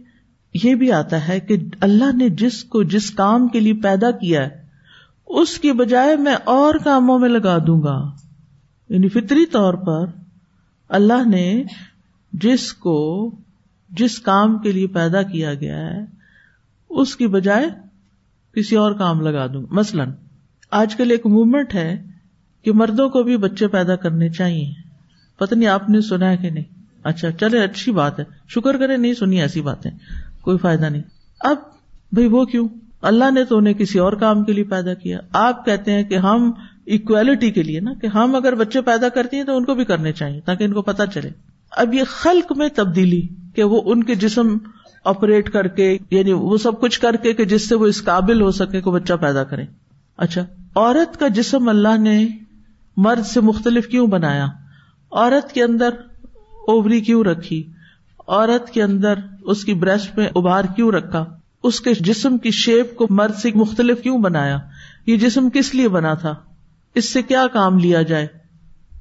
یہ 0.64 0.76
بھی 0.76 0.92
آتا 0.92 1.28
ہے 1.28 1.40
کہ 1.40 1.58
اللہ 1.82 2.16
نے 2.16 2.30
جس 2.30 2.64
کو 2.64 2.84
جس 2.84 3.12
کام 3.12 3.48
کے 3.48 3.60
لیے 3.60 3.74
پیدا 3.74 4.12
کیا 4.12 4.48
ہے، 4.48 4.66
اس 5.28 5.60
کی 5.60 5.72
بجائے 5.72 6.16
میں 6.16 6.36
اور 6.44 6.76
کاموں 6.76 7.20
میں 7.20 7.30
لگا 7.30 7.58
دوں 7.68 7.82
گا۔ 7.84 8.12
یعنی 8.90 9.08
فطری 9.08 9.46
طور 9.46 9.74
پر 9.74 10.06
اللہ 10.90 11.28
نے 11.28 11.64
جس 12.34 12.74
کو 12.74 13.32
جس 13.90 14.20
کام 14.20 14.60
کے 14.60 14.72
لیے 14.72 14.88
پیدا 14.88 15.22
کیا 15.22 15.54
گیا 15.54 15.78
ہے، 15.78 16.00
اس 16.90 17.16
کی 17.16 17.28
بجائے 17.28 17.85
کسی 18.56 18.76
اور 18.76 18.92
کام 18.92 19.22
لگا 19.22 19.48
دوں 19.48 19.66
مثلاً، 19.72 20.12
آج 20.72 20.96
کل 20.96 21.12
ایک 21.12 21.26
موومنٹ 21.26 21.76
ہے 21.76 22.04
کہ 22.64 22.72
مردوں 22.72 23.10
کو 23.10 23.24
بھی 23.24 23.38
بچے 23.38 23.68
پیدا 23.68 23.96
کرنے 23.96 24.30
چاہیے۔ 24.30 24.72
پتہ 25.38 25.56
نہیں 25.56 25.70
آپ 25.70 25.90
نے 25.90 26.02
سنا 26.02 26.30
ہے 26.30 26.38
کہ 26.38 26.50
نہیں۔ 26.50 26.64
اچھا 27.04 27.32
چلے، 27.32 27.64
اچھی 27.64 27.92
بات 27.92 28.20
ہے۔ 28.20 28.26
شکر 28.48 28.78
کرے 28.78 28.98
نہیں 28.98 29.14
سنی، 29.14 29.42
ایسی 29.42 29.62
باتیں 29.62 29.92
کوئی 30.42 30.58
فائدہ 30.58 30.86
نہیں۔ 30.86 31.02
اب 31.40 31.56
بھائی 32.12 32.28
وہ 32.28 32.46
کیوں؟ 32.46 32.68
اللہ 33.02 33.32
نے 33.32 33.44
تو 33.44 33.58
انہیں 33.58 33.74
کسی 33.74 34.00
اور 34.00 34.14
کام 34.14 34.44
کے 34.44 34.54
لیے 34.54 34.64
پیدا 34.64 34.94
کیا۔ 34.94 35.20
آپ 35.34 35.66
کہتے 35.66 35.92
ہیں 35.92 36.04
کہ 36.04 36.16
ہم 36.16 36.52
اکویلٹی 36.88 37.52
کے 37.52 37.64
لیے 37.64 37.80
نا، 37.80 37.94
کہ 37.94 38.08
ہم 38.08 38.36
اگر 38.36 38.56
بچے 38.56 38.82
پیدا 38.82 39.10
کرتی 39.10 39.38
ہیں 39.38 39.44
تو 39.44 39.58
ان 39.58 39.66
کو 39.66 39.76
بھی 39.76 39.86
کرنے 39.86 40.12
چاہیے 40.12 40.42
تاکہ 40.42 40.64
ان 40.64 40.74
کو 40.74 40.82
پتا 40.82 41.06
چلے۔ 41.06 41.30
اب 41.72 41.94
یہ 41.94 42.04
خلق 42.08 42.58
میں 42.58 42.70
تبدیلی 42.76 43.28
کہ 43.56 43.64
وہ 43.64 43.82
ان 43.86 44.04
کے 44.04 44.16
جسم 44.16 44.58
آپریٹ 45.06 45.50
کر 45.50 45.68
کے 45.68 45.98
یعنی 46.12 46.34
وہ 46.34 46.58
سب 46.58 46.82
کچھ 46.82 47.00
کر 47.00 47.16
کے 47.16 47.34
کہ 47.34 47.46
جس 47.46 47.70
سے 47.70 47.76
وہ 47.76 47.86
اس 47.86 48.04
قابل 48.04 48.42
ہو 48.42 48.52
سکے 48.52 48.82
کو 48.82 48.92
بچہ 48.92 49.14
پیدا 49.14 49.44
کرے۔ 49.44 49.66
اچھا 50.18 50.46
عورت 50.76 51.20
کا 51.20 51.28
جسم 51.28 51.70
اللہ 51.70 51.98
نے 51.98 52.28
مرد 52.98 53.26
سے 53.26 53.42
مختلف 53.42 53.88
کیوں 53.88 54.08
بنایا؟ 54.08 54.46
عورت 55.12 55.52
کے 55.52 55.64
اندر 55.64 55.90
اوبری 56.68 57.02
کیوں 57.02 57.24
رکھی؟ 57.24 57.64
عورت 58.28 58.70
کے 58.70 58.84
اندر 58.84 59.14
اس 59.42 59.66
کی 59.66 59.74
بریسٹ 59.74 60.18
میں 60.18 60.28
ابھار 60.36 60.64
کیوں 60.76 60.92
رکھا؟ 60.92 61.26
اس 61.64 61.82
کے 61.82 61.94
جسم 62.00 62.38
کی 62.38 62.52
شیپ 62.52 62.96
کو 62.96 63.08
مرد 63.10 63.36
سے 63.36 63.50
مختلف 63.56 64.02
کیوں 64.02 64.18
بنایا؟ 64.18 64.60
یہ 65.06 65.18
جسم 65.18 65.50
کس 65.50 65.76
لیے 65.76 65.88
بنا 65.88 66.14
تھا؟ 66.14 66.36
اس 66.96 67.14
سے 67.14 67.22
کیا 67.22 67.48
کام 67.54 67.80
لیا 67.80 68.02
جائے؟ 68.02 68.28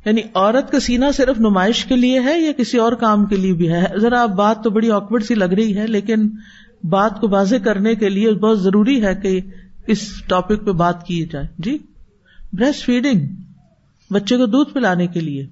یعنی 0.05 0.21
عورت 0.35 0.71
کا 0.71 0.81
سینا 0.81 1.13
صرف 1.13 1.41
نمائش 1.41 1.85
کے 1.85 1.97
لیے 1.97 2.21
ہے 2.21 2.41
یا 2.41 2.53
کسی 2.53 2.79
اور 2.79 2.93
کام 2.93 3.27
کے 3.27 3.37
لیے 3.37 3.53
بھی 3.53 3.73
ہے؟ 3.73 3.85
ذرا 3.97 4.23
آپ 4.23 4.29
بات 4.29 4.65
تو 4.65 4.71
بڑی 4.71 4.91
آکورڈ 4.91 5.25
سی 5.25 5.35
لگ 5.35 5.45
رہی 5.45 5.77
ہے، 5.77 5.87
لیکن 5.87 6.29
بات 6.85 7.21
کو 7.21 7.29
واضح 7.29 7.57
کرنے 7.65 7.95
کے 7.95 8.09
لیے 8.09 8.33
بہت 8.33 8.61
ضروری 8.61 9.05
ہے 9.05 9.15
کہ 9.15 9.41
اس 9.87 10.23
ٹاپک 10.27 10.67
پہ 10.67 10.73
بات 10.73 11.07
کی 11.07 11.27
جائے۔ 11.33 11.47
جی؟ 11.59 11.79
بریسٹ 12.53 12.85
فیڈنگ 12.85 13.27
بچے 14.11 14.37
کو 14.37 14.47
دودھ 14.47 14.73
پلانے 14.73 15.07
کے 15.07 15.21
لیے۔ 15.21 15.47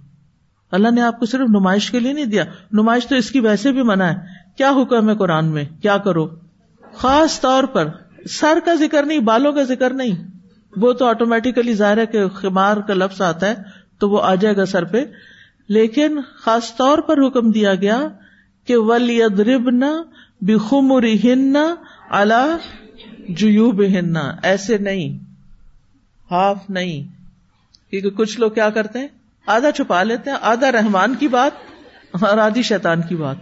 اللہ 0.70 0.90
نے 0.90 1.00
آپ 1.00 1.20
کو 1.20 1.26
صرف 1.26 1.48
نمائش 1.48 1.90
کے 1.90 2.00
لیے 2.00 2.12
نہیں 2.12 2.24
دیا۔ 2.24 2.44
نمائش 2.72 3.06
تو 3.06 3.16
اس 3.16 3.30
کی 3.30 3.40
ویسے 3.40 3.72
بھی 3.72 3.82
منع 3.82 4.04
ہے۔ 4.04 4.14
کیا 4.56 4.70
حکم 4.70 5.10
ہے 5.10 5.16
قرآن 5.16 5.44
میں؟ 5.46 5.64
کیا 5.82 5.98
کرو؟ 5.98 6.28
خاص 6.94 7.40
طور 7.40 7.64
پر 7.64 7.88
سر 8.30 8.58
کا 8.64 8.74
ذکر 8.74 9.02
نہیں، 9.02 9.18
بالوں 9.18 9.52
کا 9.52 9.62
ذکر 9.62 9.90
نہیں۔ 9.90 10.28
وہ 10.76 10.92
تو 10.92 11.04
آٹومیٹیکلی 11.04 11.74
ظاہر 11.74 11.98
ہے 11.98 12.06
کہ 12.06 12.28
خمار 12.28 12.76
کا 12.76 12.94
لفظ 12.94 13.22
آتا 13.22 13.50
ہے۔ 13.50 13.54
تو 14.02 14.10
وہ 14.10 14.22
آ 14.22 14.34
جائے 14.34 14.56
گا 14.56 14.66
سر 14.66 14.84
پہ۔ 14.84 15.04
لیکن 15.68 16.20
خاص 16.34 16.76
طور 16.76 16.98
پر 16.98 17.26
حکم 17.26 17.50
دیا 17.50 17.74
گیا 17.74 18.00
کہ 18.66 18.76
ولید 18.76 19.40
ربنا 19.40 20.02
بخمر 20.40 21.04
ہن 21.24 21.56
اللہ 22.10 22.56
جیوب 23.28 23.82
ہن 23.82 24.16
ایسے 24.42 24.78
نہیں۔ 24.78 25.18
ہاف 26.30 26.70
نہیں۔ 26.70 27.02
کیونکہ 27.90 28.10
کچھ 28.10 28.40
لوگ 28.40 28.50
کیا 28.50 28.70
کرتے 28.70 28.98
ہیں؟ 28.98 29.08
آدھا 29.46 29.70
چھپا 29.70 30.02
لیتے 30.02 30.30
ہیں۔ 30.30 30.36
آدھا 30.40 30.72
رحمان 30.72 31.14
کی 31.14 31.28
بات 31.28 31.52
اور 32.12 32.38
آدھی 32.38 32.62
شیطان 32.62 33.02
کی 33.02 33.16
بات۔ 33.16 33.36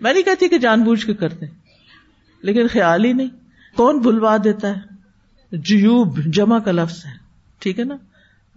میں 0.00 0.12
نہیں 0.12 0.22
کہتی 0.22 0.48
کہ 0.48 0.58
جان 0.58 0.82
بوجھ 0.82 1.06
کے 1.06 1.14
کرتے 1.14 1.46
لیکن 2.42 2.68
خیال 2.68 3.04
ہی 3.04 3.12
نہیں۔ 3.12 3.28
کون 3.76 3.98
بھلوا 3.98 4.36
دیتا 4.44 4.68
ہے؟ 4.68 4.80
جیوب 5.56 6.18
جمع 6.18 6.58
کا 6.58 6.72
لفظ 6.72 7.06
ہے۔ 7.06 7.10
ٹھیک 7.58 7.78
ہے 7.78 7.84
نا؟ 7.84 7.96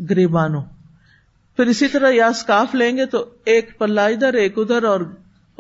گریبانو 0.09 0.59
پھر 1.59 1.67
اسی 1.67 1.87
طرح 1.87 2.11
یا 2.11 2.27
اسکاف 2.27 2.75
لیں 2.75 2.97
گے 2.97 3.05
تو 3.05 3.25
ایک 3.45 3.79
پلہ 3.79 4.01
ادھر، 4.01 4.33
ایک 4.33 4.53
ادھر 4.57 4.83
اور 4.83 4.99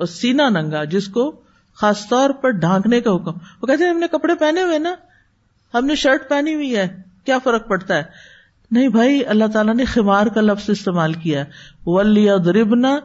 سینا 0.07 0.49
ننگا، 0.49 0.83
جس 0.83 1.07
کو 1.07 1.35
خاص 1.75 2.09
طور 2.09 2.29
پر 2.29 2.49
ڈھانکنے 2.49 3.01
کا 3.01 3.15
حکم۔ 3.15 3.31
وہ 3.61 3.67
کہتے 3.67 3.83
ہیں، 3.83 3.91
ہم 3.91 3.99
نے 3.99 4.07
کپڑے 4.07 4.35
پہنے 4.35 4.63
ہوئے 4.63 4.79
نا؟ 4.79 4.95
ہم 5.73 5.85
نے 5.85 5.95
شرٹ 5.95 6.29
پہنی 6.29 6.53
ہوئی 6.53 6.77
ہے، 6.77 7.01
کیا 7.25 7.37
فرق 7.43 7.67
پڑتا 7.67 7.95
ہے؟ 7.95 8.03
نہیں 8.71 8.87
بھائی، 8.87 9.25
اللہ 9.25 9.45
تعالیٰ 9.53 9.75
نے 9.75 9.85
خمار 9.85 10.27
کا 10.27 10.41
لفظ 10.41 10.69
استعمال 10.69 11.13
کیا 11.13 11.43
ولی 11.85 12.27
دربنا 12.45 12.99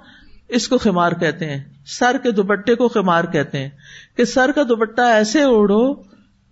اس 0.48 0.68
کو 0.68 0.78
خمار 0.78 1.12
کہتے 1.12 1.50
ہیں۔ 1.50 1.64
سر 1.86 2.16
کے 2.22 2.30
دوپٹے 2.30 2.74
کو 2.74 2.88
خمار 2.88 3.24
کہتے 3.24 3.58
ہیں۔ 3.58 3.70
کہ 4.16 4.24
سر 4.24 4.50
کا 4.54 4.62
دوپٹہ 4.62 5.02
ایسے 5.02 5.42
اوڑھو 5.42 5.94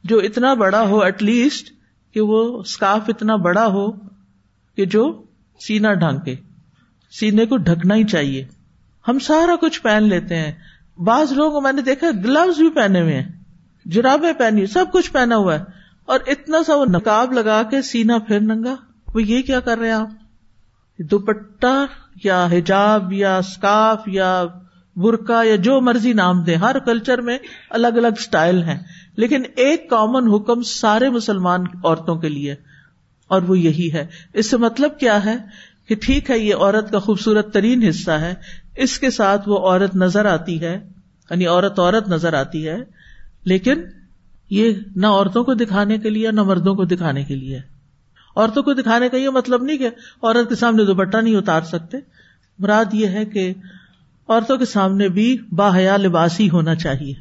جو 0.05 0.19
اتنا 0.19 0.55
بڑا 0.55 0.83
ہو 0.83 1.03
ایٹ 1.03 1.23
لیسٹ 1.23 1.73
کہ 2.15 2.21
وہ 2.21 2.61
اسکارف 2.61 3.03
اتنا 3.09 3.37
بڑا 3.37 3.67
ہو 3.67 3.91
کہ 4.77 4.85
جو 4.85 5.23
سینا 5.61 5.93
ڈھانکے۔ 5.93 6.35
سینے 7.21 7.47
کو 7.47 7.57
ڈھکنا 7.57 7.95
ہی 7.95 8.05
چاہیے۔ 8.05 8.47
ہم 9.09 9.19
سارا 9.19 9.57
کچھ 9.61 9.83
پہن 9.83 10.03
لیتے 10.03 10.37
ہیں۔ 10.37 10.53
بعض 10.99 11.33
لوگ 11.33 11.63
میں 11.63 11.73
نے 11.73 11.83
دیکھا 11.83 12.11
گلوز 12.11 12.57
بھی 12.57 12.71
پہنے 12.71 13.01
ہوئے 13.01 13.23
ہیں۔ 13.23 13.33
جرابیں 13.85 14.33
پہنی 14.33 14.67
سب 14.67 14.85
کچھ 14.93 15.13
پہنا 15.13 15.37
ہوا 15.37 15.59
ہے۔ 15.59 15.65
اور 16.07 16.21
اتنا 16.27 16.63
سا 16.67 16.75
وہ 16.75 16.87
نقاب 16.87 17.33
لگا 17.33 17.63
کے 17.63 17.83
سینا 17.83 18.19
پھر 18.19 18.41
ننگا۔ 18.41 18.75
وہ 19.15 19.23
یہ 19.23 19.43
کیا 19.43 19.61
کر 19.61 19.79
رہے 19.79 19.87
ہیں 19.87 19.95
آپ؟ 19.95 20.09
دوپٹہ 20.99 21.87
یا 22.25 22.47
حجاب 22.47 23.13
یا 23.13 23.37
اسکارف 23.37 24.09
یا 24.09 24.45
برقع 24.97 25.45
یا 25.45 25.57
جو 25.57 25.81
مرضی 25.81 26.13
نام 26.13 26.43
دے 26.43 26.55
ہر 26.55 26.79
کلچر 26.79 27.21
میں 27.21 27.39
الگ 27.71 27.87
الگ 27.87 28.07
اسٹائل 28.07 28.63
ہیں۔ 28.63 28.81
لیکن 29.17 29.43
ایک 29.57 29.91
کامن 29.91 30.35
حکم 30.35 30.63
سارے 30.63 31.11
مسلمان 31.11 31.65
عورتوں 31.85 32.17
کے 32.17 32.29
لیے 32.29 32.55
اور 33.33 33.43
وہ 33.43 33.59
یہی 33.59 33.93
ہے۔ 33.93 34.07
اس 34.33 34.51
سے 34.51 34.57
مطلب 34.57 34.99
کیا 34.99 35.25
ہے 35.25 35.37
کہ 35.89 35.95
ٹھیک 35.95 36.31
ہے، 36.31 36.39
یہ 36.39 36.55
عورت 36.55 36.91
کا 36.91 36.99
خوبصورت 36.99 37.53
ترین 37.53 37.83
حصہ 37.83 38.11
ہے۔ 38.11 38.35
اس 38.77 38.99
کے 38.99 39.11
ساتھ 39.11 39.49
وہ 39.49 39.59
عورت 39.59 39.97
نظر 39.97 40.25
آتی 40.25 40.61
ہے 40.61 40.79
یعنی 41.31 41.47
عورت 41.47 41.79
عورت 41.79 42.09
نظر 42.09 42.35
آتی 42.35 42.69
ہے، 42.69 42.79
لیکن 43.45 43.75
یہ 44.51 44.73
نہ 44.97 45.07
عورتوں 45.07 45.45
کو 45.45 45.55
دکھانے 45.55 45.99
کے 45.99 46.11
لیے، 46.11 46.31
نہ 46.31 46.43
مردوں 46.43 46.75
کو 46.75 46.85
دکھانے 46.85 47.25
کے 47.25 47.37
لیے۔ 47.37 47.61
عورتوں 48.37 48.63
کو 48.63 48.73
دکھانے 48.73 49.09
کا 49.09 49.17
یہ 49.17 49.29
مطلب 49.29 49.63
نہیں 49.63 49.79
کہ 49.79 49.87
عورت 50.23 50.49
کے 50.49 50.55
سامنے 50.55 50.85
دوپٹہ 50.85 51.17
نہیں 51.17 51.37
اتار 51.37 51.63
سکتے۔ 51.63 51.97
مراد 52.59 52.85
یہ 52.93 53.07
ہے 53.07 53.25
کہ 53.25 53.55
عورتوں 54.29 54.57
کے 54.57 54.65
سامنے 54.65 55.09
بھی 55.09 55.39
باحیا 55.53 55.97
لباس 55.97 56.41
ہی 56.41 56.51
ہونا 56.51 56.75
چاہیے۔ 56.75 57.15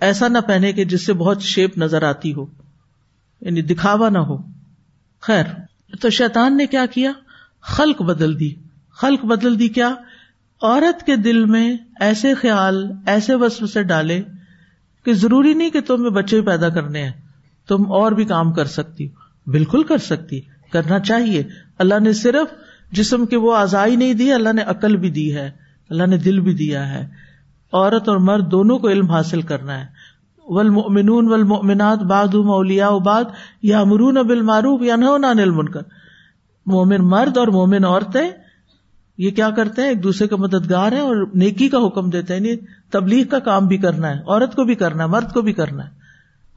ایسا 0.00 0.28
نہ 0.28 0.38
پہنے 0.38 0.72
کہ 0.72 0.84
جس 0.84 1.06
سے 1.06 1.12
بہت 1.12 1.42
شیپ 1.42 1.78
نظر 1.78 2.02
آتی 2.02 2.34
ہو 2.34 2.46
یعنی 3.40 3.62
دکھاوا 3.62 4.08
نہ 4.08 4.18
ہو۔ 4.18 4.55
خیر، 5.26 5.44
تو 6.00 6.10
شیطان 6.10 6.56
نے 6.56 6.66
کیا 6.66 6.86
کیا؟ 6.86 7.12
خلق 7.60 8.02
بدل 8.02 8.40
دی۔ 8.40 8.54
خلق 8.90 9.24
بدل 9.24 9.58
دی 9.58 9.68
کیا؟ 9.68 9.94
عورت 10.62 11.06
کے 11.06 11.16
دل 11.16 11.44
میں 11.44 11.76
ایسے 12.00 12.34
خیال، 12.34 12.92
ایسے 13.06 13.34
وصف 13.34 13.70
سے 13.70 13.82
ڈالے 13.82 14.22
کہ 15.04 15.12
ضروری 15.12 15.54
نہیں 15.54 15.70
کہ 15.70 15.80
تمہیں 15.80 16.10
بچے 16.10 16.42
پیدا 16.42 16.68
کرنے 16.68 17.02
ہیں، 17.02 17.12
تم 17.68 17.92
اور 17.92 18.12
بھی 18.12 18.24
کام 18.24 18.52
کر 18.52 18.64
سکتی، 18.64 19.08
بالکل 19.46 19.82
کر 19.82 19.98
سکتی، 19.98 20.40
کرنا 20.72 20.98
چاہیے۔ 20.98 21.42
اللہ 21.78 21.98
نے 22.00 22.12
صرف 22.12 22.54
جسم 22.92 23.26
کے 23.26 23.36
وہ 23.36 23.56
آزائی 23.56 23.96
نہیں 23.96 24.14
دی، 24.14 24.32
اللہ 24.32 24.52
نے 24.52 24.62
عقل 24.62 24.96
بھی 24.96 25.10
دی 25.10 25.34
ہے، 25.34 25.50
اللہ 25.90 26.06
نے 26.06 26.18
دل 26.18 26.40
بھی 26.40 26.54
دیا 26.54 26.88
ہے۔ 26.88 27.08
عورت 27.72 28.08
اور 28.08 28.16
مرد 28.16 28.50
دونوں 28.50 28.78
کو 28.78 28.88
علم 28.88 29.10
حاصل 29.10 29.42
کرنا 29.42 29.80
ہے۔ 29.80 29.86
ولمنون 30.46 31.28
ولمنات 31.28 31.98
باد 31.98 32.34
مولیا 32.34 32.88
اباد 32.88 33.24
یا 33.62 33.80
امرون 33.80 34.16
ابل 34.16 34.42
معروف 34.42 34.82
یا 34.82 34.96
نہ 34.96 35.06
مومن 36.66 36.98
مرد 36.98 37.36
اور 37.36 37.48
مومن 37.48 37.84
عورتیں 37.84 38.30
یہ 39.18 39.30
کیا 39.30 39.50
کرتے 39.50 39.82
ہیں؟ 39.82 39.88
ایک 39.88 40.02
دوسرے 40.02 40.28
کا 40.28 40.36
مددگار 40.36 40.92
ہے 40.92 40.98
اور 40.98 41.16
نیکی 41.34 41.68
کا 41.68 41.78
حکم 41.86 42.10
دیتے 42.10 42.34
ہیں 42.34 42.40
یعنی 42.40 42.56
تبلیغ 42.90 43.24
کا 43.24 43.38
کام 43.38 43.66
بھی 43.66 43.76
کرنا 43.76 44.10
ہے، 44.10 44.20
عورت 44.26 44.56
کو 44.56 44.64
بھی 44.64 44.74
کرنا 44.74 45.02
ہے، 45.02 45.08
مرد 45.08 45.32
کو 45.32 45.40
بھی 45.40 45.52
کرنا 45.52 45.84
ہے۔ 45.84 45.88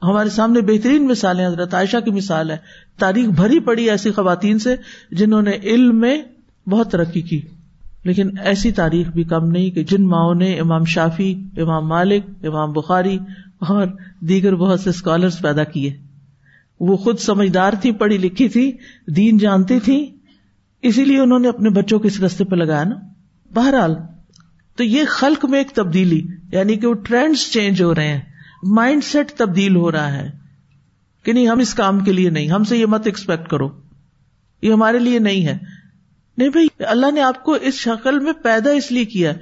ہمارے 0.02 0.28
سامنے 0.28 0.60
بہترین 0.60 1.06
مثالیں 1.06 1.46
حضرت 1.46 1.74
عائشہ 1.74 1.96
کی 2.04 2.10
مثال 2.10 2.50
ہے۔ 2.50 2.56
تاریخ 2.98 3.28
بھری 3.28 3.60
پڑی 3.60 3.90
ایسی 3.90 4.10
خواتین 4.10 4.58
سے 4.58 4.76
جنہوں 5.10 5.42
نے 5.42 5.50
علم 5.50 6.00
میں 6.00 6.22
بہت 6.68 6.90
ترقی 6.90 7.20
کی۔ 7.20 7.40
لیکن 8.04 8.30
ایسی 8.44 8.72
تاریخ 8.72 9.08
بھی 9.08 9.24
کم 9.24 9.44
نہیں 9.44 9.70
کہ 9.70 9.84
جن 9.84 10.06
ماؤں 10.06 10.34
نے 10.34 10.60
امام 10.60 10.84
شافی 10.84 11.44
امام 11.56 11.88
مالک، 11.88 12.24
امام 12.42 12.72
بخاری 12.72 13.18
اور 13.60 13.86
دیگر 14.20 14.54
بہت 14.54 14.80
سے 14.80 14.90
اسکالرس 14.90 15.38
پیدا 15.38 15.64
کیے۔ 15.64 15.98
وہ 16.80 16.96
خود 16.96 17.18
سمجھدار 17.18 17.72
تھی 17.82 17.92
پڑھی 17.92 18.18
لکھی 18.18 18.48
تھی 18.48 18.72
دین 19.16 19.38
جانتی 19.38 19.80
تھی 19.80 20.16
اسی 20.82 21.04
لیے 21.04 21.18
انہوں 21.18 21.38
نے 21.38 21.48
اپنے 21.48 21.70
بچوں 21.70 21.98
کو 21.98 22.08
اس 22.08 22.20
رستے 22.20 22.44
پہ 22.44 22.56
لگایا 22.56 22.84
نا۔ 22.84 22.94
بہرحال، 23.54 23.94
تو 24.76 24.84
یہ 24.84 25.02
خلق 25.08 25.44
میں 25.44 25.58
ایک 25.58 25.70
تبدیلی 25.70 26.26
یعنی 26.52 26.76
کہ 26.76 26.86
وہ 26.86 26.94
ٹرینڈس 26.94 27.52
چینج 27.52 27.82
ہو 27.82 27.94
رہے 27.94 28.08
ہیں۔ 28.08 28.20
مائنڈ 28.62 29.04
سیٹ 29.04 29.30
تبدیل 29.30 29.76
ہو 29.76 29.92
رہا 29.92 30.12
ہے 30.12 30.30
کہ 31.22 31.32
نہیں، 31.32 31.48
ہم 31.48 31.58
اس 31.58 31.74
کام 31.74 32.00
کے 32.00 32.12
لیے 32.12 32.30
نہیں، 32.30 32.48
ہم 32.48 32.64
سے 32.64 32.76
یہ 32.76 32.86
مت 32.86 33.02
ایکسپیکٹ 33.04 33.48
کرو۔ 33.48 33.68
یہ 34.62 34.72
ہمارے 34.72 34.98
لیے 34.98 35.18
نہیں 35.18 35.46
ہے۔ 35.46 35.58
نہیں 36.38 36.48
بھائی، 36.48 36.66
اللہ 36.78 37.10
نے 37.10 37.20
آپ 37.20 37.44
کو 37.44 37.52
اس 37.52 37.74
شکل 37.74 38.18
میں 38.18 38.32
پیدا 38.32 38.70
اس 38.70 38.92
لیے 38.92 39.04
کیا۔ 39.04 39.32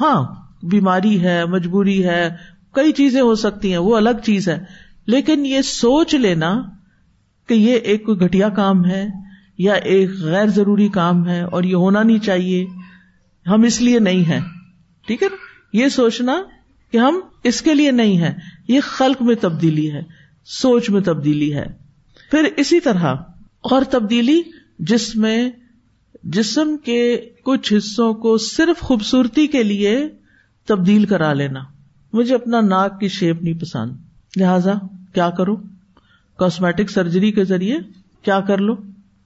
ہاں 0.00 0.34
بیماری 0.62 1.22
ہے، 1.22 1.44
مجبوری 1.44 2.04
ہے 2.04 2.36
کئی 2.76 2.92
چیزیں 2.92 3.20
ہو 3.20 3.34
سکتی 3.34 3.70
ہیں، 3.70 3.78
وہ 3.78 3.96
الگ 3.96 4.18
چیز 4.24 4.48
ہے 4.48 4.58
لیکن 5.06 5.46
یہ 5.46 5.60
سوچ 5.62 6.14
لینا 6.14 6.62
کہ 7.48 7.54
یہ 7.54 7.74
ایک 7.74 8.04
کوئی 8.04 8.18
گٹیا 8.18 8.48
کام 8.48 8.84
ہے 8.84 9.08
یا 9.58 9.72
ایک 9.72 10.10
غیر 10.20 10.46
ضروری 10.46 10.88
کام 10.88 11.28
ہے 11.28 11.40
اور 11.40 11.62
یہ 11.62 11.74
ہونا 11.74 12.02
نہیں 12.02 12.18
چاہیے، 12.18 12.66
ہم 13.46 13.62
اس 13.62 13.80
لیے 13.80 13.98
نہیں 13.98 14.28
ہے 14.28 14.40
ٹھیک 15.06 15.22
ہے 15.22 15.28
نا؟ 15.28 15.36
یہ 15.72 15.88
سوچنا 15.88 16.42
کہ 16.92 16.98
ہم 16.98 17.20
اس 17.44 17.62
کے 17.62 17.74
لیے 17.74 17.90
نہیں 17.90 18.20
ہے 18.20 18.34
یہ 18.68 18.80
خلق 18.84 19.22
میں 19.22 19.34
تبدیلی 19.40 19.92
ہے، 19.92 20.02
سوچ 20.44 20.90
میں 20.90 21.00
تبدیلی 21.00 21.54
ہے۔ 21.54 21.66
پھر 22.30 22.48
اسی 22.56 22.80
طرح 22.80 23.14
اور 23.60 23.82
تبدیلی 23.90 24.42
جس 24.78 25.16
میں 25.16 25.50
جسم 26.22 26.76
کے 26.84 27.20
کچھ 27.44 27.72
حصوں 27.72 28.14
کو 28.14 28.38
صرف 28.38 28.80
خوبصورتی 28.80 29.46
کے 29.46 29.62
لیے 29.62 30.08
تبدیل 30.66 31.04
کرا 31.04 31.32
لینا۔ 31.32 31.60
مجھے 32.16 32.34
اپنا 32.34 32.60
ناک 32.60 33.00
کی 33.00 33.08
شیپ 33.08 33.42
نہیں 33.42 33.54
پسند۔ 33.54 33.92
لہذا 34.36 34.72
کیا 35.14 35.30
کرو 35.30 35.56
کاسمیٹک 36.36 36.90
سرجری 36.90 37.32
کے 37.32 37.44
ذریعے 37.44 37.78
کیا 38.22 38.40
کر 38.40 38.58
لو 38.58 38.74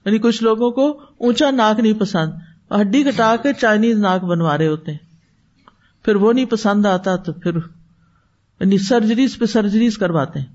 یعنی 0.05 0.17
کچھ 0.17 0.43
لوگوں 0.43 0.71
کو 0.71 0.99
اونچا 1.17 1.51
ناک 1.51 1.79
نہیں 1.79 1.93
پسند۔ 1.93 2.31
ہڈی 2.81 3.03
کٹا 3.03 3.35
کے 3.43 3.49
چائنیز 3.53 3.97
ناک 3.97 4.23
بنوا 4.23 4.57
رہے 4.57 4.67
ہوتے 4.67 4.91
ہیں۔ 4.91 4.97
پھر 6.05 6.15
وہ 6.15 6.33
نہیں 6.33 6.45
پسند 6.45 6.85
آتا 6.85 7.15
تو 7.15 7.33
پھر 7.33 7.55
یعنی 8.59 8.77
سرجریز 8.77 9.37
پہ 9.37 9.45
سرجریز 9.45 9.97
کرواتے 9.97 10.39
ہیں۔ 10.39 10.45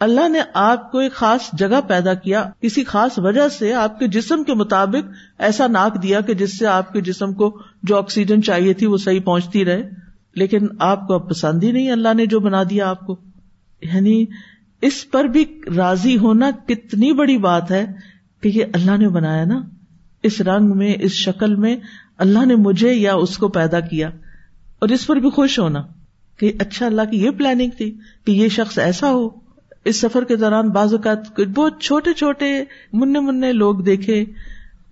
اللہ 0.00 0.28
نے 0.28 0.38
آپ 0.54 0.92
کو 0.92 0.98
ایک 0.98 1.12
خاص 1.12 1.40
جگہ 1.52 1.80
پیدا 1.88 2.14
کیا۔ 2.14 2.50
کسی 2.60 2.84
خاص 2.84 3.12
وجہ 3.16 3.48
سے 3.48 3.74
آپ 3.74 3.98
کے 3.98 4.08
جسم 4.08 4.44
کے 4.44 4.54
مطابق 4.54 5.10
ایسا 5.38 5.66
ناک 5.66 6.02
دیا 6.02 6.20
کہ 6.20 6.34
جس 6.34 6.58
سے 6.58 6.66
آپ 6.66 6.92
کے 6.92 7.00
جسم 7.00 7.32
کو 7.32 7.62
جو 7.82 7.98
آکسیجن 7.98 8.42
چاہیے 8.42 8.74
تھی 8.74 8.86
وہ 8.86 8.96
صحیح 8.96 9.20
پہنچتی 9.20 9.64
رہے۔ 9.64 10.05
لیکن 10.36 10.66
آپ 10.78 11.06
کو 11.06 11.14
اب 11.14 11.28
پسند 11.28 11.62
ہی 11.62 11.72
نہیں 11.72 11.90
اللہ 11.90 12.14
نے 12.14 12.26
جو 12.26 12.40
بنا 12.40 12.62
دیا 12.62 12.90
آپ 12.90 13.06
کو۔ 13.06 13.16
یعنی 13.82 14.24
اس 14.82 15.10
پر 15.10 15.24
بھی 15.24 15.44
راضی 15.76 16.18
ہونا 16.18 16.50
کتنی 16.66 17.12
بڑی 17.12 17.38
بات 17.38 17.70
ہے 17.70 17.86
کہ 18.40 18.48
یہ 18.48 18.64
اللہ 18.72 18.96
نے 18.96 19.08
بنایا 19.08 19.44
نا۔ 19.44 19.62
اس 20.22 20.40
رنگ 20.40 20.76
میں، 20.76 20.94
اس 21.00 21.12
شکل 21.12 21.54
میں 21.54 21.76
اللہ 22.18 22.44
نے 22.46 22.54
مجھے 22.54 22.94
یا 22.94 23.14
اس 23.14 23.38
کو 23.38 23.48
پیدا 23.48 23.80
کیا۔ 23.80 24.08
اور 24.78 24.88
اس 24.88 25.06
پر 25.06 25.16
بھی 25.16 25.30
خوش 25.30 25.58
ہونا 25.58 25.82
کہ 26.38 26.52
اچھا 26.58 26.86
اللہ 26.86 27.02
کی 27.10 27.22
یہ 27.22 27.30
پلاننگ 27.30 27.70
تھی 27.76 27.96
کہ 28.24 28.32
یہ 28.32 28.48
شخص 28.48 28.78
ایسا 28.78 29.10
ہو۔ 29.10 29.28
اس 29.84 30.00
سفر 30.00 30.24
کے 30.24 30.36
دوران 30.36 30.68
بعض 30.68 30.94
اوقات 30.94 31.40
بہت 31.40 31.80
چھوٹے 31.80 32.12
چھوٹے، 32.12 32.64
منہ 32.92 33.20
منہ 33.20 33.46
لوگ 33.46 33.76
دیکھے 33.76 34.24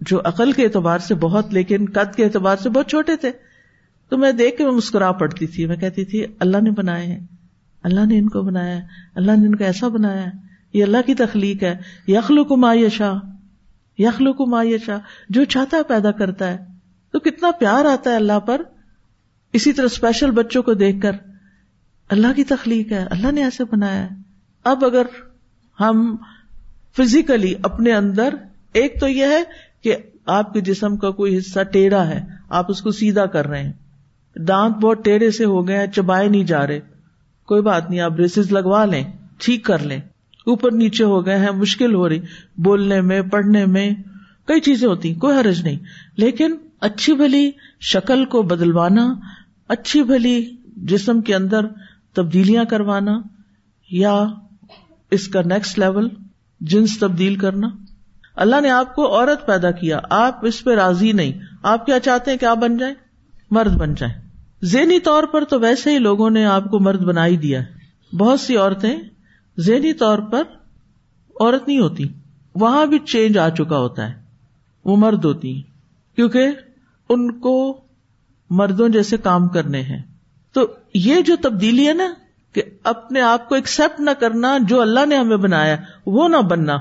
جو 0.00 0.20
عقل 0.24 0.52
کے 0.52 0.64
اعتبار 0.64 0.98
سے 0.98 1.14
بہت، 1.14 1.54
لیکن 1.54 1.84
قد 1.94 2.14
کے 2.14 2.24
اعتبار 2.24 2.56
سے 2.56 2.70
بہت 2.70 2.88
چھوٹے 2.88 3.16
تھے۔ 3.16 3.30
تو 4.08 4.18
میں 4.18 4.32
دیکھ 4.32 4.56
کے 4.56 4.64
میں 4.64 4.72
مسکرا 4.72 5.12
پڑتی 5.12 5.46
تھی، 5.46 5.66
میں 5.66 5.76
کہتی 5.76 6.04
تھی، 6.04 6.24
اللہ 6.38 6.56
نے 6.62 6.70
بنائے 6.70 7.06
ہیں، 7.06 7.20
اللہ 7.82 8.06
نے 8.06 8.18
ان 8.18 8.28
کو 8.28 8.42
بنایا 8.42 8.80
اللہ 9.14 9.32
نے 9.32 9.46
ان 9.46 9.54
کو 9.54 9.64
ایسا 9.64 9.88
بنایا 9.88 10.26
ہے، 10.26 10.30
یہ 10.72 10.84
اللہ 10.84 10.96
کی 11.06 11.14
تخلیق 11.14 11.62
ہے 11.62 11.76
یخلو 12.08 12.44
کو 12.44 12.56
مایشا 12.56 13.12
یخلو 13.98 14.32
کو 14.32 14.46
مایشا 14.46 14.96
جو 15.28 15.44
چاہتا 15.44 15.76
ہے 15.76 15.82
پیدا 15.82 16.10
کرتا 16.10 16.50
ہے۔ 16.50 16.58
تو 17.12 17.18
کتنا 17.18 17.50
پیار 17.50 17.84
آتا 17.84 18.10
ہے 18.10 18.16
اللہ 18.16 18.40
پر، 18.40 18.62
اسی 19.52 19.72
طرح 19.72 19.86
اسپیشل 19.86 20.30
بچوں 20.30 20.62
کو 20.62 20.74
دیکھ 20.74 21.00
کر۔ 21.00 21.12
اللہ 22.08 22.26
کی 22.36 22.44
تخلیق 22.44 22.92
ہے، 22.92 23.04
اللہ 23.10 23.32
نے 23.32 23.44
ایسے 23.44 23.64
بنایا 23.64 24.04
ہے۔ 24.04 24.08
اب 24.64 24.84
اگر 24.84 25.06
ہم 25.80 26.16
فزیکلی 26.96 27.54
اپنے 27.62 27.92
اندر، 27.92 28.34
ایک 28.72 29.00
تو 29.00 29.08
یہ 29.08 29.24
ہے 29.24 29.42
کہ 29.82 29.96
آپ 30.26 30.52
کے 30.52 30.60
جسم 30.60 30.96
کا 30.96 31.10
کوئی 31.10 31.38
حصہ 31.38 31.60
ٹیڑھا 31.62 32.08
ہے، 32.08 32.24
آپ 32.48 32.70
اس 32.70 32.82
کو 32.82 32.90
سیدھا 32.90 33.26
کر 33.26 33.46
رہے 33.46 33.62
ہیں۔ 33.62 33.72
دانت 34.36 34.76
بہت 34.76 35.04
ٹیڑھے 35.04 35.30
سے 35.30 35.44
ہو 35.44 35.68
گئے 35.68 35.78
ہیں، 35.78 35.86
چبائے 35.86 36.28
نہیں 36.28 36.44
جا 36.44 36.66
رہے۔ 36.66 36.80
کوئی 37.46 37.62
بات 37.62 37.90
نہیں، 37.90 38.00
آپ 38.00 38.10
بریسز 38.10 38.52
لگوا 38.52 38.84
لیں، 38.84 39.04
ٹھیک 39.38 39.64
کر 39.64 39.78
لیں۔ 39.78 39.98
اوپر 40.46 40.72
نیچے 40.72 41.04
ہو 41.04 41.26
گئے 41.26 41.38
ہیں، 41.38 41.50
مشکل 41.50 41.94
ہو 41.94 42.08
رہی۔ 42.08 42.20
بولنے 42.56 43.00
میں، 43.00 43.22
پڑھنے 43.22 43.66
میں 43.66 43.90
کئی 44.44 44.60
چیزیں 44.60 44.88
ہوتی 44.88 45.14
کوئی 45.14 45.36
حرج 45.38 45.62
نہیں۔ 45.62 45.78
لیکن 46.16 46.54
اچھی 46.80 47.12
بھلی 47.12 47.50
شکل 47.80 48.24
کو 48.24 48.42
بدلوانا، 48.42 49.14
اچھی 49.68 50.02
بھلی 50.02 50.56
جسم 50.76 51.20
کے 51.20 51.34
اندر 51.34 51.66
تبدیلیاں 52.14 52.64
کروانا، 52.64 53.20
یا 53.90 54.24
اس 55.10 55.28
کا 55.28 55.40
نیکسٹ 55.44 55.78
لیول 55.78 56.08
جنس 56.60 56.98
تبدیل 56.98 57.36
کرنا۔ 57.36 57.68
اللہ 58.36 58.60
نے 58.60 58.70
آپ 58.70 58.94
کو 58.94 59.16
عورت 59.16 59.46
پیدا 59.46 59.70
کیا، 59.70 60.00
آپ 60.10 60.46
اس 60.46 60.64
پہ 60.64 60.74
راضی 60.74 61.12
نہیں۔ 61.12 61.32
آپ 61.62 61.86
کیا 61.86 62.00
چاہتے 62.00 62.30
ہیں 62.30 62.38
کہ 62.38 62.44
آپ 62.44 62.56
بن 62.56 62.76
جائیں؟ 62.76 62.94
مرد 63.50 63.76
بن 63.76 63.94
جائیں۔ 63.94 64.23
ذہنی 64.64 65.00
طور 65.00 65.24
پر 65.24 65.44
تو 65.44 65.60
ویسے 65.60 65.90
ہی 65.90 65.98
لوگوں 65.98 66.30
نے 66.30 66.44
آپ 66.44 66.64
کو 66.64 66.80
مرد 66.80 67.00
بنا 67.00 67.26
ہی 67.26 67.36
دیا 67.36 67.62
ہے۔ 67.62 67.84
بہت 68.16 68.40
سی 68.40 68.56
عورتیں 68.56 68.96
ذہنی 69.58 69.92
طور 69.92 70.18
پر 70.18 70.42
عورت 71.40 71.68
نہیں 71.68 71.78
ہوتی، 71.78 72.08
وہاں 72.54 72.86
بھی 72.86 72.98
چینج 72.98 73.38
آ 73.38 73.48
چکا 73.48 73.78
ہوتا 73.78 74.08
ہے۔ 74.08 74.22
وہ 74.84 74.96
مرد 74.96 75.24
ہوتی 75.24 75.54
ہیں۔ 75.54 75.62
کیونکہ 76.16 76.48
ان 77.08 77.40
کو 77.40 77.80
مردوں 78.50 78.88
جیسے 78.88 79.16
کام 79.16 79.48
کرنے 79.48 79.80
ہیں۔ 79.80 80.02
تو 80.52 80.66
یہ 80.94 81.20
جو 81.20 81.36
تبدیلی 81.42 81.88
ہے 81.88 81.92
نا 81.92 82.14
کہ 82.52 82.62
اپنے 82.84 83.20
آپ 83.20 83.48
کو 83.48 83.54
ایکسپٹ 83.54 84.00
نہ 84.00 84.10
کرنا 84.10 84.58
جو 84.60 84.80
اللہ 84.80 85.06
نے 85.06 85.16
ہمیں 85.16 85.36
بنایا، 85.36 85.76
وہ 86.06 86.28
نہ 86.28 86.36
بننا، 86.36 86.76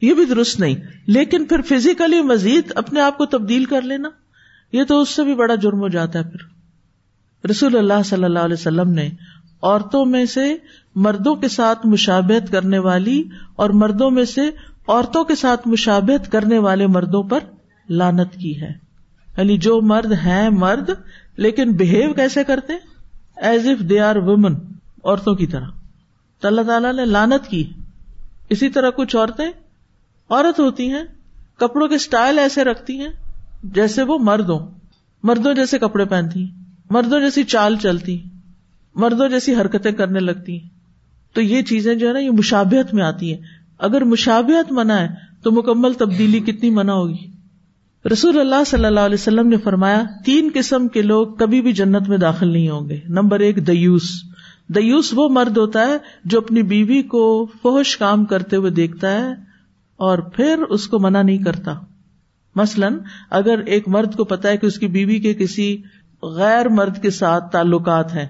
یہ 0.00 0.14
بھی 0.14 0.24
درست 0.24 0.60
نہیں۔ 0.60 0.76
لیکن 1.06 1.44
پھر 1.44 1.60
فزیکلی 1.62 2.22
مزید 2.22 2.72
اپنے 2.74 3.00
آپ 3.00 3.18
کو 3.18 3.26
تبدیل 3.26 3.64
کر 3.64 3.82
لینا، 3.82 4.08
یہ 4.72 4.84
تو 4.84 5.00
اس 5.00 5.08
سے 5.08 5.24
بھی 5.24 5.34
بڑا 5.34 5.54
جرم 5.54 5.80
ہو 5.80 5.88
جاتا 5.88 6.18
ہے 6.18 6.24
پھر۔ 6.24 6.51
رسول 7.50 7.76
اللہ 7.76 8.02
صلی 8.04 8.24
اللہ 8.24 8.38
علیہ 8.38 8.54
وسلم 8.54 8.90
نے 8.90 9.10
عورتوں 9.62 10.04
میں 10.04 10.24
سے 10.24 10.56
مردوں 10.94 11.34
کے 11.34 11.48
ساتھ 11.48 11.86
مشابہت 11.86 12.52
کرنے 12.52 12.78
والی 12.78 13.22
اور 13.56 13.70
مردوں 13.70 14.10
میں 14.10 14.24
سے 14.24 14.50
عورتوں 14.88 15.24
کے 15.24 15.34
ساتھ 15.34 15.68
مشابہت 15.68 16.32
کرنے 16.32 16.58
والے 16.58 16.86
مردوں 16.86 17.22
پر 17.22 17.38
لانت 17.88 18.34
کی 18.34 18.60
ہے۔ 18.60 18.70
یعنی 19.36 19.58
جو 19.58 19.80
مرد 19.80 20.12
ہیں 20.12 20.50
مرد، 20.50 20.90
لیکن 21.36 21.76
بہیو 21.76 22.14
کیسے 22.14 22.44
کرتے؟ 22.44 22.72
As 23.36 23.66
if 23.66 23.80
they 23.80 24.00
are 24.00 24.16
women 24.16 24.54
عورتوں 25.04 25.34
کی 25.34 25.46
طرح۔ 25.46 25.66
تو 26.40 26.48
اللہ 26.48 26.60
تعالیٰ 26.60 26.92
نے 26.92 27.04
لانت 27.04 27.48
کی۔ 27.48 27.72
اسی 28.48 28.68
طرح 28.68 28.90
کچھ 28.90 29.16
عورتیں 29.16 29.48
عورت 30.30 30.60
ہوتی 30.60 30.88
ہیں، 30.88 31.02
کپڑوں 31.56 31.88
کے 31.88 31.94
اسٹائل 31.94 32.38
ایسے 32.38 32.64
رکھتی 32.64 33.00
ہیں 33.00 33.12
جیسے 33.62 34.02
وہ 34.02 34.18
مرد 34.18 34.50
ہوں۔ 34.50 34.70
مردوں 35.22 35.54
جیسے 35.54 35.78
کپڑے 35.78 36.04
پہنتی 36.04 36.46
مردوں 36.92 37.20
جیسی 37.20 37.44
چال 37.44 37.76
چلتی، 37.76 38.22
مردوں 38.94 39.28
جیسی 39.28 39.54
حرکتیں 39.54 39.92
کرنے 39.92 40.20
لگتی۔ 40.20 40.58
تو 41.32 41.40
یہ 41.40 41.62
چیزیں 41.62 41.94
جو 41.94 42.08
ہے 42.08 42.12
نا، 42.12 42.18
یہ 42.18 42.30
مشابہت 42.30 42.94
میں 42.94 43.02
آتی 43.02 43.34
ہیں۔ 43.34 43.40
اگر 43.78 44.04
مشابہت 44.04 44.72
منع 44.72 44.94
ہے، 44.94 45.08
تو 45.42 45.52
مکمل 45.52 45.92
تبدیلی 45.92 46.40
کتنی 46.40 46.70
منع 46.70 46.92
ہوگی؟ 46.92 47.30
رسول 48.12 48.40
اللہ 48.40 48.64
صلی 48.66 48.84
اللہ 48.84 49.00
علیہ 49.00 49.14
وسلم 49.14 49.48
نے 49.48 49.56
فرمایا، 49.56 50.02
تین 50.24 50.50
قسم 50.54 50.88
کے 50.88 51.02
لوگ 51.02 51.26
کبھی 51.26 51.60
بھی 51.60 51.72
جنت 51.72 52.08
میں 52.08 52.18
داخل 52.18 52.48
نہیں 52.48 52.68
ہوں 52.68 52.88
گے۔ 52.88 53.00
نمبر 53.08 53.40
ایک، 53.40 53.66
دیوس۔ 53.66 54.10
دیوس 54.68 55.10
وہ 55.14 55.28
مرد 55.28 55.56
ہوتا 55.56 55.86
ہے 55.86 55.96
جو 56.24 56.38
اپنی 56.38 56.62
بیوی 56.62 57.02
کو 57.02 57.46
فوش 57.62 57.96
کام 57.96 58.24
کرتے 58.24 58.56
ہوئے 58.56 58.70
دیکھتا 58.70 59.12
ہے 59.12 59.34
اور 59.96 60.18
پھر 60.18 60.62
اس 60.70 60.88
کو 60.88 60.98
منع 60.98 61.22
نہیں 61.22 61.38
کرتا۔ 61.38 61.74
مثلاً، 62.54 62.94
اگر 63.30 63.58
ایک 63.58 63.88
مرد 63.88 64.16
کو 64.16 64.24
پتا 64.24 64.48
ہے 64.48 64.56
کہ 64.56 64.66
اس 64.66 64.78
کی 64.78 64.86
بیوی 64.86 65.18
کے 65.18 65.34
کسی 65.34 65.82
غیر 66.22 66.68
مرد 66.68 67.02
کے 67.02 67.10
ساتھ 67.10 67.52
تعلقات 67.52 68.14
ہیں۔ 68.14 68.26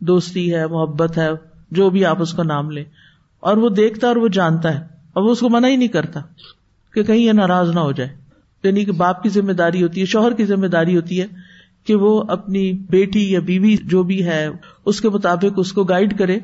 دوستی 0.00 0.54
ہے، 0.54 0.66
محبت 0.66 1.18
ہے، 1.18 1.30
جو 1.70 1.90
بھی 1.90 2.04
آپ 2.04 2.22
اس 2.22 2.32
کا 2.32 2.42
نام 2.42 2.70
لیں۔ 2.70 2.84
اور 3.40 3.56
وہ 3.56 3.68
دیکھتا 3.68 4.06
اور 4.06 4.16
وہ 4.16 4.28
جانتا 4.28 4.74
ہے، 4.74 4.84
اور 5.12 5.22
وہ 5.22 5.30
اس 5.30 5.40
کو 5.40 5.48
منع 5.48 5.68
ہی 5.68 5.76
نہیں 5.76 5.88
کرتا 5.88 6.20
کہ 6.94 7.02
کہیں 7.02 7.18
یہ 7.18 7.32
ناراض 7.32 7.70
نہ 7.70 7.80
ہو 7.80 7.92
جائے۔ 7.92 8.16
یعنی 8.62 8.84
کہ 8.84 8.92
باپ 8.92 9.22
کی 9.22 9.28
ذمہ 9.28 9.52
داری 9.52 9.82
ہوتی 9.82 10.00
ہے، 10.00 10.06
شوہر 10.06 10.32
کی 10.32 10.44
ذمہ 10.44 10.66
داری 10.66 10.96
ہوتی 10.96 11.20
ہے 11.20 11.26
کہ 11.86 11.94
وہ 11.94 12.24
اپنی 12.28 12.72
بیٹی 12.72 13.32
یا 13.32 13.40
بیوی 13.40 13.76
جو 13.76 14.02
بھی 14.02 14.26
ہے، 14.26 14.48
اس 14.84 15.00
کے 15.00 15.08
مطابق 15.08 15.52
اس 15.56 15.72
کو 15.72 15.84
گائڈ 15.84 16.18
کرے 16.18 16.36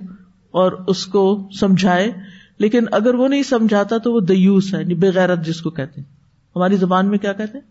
اور 0.51 0.73
اس 0.73 1.07
کو 1.07 1.49
سمجھائے۔ 1.61 2.13
لیکن 2.59 2.85
اگر 2.93 3.15
وہ 3.15 3.29
نہیں 3.29 3.43
سمجھاتا 3.43 3.99
تو 3.99 4.13
وہ 4.13 4.21
دیوس 4.21 4.75
ہے 4.75 4.81
یعنی 4.81 4.95
بےغیرت 4.95 5.47
جس 5.47 5.63
کو 5.63 5.71
کہتے 5.71 6.01
ہیں۔ 6.01 6.09
ہماری 6.57 6.77
زبان 6.77 7.09
میں 7.09 7.19
کیا 7.19 7.33
کہتے 7.33 7.59
ہیں؟ 7.59 7.65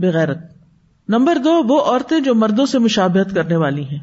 بےغیرت 0.00 0.55
نمبر 1.08 1.38
دو، 1.38 1.62
وہ 1.64 1.80
عورتیں 1.80 2.20
جو 2.20 2.34
مردوں 2.34 2.66
سے 2.66 2.78
مشابہت 2.78 3.34
کرنے 3.34 3.56
والی 3.56 3.84
ہیں۔ 3.84 3.98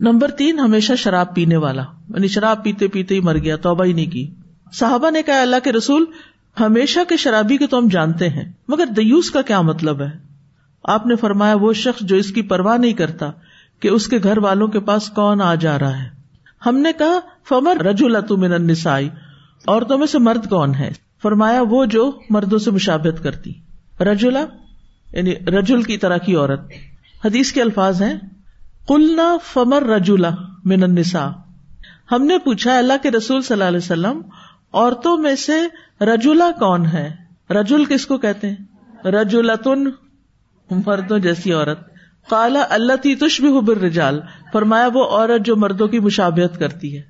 نمبر 0.00 0.30
تین، 0.30 0.58
ہمیشہ 0.58 0.92
شراب 0.92 1.34
پینے 1.34 1.56
والا۔ 1.56 1.82
یعنی 2.08 2.28
شراب 2.28 2.64
پیتے 2.64 2.88
پیتے 2.88 3.14
ہی 3.14 3.20
مر 3.20 3.38
گیا، 3.38 3.56
توبہ 3.56 3.84
ہی 3.84 3.92
نہیں 3.92 4.06
کی۔ 4.06 4.30
صحابہ 4.72 5.10
نے 5.10 5.22
کہا، 5.22 5.42
اللہ 5.42 5.56
کے 5.64 5.72
رسول، 5.72 6.04
ہمیشہ 6.60 7.00
کے 7.08 7.16
شرابی 7.16 7.56
کو 7.56 7.66
تو 7.66 7.78
ہم 7.78 7.88
جانتے 7.88 8.28
ہیں، 8.28 8.52
مگر 8.68 8.86
دیوس 8.86 9.30
کا 9.30 9.42
کیا 9.42 9.60
مطلب 9.60 10.00
ہے؟ 10.00 10.10
آپ 10.84 11.06
نے 11.06 11.16
فرمایا، 11.16 11.54
وہ 11.54 11.72
شخص 11.72 12.00
جو 12.00 12.16
اس 12.16 12.32
کی 12.32 12.42
پرواہ 12.42 12.76
نہیں 12.76 12.92
کرتا 12.92 13.30
کہ 13.80 13.88
اس 13.88 14.06
کے 14.06 14.18
گھر 14.22 14.38
والوں 14.38 14.68
کے 14.68 14.80
پاس 14.80 15.10
کون 15.10 15.40
آ 15.40 15.54
جا 15.54 15.78
رہا 15.78 16.02
ہے۔ 16.02 16.08
ہم 16.66 16.76
نے 16.76 16.92
کہا، 16.98 17.18
فمر 17.48 17.84
رجولا 17.84 18.20
تم 18.20 18.44
نسائی 18.44 19.08
عورتوں 19.66 19.98
میں 19.98 20.06
سے 20.06 20.18
مرد 20.18 20.48
کون 20.48 20.74
ہے؟ 20.74 20.92
فرمایا، 21.22 21.62
وہ 21.62 21.84
جو 21.84 22.12
مردوں 22.30 22.58
سے 22.58 22.70
مشابت 22.70 23.24
کرتی۔ 23.24 23.52
رجولا 24.00 24.44
یعنی 25.14 25.34
رجول 25.34 25.82
کی 25.82 25.96
طرح 25.96 26.16
کی 26.16 26.36
عورت۔ 26.36 26.60
حدیث 27.24 27.52
کے 27.52 27.62
الفاظ 27.62 28.02
ہیں 28.02 28.18
کلنا 28.88 29.36
فمر 29.52 29.82
رجولا 29.82 30.30
من 30.64 30.82
النساء۔ 30.82 31.28
ہم 32.12 32.24
نے 32.26 32.38
پوچھا 32.38 32.78
اللہ 32.78 32.92
کے 33.02 33.10
رسول 33.10 33.42
صلی 33.42 33.52
اللہ 33.52 33.64
علیہ 33.64 33.78
وسلم، 33.78 34.20
عورتوں 34.72 35.16
میں 35.16 35.34
سے 35.34 35.62
رجولا 36.04 36.50
کون 36.58 36.86
ہے؟ 36.86 37.14
رجول 37.50 37.84
کس 37.84 38.06
کو 38.06 38.18
کہتے 38.18 38.50
ہیں؟ 38.50 38.56
رجولتن، 39.06 39.84
مردوں 40.70 41.18
جیسی 41.18 41.52
عورت۔ 41.52 41.78
کالا 42.30 42.66
اللہ 42.70 42.96
تی 42.96 43.14
تش 43.14 43.40
بھی 43.40 43.74
رجال 43.74 44.20
فرمایا، 44.52 44.88
وہ 44.94 45.04
عورت 45.04 45.46
جو 45.46 45.56
مردوں 45.56 45.88
کی 45.88 45.98
مشابت 45.98 46.58
کرتی 46.58 46.96
ہے۔ 46.96 47.02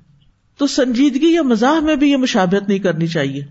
تو 0.57 0.67
سنجیدگی 0.67 1.33
یا 1.33 1.41
مزاح 1.41 1.79
میں 1.79 1.95
بھی 1.95 2.11
یہ 2.11 2.17
مشابت 2.17 2.69
نہیں 2.69 2.79
کرنی 2.79 3.07
چاہیے۔ 3.07 3.45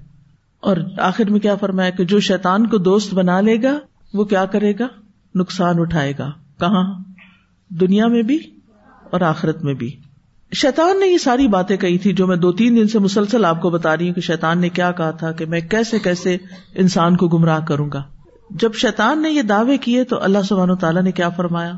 اور 0.60 0.76
آخر 0.98 1.30
میں 1.30 1.40
کیا 1.40 1.54
فرمایا 1.54 1.90
کہ 1.90 2.04
جو 2.04 2.20
شیطان 2.20 2.66
کو 2.66 2.78
دوست 2.78 3.14
بنا 3.14 3.40
لے 3.40 3.62
گا 3.62 3.78
وہ 4.14 4.24
کیا 4.24 4.44
کرے 4.44 4.72
گا؟ 4.78 4.86
نقصان 5.34 5.74
اٹھائے 5.78 6.12
گا۔ 6.18 6.30
کہاں؟ 6.60 7.02
دنیا 7.68 8.06
میں 8.06 8.22
بھی 8.22 8.38
اور 9.10 9.20
آخرت 9.20 9.64
میں 9.64 9.74
بھی۔ 9.74 9.96
شیطان 10.52 11.00
نے 11.00 11.06
یہ 11.06 11.18
ساری 11.18 11.48
باتیں 11.48 11.76
کہی 11.76 11.98
تھی 11.98 12.12
جو 12.12 12.26
میں 12.26 12.36
دو 12.36 12.52
تین 12.52 12.76
دن 12.76 12.88
سے 12.88 12.98
مسلسل 12.98 13.44
آپ 13.44 13.62
کو 13.62 13.70
بتا 13.70 13.96
رہی 13.96 14.06
ہوں 14.06 14.14
کہ 14.14 14.20
شیطان 14.20 14.58
نے 14.58 14.68
کیا 14.68 14.92
کہا 14.92 15.10
تھا 15.10 15.32
کہ 15.32 15.46
میں 15.46 15.60
کیسے 15.60 15.98
کیسے 15.98 16.36
انسان 16.74 17.16
کو 17.16 17.28
گمراہ 17.28 17.60
کروں 17.60 17.90
گا۔ 17.92 18.02
جب 18.50 18.74
شیطان 18.74 19.22
نے 19.22 19.30
یہ 19.30 19.42
دعوے 19.42 19.78
کیے 19.78 20.04
تو 20.04 20.22
اللہ 20.22 20.38
سبحان 20.48 20.70
و 20.70 20.76
تعالیٰ 20.76 21.02
نے 21.02 21.12
کیا 21.12 21.28
فرمایا؟ 21.28 21.72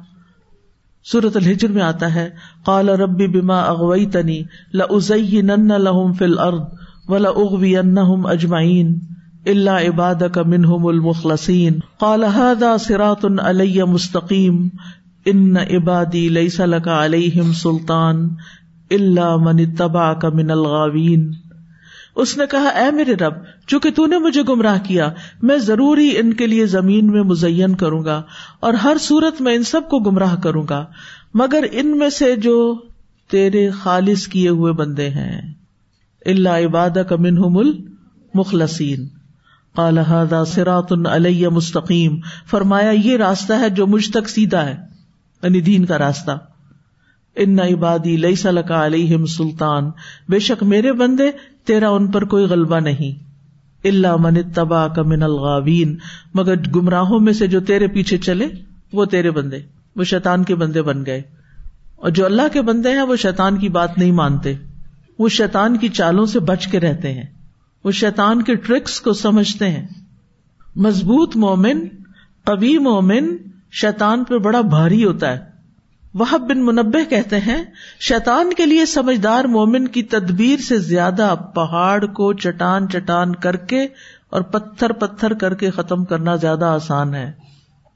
سورت 1.05 1.37
الحجر 1.37 1.69
میں 1.69 1.83
آتا 1.83 2.15
ہے، 2.15 2.31
قال 2.65 2.89
ربی 2.89 3.27
بما 3.27 3.61
اغوئی 3.61 4.07
تنی 4.07 4.43
لن 4.73 5.69
لہم 5.69 6.13
فل 6.13 6.39
ارد 6.39 6.63
و 7.09 7.19
لغوی 7.19 7.77
انہم 7.77 8.27
اجمعین۔ 8.27 8.99
اللہ 9.47 9.71
عباد 9.71 10.23
کا 10.35 10.43
منہم 10.43 10.87
المخلصین. 10.87 11.79
قال 11.99 12.25
هذا 12.25 12.77
صراط 12.77 13.25
علیہ 13.45 13.85
مستقیم. 13.85 14.69
ان 15.25 15.57
عبادی 15.57 16.29
لئی 16.29 16.49
لکا 16.67 17.05
علیہم 17.05 17.53
سلطان 17.53 18.29
اللہ 18.91 19.37
من 19.37 19.75
تبا 19.75 20.15
کا 20.15 20.29
من 20.29 20.51
الغاوین. 20.51 21.33
اس 22.17 22.37
نے 22.39 22.45
کہا، 22.51 22.69
اے 22.69 22.91
میرے 22.91 23.15
رب، 23.15 23.35
چونکہ 23.67 23.91
تو 23.91 24.07
نے 24.07 24.19
مجھے 24.19 24.43
گمراہ 24.49 24.79
کیا، 24.83 25.09
میں 25.43 25.57
ضرور 25.59 25.99
ہی 25.99 26.19
ان 26.19 26.33
کے 26.33 26.47
لیے 26.47 26.67
زمین 26.67 27.07
میں 27.07 27.23
مزین 27.23 27.75
کروں 27.75 28.05
گا 28.05 28.23
اور 28.61 28.75
ہر 28.75 28.97
صورت 29.01 29.41
میں 29.41 29.55
ان 29.55 29.63
سب 29.63 29.89
کو 29.91 29.99
گمراہ 29.99 30.37
کروں 30.37 30.65
گا، 30.71 30.85
مگر 31.35 31.65
ان 31.73 31.99
میں 31.99 32.11
سے 32.11 32.37
جو 32.37 32.75
تیرے 33.31 33.71
خالص 33.71 34.27
کیے 34.27 34.49
ہوئے 34.49 34.73
بندے 34.73 35.09
ہیں. 35.09 35.41
اللہ 36.27 36.49
عباد 36.49 36.97
کا 37.09 37.17
منہ 37.17 37.41
مل 37.41 37.73
مخلصین 39.79 40.05
قالحدہ 40.05 40.45
سرات 40.47 40.93
علیہ 41.11 41.49
مستقیم۔ 41.49 42.21
فرمایا، 42.51 42.91
یہ 42.91 43.17
راستہ 43.17 43.53
ہے 43.53 43.71
جو 43.71 43.87
مجھ 43.87 44.11
تک 44.11 44.29
سیدھا 44.29 44.67
ہے 44.67 44.75
یعنی 45.43 45.61
دین 45.61 45.85
کا 45.85 45.99
راستہ۔ 45.99 46.31
ان 47.37 47.61
عبادی 47.61 48.17
لئی 48.17 48.35
سلکا 48.35 48.87
علیہم 48.87 49.27
سلطان۔ 49.27 49.91
بے 50.29 50.39
شک 50.39 50.63
میرے 50.63 50.93
بندے، 50.93 51.31
تیرا 51.65 51.89
ان 51.89 52.07
پر 52.11 52.25
کوئی 52.25 52.45
غلبہ 52.45 52.81
نہیں۔ 52.81 53.25
اللہ 53.85 54.17
من 54.17 54.35
تبا 54.55 54.89
کا 54.89 55.03
من 55.03 55.23
الغاوین۔ 55.23 55.97
مگر 56.35 56.55
گمراہوں 56.77 57.21
میں 57.21 57.33
سے 57.33 57.47
جو 57.47 57.61
تیرے 57.61 57.87
پیچھے 57.87 58.19
چلے، 58.19 58.49
وہ 58.93 59.05
تیرے 59.05 59.31
بندے، 59.31 59.59
وہ 59.97 60.05
شیطان 60.05 60.45
کے 60.45 60.55
بندے 60.55 60.83
بن 60.83 61.07
گئے۔ 61.07 61.23
اور 61.97 62.11
جو 62.11 62.25
اللہ 62.25 62.43
کے 62.53 62.63
بندے 62.63 62.91
ہیں، 62.91 63.03
وہ 63.03 63.17
شیطان 63.17 63.59
کی 63.59 63.69
بات 63.69 63.99
نہیں 63.99 64.13
مانتے۔ 64.13 64.55
وہ 65.19 65.29
شیطان 65.29 65.77
کی 65.77 65.89
چالوں 65.89 66.27
سے 66.27 66.41
بچ 66.41 66.67
کے 66.67 66.81
رہتے 66.81 67.13
ہیں۔ 67.13 67.36
وہ 67.87 67.91
شیطان 67.91 68.43
کے 68.43 68.55
ٹرکس 68.55 69.01
کو 69.01 69.13
سمجھتے 69.13 69.71
ہیں۔ 69.71 69.87
مضبوط 70.77 71.37
مومن 71.37 71.87
قبی 72.45 72.79
مومن 72.79 73.37
شیطان 73.73 74.25
پہ 74.25 74.39
بڑا 74.39 74.61
بھاری 74.61 75.05
ہوتا 75.05 75.33
ہے۔ 75.33 75.39
وہ 76.15 76.25
بن 76.39 76.67
منبع 76.67 77.11
کہتے 77.11 77.41
ہیں، 77.41 77.65
شیطان 78.01 78.53
کے 78.53 78.67
لیے 78.67 78.87
سمجھدار 78.87 79.45
مومن 79.45 79.89
کی 79.89 80.03
تدبیر 80.03 80.61
سے 80.61 80.79
زیادہ 80.79 81.35
پہاڑ 81.55 82.07
کو 82.07 82.33
چٹان 82.33 82.89
چٹان 82.89 83.35
کر 83.35 83.57
کے 83.57 83.87
اور 84.31 84.41
پتھر 84.41 84.93
پتھر 84.93 85.35
کر 85.35 85.55
کے 85.55 85.71
ختم 85.71 86.05
کرنا 86.05 86.37
زیادہ 86.37 86.65
آسان 86.65 87.15
ہے۔ 87.15 87.33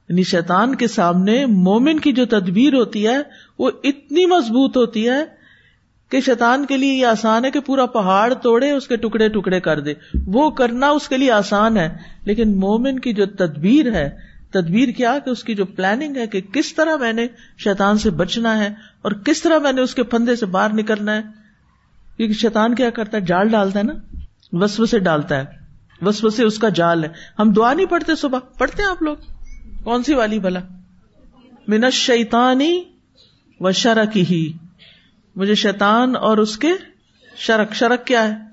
یعنی 0.09 0.23
شیطان 0.23 0.75
کے 0.75 0.87
سامنے 0.87 1.45
مومن 1.45 1.99
کی 1.99 2.13
جو 2.13 2.25
تدبیر 2.25 2.73
ہوتی 2.73 3.07
ہے، 3.07 3.17
وہ 3.59 3.71
اتنی 3.83 4.25
مضبوط 4.25 4.77
ہوتی 4.77 5.09
ہے 5.09 5.40
کہ 6.11 6.21
شیطان 6.21 6.65
کے 6.65 6.77
لیے 6.77 6.93
یہ 6.93 7.05
آسان 7.05 7.45
ہے 7.45 7.51
کہ 7.51 7.59
پورا 7.59 7.85
پہاڑ 7.85 8.33
توڑے، 8.33 8.71
اس 8.71 8.87
کے 8.87 8.95
ٹکڑے 8.95 9.29
ٹکڑے 9.29 9.59
کر 9.59 9.79
دے۔ 9.79 9.93
وہ 10.25 10.49
کرنا 10.49 10.89
اس 10.89 11.09
کے 11.09 11.17
لیے 11.17 11.31
آسان 11.31 11.77
ہے، 11.77 11.97
لیکن 12.23 12.59
مومن 12.59 12.99
کی 12.99 13.13
جو 13.13 13.25
تدبیر 13.25 13.93
ہے، 13.93 14.09
تدبیر 14.51 14.89
کیا 14.89 15.19
کہ 15.25 15.29
اس 15.29 15.43
کی 15.43 15.55
جو 15.55 15.65
پلاننگ 15.65 16.15
ہے 16.15 16.27
کہ 16.27 16.41
کس 16.41 16.75
طرح 16.75 16.95
میں 16.95 17.13
نے 17.13 17.27
شیتان 17.57 17.97
سے 17.97 18.09
بچنا 18.09 18.59
ہے 18.59 18.67
اور 19.01 19.11
کس 19.11 19.41
طرح 19.41 19.57
میں 19.57 19.71
نے 19.71 19.81
اس 19.81 19.95
کے 19.95 20.03
پندے 20.03 20.35
سے 20.35 20.45
باہر 20.45 20.73
نکلنا 20.73 21.15
ہے۔ 21.15 21.21
کیونکہ 22.17 22.33
شیتان 22.33 22.75
کیا 22.75 22.89
کرتا 22.89 23.17
ہے؟ 23.17 23.21
جال 23.21 23.49
ڈالتا 23.49 23.79
ہے 23.79 23.83
نا؟ 23.83 23.93
وسو 24.51 24.85
سے 24.85 24.99
ڈالتا 24.99 25.37
ہے۔ 25.37 25.45
وسو 26.01 26.29
سے 26.29 26.43
اس 26.43 26.59
کا 26.59 26.69
جال 26.69 27.03
ہے۔ 27.03 27.09
ہم 27.39 27.53
دعا 27.53 27.73
نہیں 27.73 27.85
پڑھتے 27.85 28.15
صبح۔ 28.15 28.39
پڑھتے 28.57 28.83
ہیں 28.83 28.89
آپ 28.89 29.01
لوگ؟ 29.01 29.17
کون 29.83 30.03
سی 30.03 30.13
والی 30.13 30.39
بلا؟ 30.39 30.59
منش 31.67 31.93
شیتانی 31.93 32.83
و 33.59 33.71
شرک 33.71 34.17
ہی 34.17 34.53
مجھے 35.35 35.55
شیتان 35.55 36.15
اور 36.15 36.37
اس 36.37 36.57
کے 36.57 36.69
شرک 37.35 37.73
شرک 37.73 38.07
کیا 38.07 38.27
ہے؟ 38.27 38.51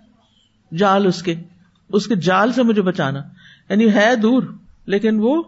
جال 0.77 1.07
اس 1.07 1.23
کے 1.23 1.35
اس 1.89 2.07
کے 2.07 2.17
جال 2.17 2.53
سے 2.53 2.63
مجھے 2.63 2.83
بچانا۔ 2.83 3.21
یعنی 3.71 3.95
ہے 3.95 4.17
دور، 4.17 4.43
لیکن 4.87 5.17
وہ 5.21 5.43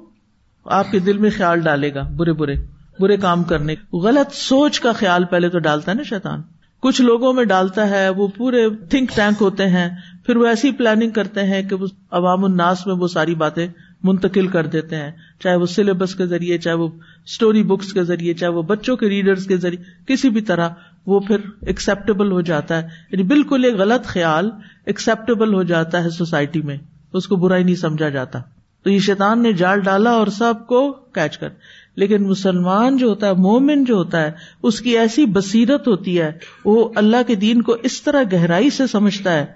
آپ 0.65 0.91
کے 0.91 0.99
دل 0.99 1.19
میں 1.19 1.31
خیال 1.37 1.61
ڈالے 1.61 1.95
گا 1.95 2.03
برے 2.03 2.33
برے 2.33 2.55
برے 2.99 3.17
کام 3.17 3.45
کرنے۔ 3.45 3.75
غلط 3.93 4.35
سوچ 4.35 4.81
کا 4.81 4.93
خیال 4.93 5.25
پہلے 5.25 5.49
تو 5.49 5.59
ڈالتا 5.59 5.91
ہے 5.91 5.97
نا 5.97 6.03
شیطان۔ 6.03 6.43
کچھ 6.81 7.03
لوگوں 7.03 7.33
میں 7.33 7.45
ڈالتا 7.45 7.91
ہے، 7.91 8.09
وہ 8.09 8.29
پورے 8.29 8.71
تھنک 8.71 9.17
ٹینک 9.17 9.37
ہوتے 9.41 9.67
ہیں، 9.67 9.89
پھر 10.27 10.37
وہ 10.37 10.47
ایسی 10.47 10.73
پلاننگ 10.73 11.11
کرتے 11.11 11.43
ہیں 11.43 11.63
کہ 11.63 11.75
وہ 11.75 11.87
عوام 12.11 12.45
الناس 12.45 12.87
میں 12.87 12.95
وہ 12.95 13.09
ساری 13.09 13.35
باتیں 13.35 13.69
منتقل 14.03 14.47
کر 14.47 14.67
دیتے 14.67 14.97
ہیں۔ 14.97 15.11
چاہے 15.41 15.57
وہ 15.57 15.67
سلیبس 15.67 16.15
کے 16.15 16.27
ذریعے، 16.27 16.59
چاہے 16.59 16.77
وہ 16.77 16.89
اسٹوری 17.25 17.63
بکس 17.63 17.93
کے 17.93 18.05
ذریعے، 18.05 18.35
چاہے 18.35 18.53
وہ 18.53 18.63
بچوں 18.63 18.97
کے 18.97 19.09
ریڈرز 19.09 19.47
کے 19.47 19.57
ذریعے، 19.57 19.85
کسی 20.07 20.31
بھی 20.31 20.41
طرح۔ 20.41 20.69
وہ 21.07 21.21
پھر 21.21 21.37
ایکسپٹیبل 21.61 22.33
ہو 22.33 22.41
جاتا 22.41 22.83
ہے۔ 22.83 22.89
یعنی 23.11 23.23
بالکل 23.23 23.65
ایک 23.65 23.75
غلط 23.75 24.07
خیال 24.07 24.51
ایکسپٹیبل 24.87 25.55
ہو 25.55 25.63
جاتا 25.63 26.05
ہے 26.05 26.11
سوسائٹی 26.11 26.63
میں۔ 26.63 26.77
اس 27.13 27.29
کو 27.29 27.37
برا 27.37 27.57
ہی 27.57 27.63
نہیں 27.63 27.75
سمجھا 27.75 28.09
جاتا۔ 28.09 28.39
تو 28.83 28.91
یہ 28.91 28.99
شیطان 28.99 29.43
نے 29.43 29.53
جال 29.53 29.81
ڈالا 29.81 30.11
اور 30.11 30.27
سب 30.27 30.55
کو 30.67 30.93
کیچ 30.93 31.39
کر۔ 31.39 31.49
لیکن 31.95 32.29
مسلمان 32.29 32.97
جو 32.97 33.09
ہوتا 33.09 33.27
ہے، 33.27 33.33
مومن 33.33 33.85
جو 33.85 33.95
ہوتا 33.95 34.21
ہے، 34.21 34.31
اس 34.63 34.81
کی 34.81 34.99
ایسی 34.99 35.27
بصیرت 35.27 35.89
ہوتی 35.89 36.21
ہے۔ 36.21 36.33
وہ 36.65 36.89
اللہ 36.95 37.17
کے 37.27 37.35
دین 37.35 37.63
کو 37.63 37.77
اس 37.83 38.03
طرح 38.03 38.23
گہرائی 38.33 38.71
سے 38.71 38.87
سمجھتا 38.87 39.33
ہے 39.33 39.47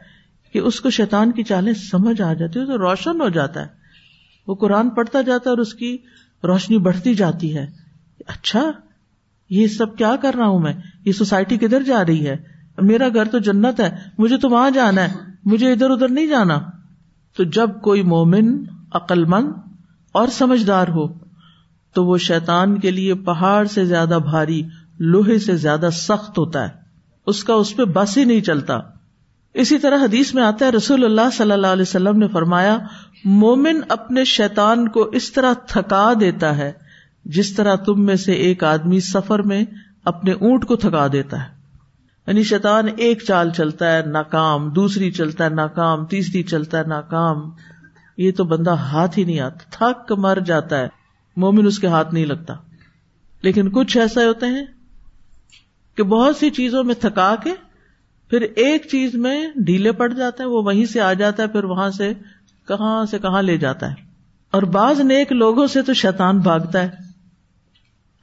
کہ 0.53 0.59
اس 0.59 0.81
کو 0.81 0.91
شیطان 0.91 1.33
کی 1.33 1.43
چالیں 1.43 1.73
سمجھ 1.73 2.23
آ 2.23 2.33
جاتی 2.33 2.61
ہے 2.61 2.67
تو 2.67 2.79
روشن 2.79 3.21
ہو 3.21 3.29
جاتا 3.29 3.61
ہے۔ 3.61 3.67
وہ 4.47 4.55
قرآن 4.55 4.91
پڑھتا 4.91 5.21
جاتا 5.21 5.43
ہے 5.47 5.51
اور 5.51 5.59
اس 5.59 5.75
کی 5.75 5.99
روشنی 6.45 6.79
بڑھتی 6.79 7.15
جاتی 7.15 7.57
ہے۔ 7.57 7.67
اچھا 8.27 8.71
یہ 9.55 9.67
سب 9.67 9.97
کیا 9.97 10.17
کر 10.17 10.35
رہا 10.35 10.47
ہوں 10.47 10.59
میں؟ 10.59 10.73
یہ 11.05 11.13
سوسائٹی 11.13 11.57
کدھر 11.57 11.83
جا 11.83 12.05
رہی 12.07 12.27
ہے؟ 12.29 12.37
میرا 12.79 13.09
گھر 13.09 13.25
تو 13.25 13.39
جنت 13.39 13.81
ہے، 13.81 13.91
مجھے 14.19 14.37
تو 14.37 14.49
وہاں 14.49 14.71
جانا 14.71 15.05
ہے، 15.05 15.15
مجھے 15.45 15.73
ادھر 15.73 15.91
ادھر 15.91 16.09
نہیں 16.09 16.27
جانا۔ 16.27 16.59
تو 17.37 17.45
جب 17.45 17.71
کوئی 17.83 18.03
مومن 18.03 18.65
عقل 18.93 19.25
مند 19.25 19.53
اور 20.13 20.29
سمجھدار 20.29 20.89
ہو، 20.89 21.07
تو 21.93 22.07
وہ 22.07 22.19
شیطان 22.19 22.81
کے 22.81 22.91
لیے 22.91 23.15
پہاڑ 23.15 23.67
سے 23.67 23.85
زیادہ 23.85 24.19
بھاری، 24.25 24.63
لوہے 24.99 25.39
سے 25.39 25.57
زیادہ 25.57 25.89
سخت 25.93 26.39
ہوتا 26.39 26.63
ہے۔ 26.63 26.69
اس 27.27 27.45
کا 27.45 27.55
اس 27.55 27.77
پہ 27.77 27.85
بس 27.85 28.19
ہی 28.19 28.25
نہیں 28.25 28.41
چلتا۔ 28.41 28.81
اسی 29.55 29.79
طرح 29.79 29.97
حدیث 29.97 30.35
میں 30.35 30.43
آتا 30.43 30.67
ہے، 30.67 30.71
رسول 30.71 31.05
اللہ 31.05 31.31
صلی 31.33 31.53
اللہ 31.53 31.67
علیہ 31.67 31.83
وسلم 31.83 32.19
نے 32.19 32.29
فرمایا، 32.29 32.79
مومن 33.25 33.81
اپنے 33.89 34.25
شیطان 34.25 34.89
کو 34.89 35.03
اس 35.03 35.33
طرح 35.33 35.53
تھکا 35.53 36.13
دیتا 36.21 36.57
ہے 36.57 36.73
جس 37.25 37.55
طرح 37.55 37.75
تم 37.75 38.05
میں 38.05 38.17
سے 38.17 38.33
ایک 38.33 38.65
آدمی 38.65 39.01
سفر 39.01 39.39
میں 39.39 39.65
اپنے 40.05 40.33
اونٹ 40.33 40.65
کو 40.65 40.77
تھکا 40.77 41.07
دیتا 41.13 41.45
ہے۔ 41.45 41.55
یعنی 42.27 42.43
شیطان 42.43 42.85
ایک 42.97 43.23
چال 43.29 43.51
چلتا 43.51 43.97
ہے، 43.97 44.03
ناکام، 44.07 44.71
دوسری 44.71 45.11
چلتا 45.11 45.45
ہے، 45.45 45.49
ناکام، 45.49 46.07
تیسری 46.07 46.43
چلتا 46.43 46.79
ہے، 46.79 46.83
ناکام۔ 46.83 47.51
یہ 48.17 48.33
تو 48.33 48.45
بندہ 48.45 48.71
ہاتھ 48.71 49.19
ہی 49.19 49.25
نہیں 49.25 49.41
آتا، 49.41 49.93
تھک 49.93 50.13
مر 50.13 50.39
جاتا 50.47 50.79
ہے۔ 50.79 50.89
مومن 51.37 51.67
اس 51.67 51.79
کے 51.79 51.87
ہاتھ 51.87 52.15
نہیں 52.15 52.27
لگتا۔ 52.27 52.55
لیکن 53.43 53.71
کچھ 53.71 53.99
ایسا 53.99 54.21
ہوتے 54.27 54.47
ہیں 54.47 54.65
کہ 55.95 56.03
بہت 56.03 56.37
سی 56.37 56.51
چیزوں 56.51 56.85
میں 56.85 56.95
تھکا 56.95 57.35
کے 57.45 57.51
پھر 58.31 58.41
ایک 58.41 58.87
چیز 58.91 59.15
میں 59.15 59.47
ڈھیلے 59.57 59.93
پڑ 59.93 60.13
جاتا 60.13 60.45
ہے، 60.45 60.49
وہ 60.49 60.63
وہیں 60.63 60.85
سے 60.85 61.01
آ 61.01 61.13
جاتا 61.13 61.43
ہے، 61.43 61.49
پھر 61.49 61.65
وہاں 61.65 61.91
سے 61.91 62.13
کہاں 62.69 63.05
سے 63.05 63.19
کہاں 63.19 63.43
لے 63.43 63.57
جاتا 63.59 63.91
ہے۔ 63.91 63.95
اور 64.51 64.63
بعض 64.63 65.01
نیک 65.01 65.33
لوگوں 65.33 65.67
سے 65.67 65.83
تو 65.83 65.95
شیطان 65.95 66.39
بھاگتا 66.39 66.83
ہے۔ 66.83 67.04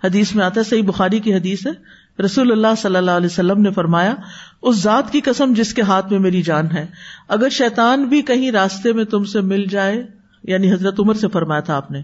حدیث 0.03 0.35
میں 0.35 0.45
آتا 0.45 0.59
ہے، 0.59 0.65
صحیح 0.65 0.83
بخاری 0.83 1.19
کی 1.19 1.33
حدیث 1.33 1.67
ہے۔ 1.67 2.01
رسول 2.21 2.51
اللہ 2.51 2.67
صلی 2.77 2.95
اللہ 2.95 3.11
علیہ 3.11 3.25
وسلم 3.25 3.61
نے 3.61 3.71
فرمایا، 3.71 4.15
اس 4.61 4.75
ذات 4.75 5.11
کی 5.11 5.21
قسم 5.21 5.53
جس 5.53 5.73
کے 5.73 5.81
ہاتھ 5.81 6.11
میں 6.11 6.19
میری 6.19 6.41
جان 6.41 6.71
ہے، 6.71 6.85
اگر 7.27 7.49
شیطان 7.49 8.03
بھی 8.03 8.21
کہیں 8.21 8.51
راستے 8.51 8.93
میں 8.93 9.05
تم 9.05 9.23
سے 9.23 9.41
مل 9.41 9.65
جائے 9.65 10.03
یعنی 10.43 10.73
حضرت 10.73 10.99
عمر 10.99 11.13
سے 11.13 11.27
فرمایا 11.27 11.61
تھا 11.61 11.75
آپ 11.75 11.91
نے، 11.91 12.01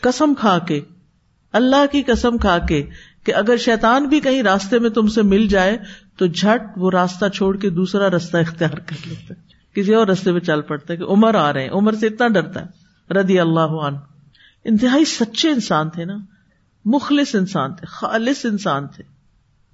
قسم 0.00 0.34
کھا 0.34 0.58
کے، 0.58 0.80
اللہ 1.52 1.86
کی 1.92 2.02
قسم 2.02 2.38
کھا 2.38 2.58
کے 2.58 2.86
کہ 3.24 3.34
اگر 3.34 3.56
شیطان 3.56 4.04
بھی 4.04 4.20
کہیں 4.20 4.42
راستے 4.42 4.78
میں 4.78 4.90
تم 4.90 5.06
سے 5.06 5.22
مل 5.22 5.46
جائے، 5.46 5.78
تو 6.16 6.26
جھٹ 6.26 6.62
وہ 6.76 6.90
راستہ 6.90 7.28
چھوڑ 7.28 7.56
کے 7.56 7.70
دوسرا 7.70 8.10
راستہ 8.10 8.36
اختیار 8.36 8.78
کر 8.78 8.96
لیتا 9.06 9.34
ہے۔ 9.34 9.50
کسی 9.74 9.94
اور 9.94 10.06
راستے 10.06 10.32
میں 10.32 10.40
چل 10.40 10.60
پڑتا 10.60 10.92
ہے 10.92 10.98
کہ 10.98 11.04
عمر 11.04 11.34
آ 11.34 11.52
رہے 11.52 11.62
ہیں، 11.62 11.70
عمر 11.70 11.92
سے 11.92 12.06
اتنا 12.06 12.28
ڈرتا 12.28 12.62
ہے۔ 12.62 12.66
ردی 13.14 13.40
اللہ 13.40 13.60
عنہ۔ 13.60 13.96
انتہائی 14.64 15.04
سچے 15.04 15.48
انسان 15.48 15.90
تھے 15.90 16.04
نا۔ 16.04 16.16
مخلص 16.84 17.34
انسان 17.34 17.74
تھے، 17.74 17.86
خالص 17.86 18.46
انسان 18.46 18.86
تھے۔ 18.86 19.04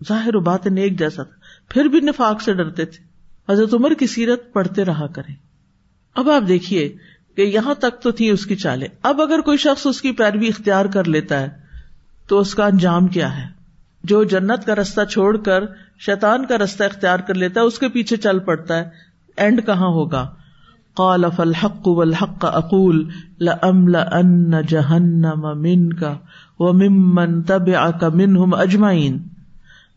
ظاہر 0.09 0.35
و 0.35 0.41
بات 0.41 0.67
نیک 0.67 0.99
جیسا 0.99 1.23
تھا۔ 1.23 1.37
پھر 1.69 1.85
بھی 1.85 2.01
نفاق 2.01 2.43
سے 2.43 2.55
ڈرتے 2.55 2.85
تھے۔ 2.85 3.05
حضرت 3.53 3.75
عمر 3.75 3.95
کی 3.95 4.07
سیرت 4.07 4.53
پڑھتے 4.53 4.85
رہا 4.85 5.07
کریں۔ 5.07 5.35
اب 6.15 6.31
آپ 6.31 6.49
دیکھیے 6.49 6.97
کہ 7.37 7.43
یہاں 7.43 7.75
تک 7.75 8.03
تو 8.03 8.11
تھی 8.11 8.31
اس 8.31 8.47
کی 8.47 8.57
چالیں۔ 8.57 8.89
اب 9.03 9.23
اگر 9.23 9.41
کوئی 9.41 9.59
شخص 9.59 9.87
اس 9.87 10.01
کی 10.01 10.13
پیروی 10.13 10.49
اختیار 10.49 10.85
کر 10.85 11.05
لیتا 11.05 11.41
ہے، 11.41 11.49
تو 12.29 12.39
اس 12.39 12.55
کا 12.55 12.67
انجام 12.67 13.07
کیا 13.07 13.39
ہے؟ 13.39 13.49
جو 14.05 14.25
جنت 14.25 14.67
کا 14.67 14.75
رستہ 14.75 15.05
چھوڑ 15.05 15.37
کر، 15.37 15.65
شیطان 15.99 16.47
کا 16.47 16.59
رستہ 16.59 16.85
اختیار 16.85 17.19
کر 17.19 17.35
لیتا 17.35 17.61
ہے، 17.61 17.65
اس 17.65 17.79
کے 17.79 17.89
پیچھے 17.89 18.17
چل 18.17 18.39
پڑتا 18.39 18.79
ہے۔ 18.79 18.91
اینڈ 19.37 19.67
کہاں 19.67 19.87
ہوگا؟ 19.87 20.35
قال 20.95 21.25
فالحق 21.37 21.89
والحق، 21.89 22.45
اقول 22.45 23.11
لأملأن 23.41 24.55
جہنم 24.69 25.61
منك 25.61 26.05
وممن 26.59 27.43
تبعك 27.43 28.05
منهم 28.05 28.55
اجمعین 28.55 29.19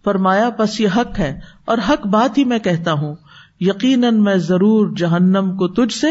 فرمایا، 0.04 0.50
پس 0.50 0.80
یہ 0.80 0.88
حق 0.98 1.20
ہے 1.20 1.40
اور 1.66 1.78
حق 1.90 2.08
بات 2.08 2.38
ہی 2.38 2.46
میں 2.46 2.60
کہتا 2.60 2.92
ہوں۔ 2.94 3.16
یقیناً 3.60 4.24
میں 4.24 4.36
ضرور 4.36 4.96
جہنم 4.98 5.58
کو 5.58 5.68
تجھ 5.68 5.94
سے 5.94 6.08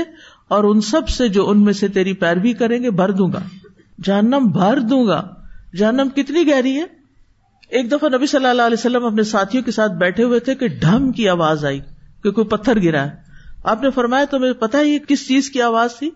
اور 0.49 0.65
ان 0.65 0.81
سب 0.81 1.09
سے 1.09 1.29
جو 1.29 1.51
ان 1.51 1.65
میں 1.65 1.73
سے 1.73 1.89
تیری 1.89 2.13
پیروی 2.13 2.53
کریں 2.53 2.83
گے، 2.83 2.91
بھر 2.91 3.11
دوں 3.11 3.33
گا۔ 3.33 3.39
جہنم 4.05 4.47
بھر 4.53 4.79
دوں 4.81 5.07
گا۔ 5.07 5.29
جہنم 5.77 6.09
کتنی 6.17 6.47
گہری 6.47 6.77
ہے؟ 6.77 6.85
ایک 7.69 7.93
دفعہ 7.93 8.09
نبی 8.17 8.27
صلی 8.27 8.47
اللہ 8.47 8.63
علیہ 8.63 8.77
وسلم 8.79 9.05
اپنے 9.05 9.23
ساتھیوں 9.23 9.65
کے 9.65 9.71
ساتھ 9.71 9.93
بیٹھے 9.93 10.25
ہوئے 10.25 10.41
تھے 10.41 10.55
کہ 10.55 10.69
ڈھم 10.69 11.13
کی 11.13 11.29
آواز 11.29 11.65
آئی 11.65 11.81
کہ 12.25 12.31
کوئی 12.31 12.47
پتھر 12.47 12.83
گرا 12.83 13.03
ہے۔ 13.03 13.11
آپ 13.65 13.83
نے 13.83 13.91
فرمایا، 13.91 14.25
تمہیں 14.25 14.53
پتا 14.53 14.81
یہ 14.81 14.99
کس 14.99 15.29
چیز 15.29 15.51
کی 15.51 15.63
آواز 15.63 15.91
تھی؟ 15.99 16.11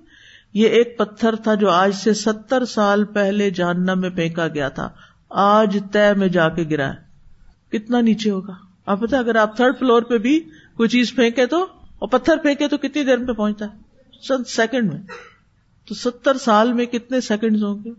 یہ 0.55 0.69
ایک 0.69 0.99
پتھر 0.99 1.35
تھا 1.35 1.55
جو 1.55 1.71
آج 1.71 1.95
سے 1.95 2.15
ستر 2.15 2.65
سال 2.65 3.05
پہلے 3.05 3.51
جہنم 3.51 4.01
میں 4.01 4.11
پھینکا 4.11 4.49
گیا 4.49 4.69
تھا۔ 4.69 4.91
آج 5.31 5.79
طے 5.93 6.15
میں 6.15 6.29
جا 6.29 6.49
کے 6.49 6.65
گرا 6.71 6.93
ہے۔ 6.93 7.13
کتنا 7.71 8.01
نیچے 8.01 8.31
ہوگا؟ 8.31 8.53
آپ 8.87 9.01
پتا 9.01 9.19
اگر 9.19 9.37
آپ 9.37 9.57
تھرڈ 9.57 9.79
فلور 9.79 10.03
پہ 10.03 10.19
بھی 10.19 10.41
کوئی 10.77 10.89
چیز 10.89 11.15
پھینکے 11.15 11.47
تو، 11.47 11.67
اور 11.99 12.09
پتھر 12.09 12.37
پھینکے 12.37 12.69
تو 12.69 12.77
کتنی 12.77 13.05
دیر 13.05 13.17
میں 13.17 13.35
پہنچتا 13.35 13.65
ہے؟ 13.65 13.79
چند 14.29 14.47
سیکنڈ 14.47 14.93
میں۔ 14.93 15.03
تو 15.89 15.95
ستر 15.95 16.37
سال 16.37 16.73
میں 16.73 16.87
کتنے 16.87 17.21
سیکنڈ 17.21 17.63
ہوں 17.63 17.85
گے؟ 17.85 17.91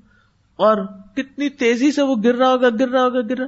اور 0.55 0.77
کتنی 1.15 1.49
تیزی 1.49 1.91
سے 1.91 2.01
وہ 2.01 2.15
گر 2.23 2.35
رہا 2.35 2.51
ہوگا، 2.51 2.69
گر 2.79 2.89
رہا 2.89 3.03
ہوگا، 3.03 3.21
گر 3.21 3.37
رہا 3.37 3.45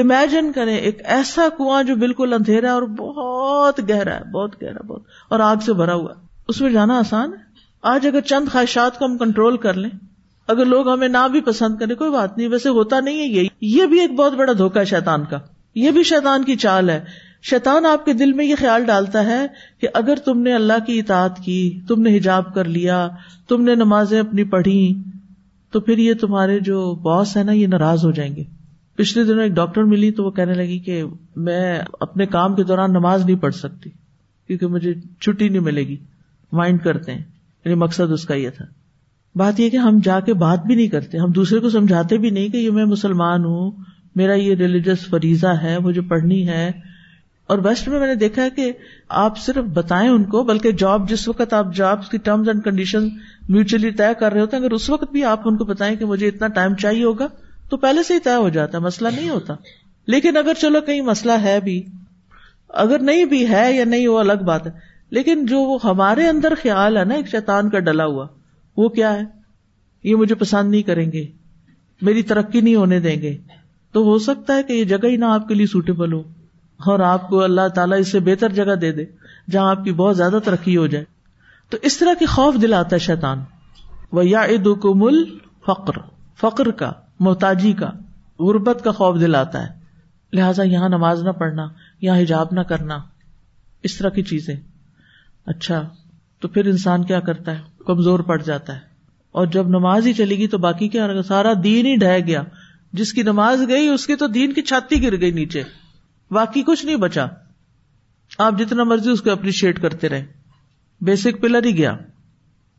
امیجن 0.00 0.52
کریں، 0.52 0.76
ایک 0.76 0.98
ایسا 1.04 1.48
کنواں 1.58 1.82
جو 1.82 1.96
بالکل 1.96 2.32
اندھیرا 2.32 2.68
ہے 2.68 2.72
اور 2.72 2.82
بہت 2.82 3.80
گہرا 3.88 4.16
ہے، 4.16 4.24
بہت 4.24 4.62
گہرا، 4.62 4.82
بہت۔ 4.86 5.02
اور 5.28 5.40
آگ 5.40 5.56
سے 5.56 5.72
بھرا 5.72 5.94
ہوا۔ 5.94 6.14
اس 6.48 6.60
میں 6.60 6.70
جانا 6.70 6.98
آسان 6.98 7.32
ہے؟ 7.32 7.49
آج 7.82 8.06
اگر 8.06 8.20
چند 8.20 8.48
خواہشات 8.52 8.98
کو 8.98 9.04
ہم 9.04 9.18
کنٹرول 9.18 9.56
کر 9.56 9.74
لیں، 9.74 9.90
اگر 10.48 10.64
لوگ 10.64 10.88
ہمیں 10.88 11.08
نہ 11.08 11.28
بھی 11.32 11.40
پسند 11.40 11.76
کریں، 11.76 11.96
کوئی 11.96 12.10
بات 12.10 12.38
نہیں، 12.38 12.48
ویسے 12.48 12.68
ہوتا 12.68 13.00
نہیں 13.00 13.18
ہے 13.18 13.26
یہی 13.26 13.48
یہ 13.60 13.86
بھی 13.86 14.00
ایک 14.00 14.12
بہت 14.12 14.32
بڑا 14.32 14.52
دھوکا 14.58 14.80
ہے 14.80 14.84
شیطان 14.84 15.24
کا۔ 15.24 15.38
یہ 15.74 15.90
بھی 15.90 16.02
شیطان 16.02 16.44
کی 16.44 16.56
چال 16.56 16.90
ہے۔ 16.90 17.04
شیطان 17.42 17.86
آپ 17.86 18.04
کے 18.04 18.12
دل 18.12 18.32
میں 18.32 18.44
یہ 18.44 18.54
خیال 18.58 18.84
ڈالتا 18.84 19.24
ہے 19.24 19.46
کہ 19.80 19.88
اگر 19.94 20.14
تم 20.16 20.40
نے 20.40 20.54
اللہ 20.54 20.72
کی 20.86 20.98
اطاعت 20.98 21.38
کی، 21.38 21.80
تم 21.88 22.02
نے 22.02 22.16
حجاب 22.16 22.54
کر 22.54 22.64
لیا، 22.64 23.08
تم 23.48 23.62
نے 23.62 23.74
نمازیں 23.74 24.20
اپنی 24.20 24.44
پڑھی، 24.44 25.02
تو 25.70 25.80
پھر 25.80 25.98
یہ 25.98 26.14
تمہارے 26.14 26.60
جو 26.60 26.94
باس 26.94 27.36
ہے 27.36 27.42
نا، 27.42 27.52
یہ 27.52 27.66
ناراض 27.66 28.04
ہو 28.04 28.10
جائیں 28.10 28.36
گے۔ 28.36 28.44
پچھلے 28.96 29.24
دنوں 29.24 29.42
ایک 29.42 29.52
ڈاکٹر 29.52 29.82
ملی 29.82 30.10
تو 30.10 30.24
وہ 30.24 30.30
کہنے 30.30 30.54
لگی 30.54 30.78
کہ 30.78 31.02
میں 31.36 31.80
اپنے 32.00 32.26
کام 32.26 32.54
کے 32.54 32.62
دوران 32.62 32.90
نماز 32.90 33.24
نہیں 33.24 33.36
پڑھ 33.36 33.54
سکتی، 33.54 33.90
کیونکہ 34.46 34.66
مجھے 34.66 34.94
چھٹی 35.20 35.48
نہیں 35.48 35.60
ملے 35.60 35.82
گی۔ 35.82 35.96
مائنڈ 36.52 36.82
کرتے 36.82 37.14
ہیں۔ 37.14 37.22
یعنی 37.64 37.74
مقصد 37.74 38.12
اس 38.12 38.24
کا 38.24 38.34
یہ 38.34 38.50
تھا۔ 38.50 38.64
بات 39.34 39.60
یہ 39.60 39.70
کہ 39.70 39.76
ہم 39.76 39.98
جا 40.04 40.20
کے 40.20 40.34
بات 40.34 40.66
بھی 40.66 40.74
نہیں 40.74 40.88
کرتے، 40.88 41.18
ہم 41.18 41.30
دوسرے 41.30 41.58
کو 41.58 41.70
سمجھاتے 41.70 42.18
بھی 42.18 42.30
نہیں 42.30 42.48
کہ 42.48 42.56
یہ 42.56 42.70
میں 42.70 42.84
مسلمان 42.84 43.44
ہوں، 43.44 43.70
میرا 44.16 44.34
یہ 44.34 44.54
ریلیجس 44.54 45.08
فریضہ 45.10 45.46
ہے، 45.46 45.78
مجھے 45.78 46.00
پڑھنی 46.00 46.48
ہے۔ 46.48 46.70
اور 47.46 47.58
ویسٹ 47.58 47.88
میں 47.88 47.98
میں 47.98 48.06
نے 48.06 48.14
دیکھا 48.14 48.44
ہے 48.44 48.50
کہ 48.50 48.72
آپ 49.08 49.38
صرف 49.38 49.64
بتائیں 49.64 50.10
ان 50.10 50.24
کو، 50.24 50.42
بلکہ 50.42 50.72
جاب 50.72 51.08
جس 51.08 51.28
وقت 51.28 51.52
آپ 51.52 51.74
جاب 51.74 52.10
کی 52.10 52.18
ٹرمز 52.18 52.48
اینڈ 52.48 52.64
کنڈیشن 52.64 53.08
میوچلی 53.48 53.90
طے 53.90 54.04
کر 54.20 54.32
رہے 54.32 54.40
ہوتے 54.40 54.56
ہیں، 54.56 54.64
اگر 54.64 54.72
اس 54.72 54.90
وقت 54.90 55.12
بھی 55.12 55.24
آپ 55.24 55.40
ان 55.44 55.56
کو 55.56 55.64
بتائیں 55.64 55.96
کہ 55.96 56.04
مجھے 56.04 56.28
اتنا 56.28 56.48
ٹائم 56.48 56.74
چاہیے 56.74 57.04
ہوگا، 57.04 57.26
تو 57.70 57.76
پہلے 57.76 58.02
سے 58.02 58.14
ہی 58.14 58.18
طے 58.18 58.34
ہو 58.34 58.48
جاتا 58.48 58.78
ہے، 58.78 58.82
مسئلہ 58.82 59.08
نہیں 59.08 59.30
ہوتا۔ 59.30 59.54
لیکن 60.06 60.36
اگر 60.36 60.52
چلو 60.60 60.80
کہیں 60.80 61.00
مسئلہ 61.00 61.32
ہے 61.32 61.58
بھی، 61.64 61.82
اگر 62.68 62.98
نہیں 62.98 63.24
بھی 63.24 63.48
ہے 63.48 63.76
یا 63.76 63.84
نہیں، 63.84 64.08
وہ 64.08 64.18
الگ 64.18 64.44
بات 64.46 64.66
ہے۔ 64.66 64.89
لیکن 65.10 65.46
جو 65.46 65.60
وہ 65.60 65.78
ہمارے 65.84 66.28
اندر 66.28 66.52
خیال 66.62 66.96
ہے 66.96 67.04
نا، 67.04 67.14
ایک 67.14 67.28
شیطان 67.28 67.70
کا 67.70 67.78
ڈلا 67.78 68.04
ہوا، 68.04 68.26
وہ 68.76 68.88
کیا 68.88 69.12
ہے؟ 69.12 69.22
یہ 70.02 70.14
مجھے 70.14 70.34
پسند 70.34 70.70
نہیں 70.70 70.82
کریں 70.82 71.12
گے، 71.12 71.26
میری 72.02 72.22
ترقی 72.22 72.60
نہیں 72.60 72.74
ہونے 72.74 73.00
دیں 73.00 73.22
گے۔ 73.22 73.36
تو 73.92 74.02
ہو 74.02 74.18
سکتا 74.18 74.54
ہے 74.54 74.62
کہ 74.62 74.72
یہ 74.72 74.84
جگہ 74.84 75.06
ہی 75.06 75.16
نہ 75.16 75.24
آپ 75.24 75.48
کے 75.48 75.54
لیے 75.54 75.66
سوٹیبل 75.66 76.12
ہو، 76.12 76.22
اور 76.78 77.00
آپ 77.00 77.28
کو 77.28 77.42
اللہ 77.42 77.68
تعالیٰ 77.68 77.98
اس 77.98 78.12
سے 78.12 78.20
بہتر 78.20 78.52
جگہ 78.52 78.74
دے 78.74 78.92
دے، 78.92 79.04
جہاں 79.50 79.70
آپ 79.70 79.84
کی 79.84 79.92
بہت 79.92 80.16
زیادہ 80.16 80.38
ترقی 80.44 80.76
ہو 80.76 80.86
جائے۔ 80.86 81.04
تو 81.68 81.76
اس 81.82 81.98
طرح 81.98 82.14
کی 82.18 82.26
خوف 82.26 82.54
دلاتا 82.62 82.94
ہے 82.94 82.98
شیطان۔ 82.98 83.38
وہ 84.12 84.26
یا 84.26 84.42
مل 84.84 85.24
فقر 85.66 85.98
فقر 86.36 86.70
کا، 86.70 86.92
محتاجی 87.20 87.72
کا، 87.72 87.90
غربت 88.38 88.84
کا 88.84 88.90
خوف 88.90 89.20
دلاتا 89.20 89.62
ہے۔ 89.62 89.80
لہٰذا 90.32 90.62
یہاں 90.62 90.88
نماز 90.88 91.22
نہ 91.22 91.30
پڑھنا، 91.30 91.68
یہاں 92.00 92.18
حجاب 92.18 92.46
نہ 92.52 92.60
کرنا، 92.60 92.98
اس 93.82 93.96
طرح 93.96 94.08
کی 94.08 94.22
چیزیں۔ 94.22 94.56
اچھا 95.46 95.88
تو 96.40 96.48
پھر 96.48 96.66
انسان 96.66 97.04
کیا 97.04 97.20
کرتا 97.20 97.52
ہے؟ 97.52 97.60
کمزور 97.86 98.20
پڑ 98.20 98.42
جاتا 98.42 98.74
ہے۔ 98.74 98.80
اور 99.32 99.46
جب 99.46 99.68
نماز 99.68 100.06
ہی 100.06 100.12
چلے 100.12 100.36
گی 100.36 100.46
تو 100.46 100.58
باقی 100.58 100.88
کیا 100.88 101.22
سارا 101.22 101.52
دین 101.64 101.86
ہی 101.86 101.96
ڈہ 101.96 102.26
گیا۔ 102.26 102.42
جس 102.92 103.12
کی 103.12 103.22
نماز 103.22 103.68
گئی، 103.68 103.88
اس 103.88 104.06
کی 104.06 104.16
تو 104.16 104.26
دین 104.26 104.52
کی 104.52 104.62
چھاتی 104.62 105.02
گر 105.02 105.20
گئی 105.20 105.30
نیچے۔ 105.30 105.62
باقی 106.30 106.62
کچھ 106.62 106.86
نہیں 106.86 106.96
بچا۔ 106.96 107.26
آپ 108.38 108.58
جتنا 108.58 108.84
مرضی 108.84 109.10
اس 109.10 109.22
کو 109.22 109.30
اپریشیٹ 109.30 109.82
کرتے 109.82 110.08
رہے 110.08 110.26
بیسک 111.00 111.40
پلر 111.40 111.64
ہی 111.64 111.78
گیا، 111.78 111.96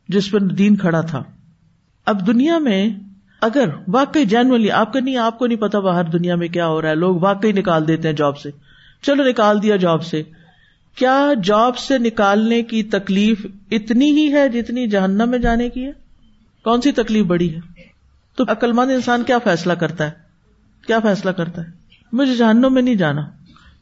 جس 0.08 0.30
پر 0.30 0.40
دین 0.40 0.76
کھڑا 0.76 1.00
تھا۔ 1.00 1.22
اب 2.06 2.26
دنیا 2.26 2.58
میں 2.58 2.88
اگر 3.40 3.68
واقعی 3.88 4.24
جینولی 4.24 4.70
آپ 4.70 4.92
کا 4.92 5.00
نہیں، 5.00 5.16
آپ 5.16 5.38
کو 5.38 5.46
نہیں 5.46 5.58
پتا 5.58 5.78
باہر 5.78 6.04
دنیا 6.04 6.36
میں 6.36 6.48
کیا 6.48 6.66
ہو 6.66 6.82
رہا 6.82 6.88
ہے۔ 6.88 6.94
لوگ 6.94 7.16
واقعی 7.20 7.52
نکال 7.52 7.88
دیتے 7.88 8.08
ہیں 8.08 8.16
جاب 8.16 8.38
سے۔ 8.38 8.50
چلو 9.02 9.24
نکال 9.24 9.62
دیا 9.62 9.76
جاب 9.76 10.04
سے۔ 10.04 10.22
کیا 10.94 11.28
جاب 11.44 11.78
سے 11.78 11.98
نکالنے 11.98 12.62
کی 12.62 12.82
تکلیف 12.82 13.46
اتنی 13.70 14.10
ہی 14.10 14.32
ہے 14.32 14.48
جتنی 14.48 14.88
جہنم 14.88 15.30
میں 15.30 15.38
جانے 15.38 15.68
کی 15.68 15.86
ہے؟ 15.86 15.92
کون 16.64 16.80
سی 16.80 16.92
تکلیف 16.92 17.26
بڑی 17.26 17.54
ہے؟ 17.54 17.60
تو 18.36 18.44
عقلمند 18.48 18.90
انسان 18.90 19.22
کیا 19.22 19.38
فیصلہ 19.38 19.72
کرتا 19.72 20.06
ہے؟ 20.06 20.10
کیا 20.86 20.98
فیصلہ 21.00 21.30
کرتا 21.30 21.62
ہے؟ 21.62 21.66
مجھے 22.12 22.36
جہنم 22.36 22.74
میں 22.74 22.82
نہیں 22.82 22.94
جانا۔ 22.94 23.22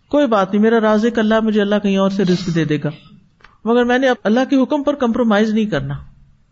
کوئی 0.08 0.26
بات 0.26 0.52
نہیں، 0.52 0.62
میرا 0.62 0.80
راز 0.80 1.06
اللہ 1.16 1.40
مجھے 1.40 1.61
اللہ 1.61 1.74
کہیں 1.82 1.96
اور 1.96 2.11
سے 2.11 2.24
رسک 2.24 2.54
دے 2.54 2.64
دے 2.64 2.78
گا۔ 2.84 2.90
مگر 3.64 3.84
میں 3.84 3.98
نے 3.98 4.08
اللہ 4.24 4.40
کے 4.50 4.56
حکم 4.56 4.82
پر 4.82 4.94
کمپرومائز 4.94 5.50
نہیں 5.50 5.66
کرنا۔ 5.66 5.94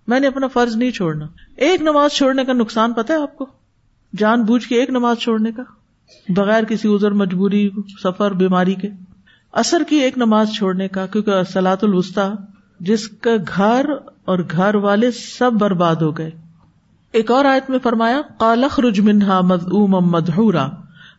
میں 0.07 0.21
نے 0.21 0.27
اپنا 0.27 0.47
فرض 0.47 0.77
نہیں 0.77 0.91
چھوڑنا۔ 0.91 1.27
ایک 1.57 1.83
نماز 1.83 2.11
چھوڑنے 2.11 2.45
کا 2.45 2.53
نقصان 2.53 2.93
پتا 2.93 3.15
ہے 3.15 3.19
آپ 3.23 3.37
کو؟ 3.37 3.47
جان 4.17 4.43
بوجھ 4.43 4.69
کے 4.69 4.81
ایک 4.81 4.91
نماز 4.91 5.17
چھوڑنے 5.19 5.53
کا؟ 5.53 5.63
بغیر 6.29 6.65
کسی 6.65 6.95
ازر 6.95 7.11
مجبوری، 7.11 7.71
سفر، 8.03 8.33
بیماری 8.33 8.75
کے۔ 8.75 8.89
اثر 9.53 9.83
کی 9.89 9.97
ایک 9.97 10.19
نماز 10.19 10.51
چھوڑنے 10.51 10.89
کا، 10.89 11.07
کیونکہ 11.07 11.43
سلاۃ 11.53 11.83
الوسطی، 11.83 12.31
جس 12.81 13.09
کا 13.09 13.31
گھر 13.57 13.87
اور 14.25 14.39
گھر 14.51 14.75
والے 14.75 15.11
سب 15.11 15.53
برباد 15.53 15.97
ہو 15.97 16.19
گئے۔ 16.19 16.31
ایک 17.13 17.31
اور 17.31 17.45
آیت 17.45 17.71
میں 17.71 17.79
فرمایا 17.83 18.21
کالخ 18.39 18.81
رج 18.81 19.01
منہا 19.01 19.41
مدہورا 19.41 20.69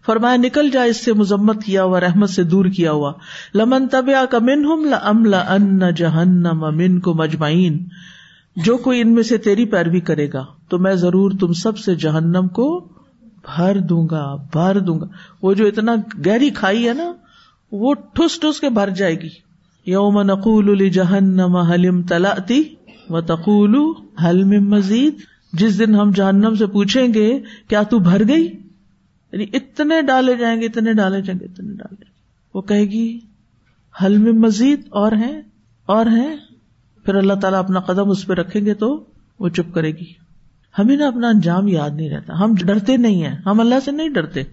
فرمایا، 0.05 0.35
نکل 0.35 0.69
جائے 0.69 0.89
اس 0.89 1.05
سے 1.05 1.13
مذمت 1.13 1.63
کیا 1.63 1.83
ہوا، 1.83 1.99
رحمت 1.99 2.29
سے 2.29 2.43
دور 2.43 2.65
کیا 2.65 2.91
ہوا۔ 2.91 3.13
لمن 3.55 3.87
طب 3.87 4.09
کا 4.31 4.39
من 4.39 4.65
ہم 4.65 5.33
ان 5.47 5.81
جہنم 5.95 6.63
امن 6.63 6.99
کو 6.99 7.13
مجمعین 7.13 7.85
جو 8.55 8.77
کوئی 8.77 9.01
ان 9.01 9.13
میں 9.13 9.23
سے 9.23 9.37
تیری 9.37 9.65
پیروی 9.65 9.99
کرے 9.99 10.27
گا، 10.33 10.45
تو 10.69 10.79
میں 10.79 10.95
ضرور 10.95 11.31
تم 11.39 11.53
سب 11.53 11.77
سے 11.77 11.95
جہنم 11.95 12.47
کو 12.47 12.87
بھر 13.45 13.77
دوں 13.79 14.07
گا، 14.11 14.35
بھر 14.51 14.79
دوں 14.79 14.99
گا۔ 14.99 15.05
وہ 15.41 15.53
جو 15.53 15.67
اتنا 15.67 15.95
گہری 16.25 16.49
کھائی 16.49 16.87
ہے 16.87 16.93
نا 16.93 17.11
وہ 17.71 17.93
ٹھس 17.93 18.39
ٹھس 18.39 18.59
کے 18.59 18.69
بھر 18.69 18.89
جائے 18.89 19.21
گی۔ 19.21 19.29
یوم 19.85 20.21
نقول 20.21 20.89
جہنم 20.89 21.55
حلم 21.55 22.01
تلاتی 22.01 22.63
و 23.09 23.21
تقول 23.21 23.77
حلم 24.23 24.69
مزید؟ 24.69 25.13
جس 25.53 25.79
دن 25.79 25.95
ہم 25.95 26.11
جہنم 26.11 26.55
سے 26.55 26.67
پوچھیں 26.67 27.13
گے، 27.13 27.39
کیا 27.67 27.83
تو 27.83 27.99
بھر 27.99 28.27
گئی؟ 28.27 28.45
یعنی 29.31 29.45
اتنے 29.53 30.01
ڈالے 30.01 30.35
جائیں 30.35 30.61
گے، 30.61 30.65
اتنے 30.65 30.93
ڈالے 30.93 31.21
جائیں 31.21 31.39
گے، 31.39 31.45
اتنے 31.45 31.67
ڈالے 31.67 31.95
جائیں 31.99 32.01
گے۔ 32.01 32.11
وہ 32.53 32.61
کہے 32.61 32.85
گی 32.85 33.19
حلم 34.03 34.41
مزید؟ 34.41 34.81
اور 34.89 35.11
ہیں 35.11 35.41
اور 35.85 36.05
ہیں۔ 36.05 36.35
پھر 37.05 37.15
اللہ 37.15 37.33
تعالیٰ 37.33 37.59
اپنا 37.59 37.79
قدم 37.79 38.09
اس 38.09 38.27
پہ 38.27 38.33
رکھیں 38.33 38.65
گے 38.65 38.73
تو 38.73 39.03
وہ 39.39 39.49
چپ 39.49 39.73
کرے 39.73 39.91
گی۔ 39.91 40.13
ہمیں 40.79 40.97
نا 40.97 41.07
اپنا 41.07 41.27
انجام 41.27 41.67
یاد 41.67 41.89
نہیں 41.89 42.09
رہتا۔ 42.09 42.39
ہم 42.39 42.53
ڈرتے 42.55 42.97
نہیں 42.97 43.23
ہیں۔ 43.23 43.35
ہم 43.45 43.59
اللہ 43.59 43.75
سے 43.85 43.91
نہیں 43.91 44.09
ڈرتے۔ 44.09 44.43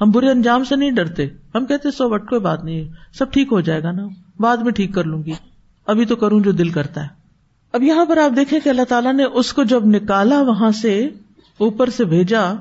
ہم 0.00 0.10
برے 0.10 0.30
انجام 0.30 0.64
سے 0.64 0.76
نہیں 0.76 0.90
ڈرتے۔ 0.90 1.26
ہم 1.54 1.66
کہتے 1.66 1.90
سو 1.90 2.10
وٹ، 2.10 2.28
کوئی 2.28 2.40
بات 2.40 2.64
نہیں، 2.64 2.88
سب 3.18 3.32
ٹھیک 3.32 3.48
ہو 3.52 3.60
جائے 3.60 3.82
گا 3.82 3.92
نا۔ 3.92 4.02
بعد 4.40 4.56
میں 4.56 4.72
ٹھیک 4.72 4.94
کر 4.94 5.04
لوں 5.04 5.24
گی۔ 5.24 5.32
ابھی 5.86 6.04
تو 6.04 6.16
کروں 6.16 6.40
جو 6.40 6.52
دل 6.52 6.68
کرتا 6.68 7.02
ہے۔ 7.02 7.08
اب 7.72 7.82
یہاں 7.82 8.04
پر 8.04 8.16
آپ 8.16 8.36
دیکھیں 8.36 8.60
کہ 8.64 8.68
اللہ 8.68 8.82
تعالیٰ 8.82 9.12
نے 9.12 9.24
اس 9.24 9.52
کو 9.52 9.62
جب 9.64 9.86
نکالا 9.86 10.42
وہاں 10.42 10.70
سے، 10.70 11.08
اوپر 11.58 11.90
سے 11.90 12.04
بھیجا، 12.04 12.52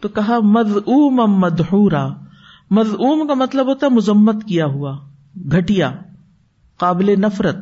تو 0.00 0.08
کہا 0.08 0.38
مد 0.42 0.76
اوم 0.76 1.40
مدہورا 1.40 2.08
مد 2.70 2.88
اوم 2.88 3.26
کا 3.26 3.34
مطلب 3.34 3.66
ہوتا 3.66 3.86
ہے 3.86 3.90
مذمت 3.90 4.44
کیا 4.44 4.66
ہوا 4.66 4.98
گٹیا 5.36 5.92
قابل 6.76 7.20
نفرت، 7.20 7.56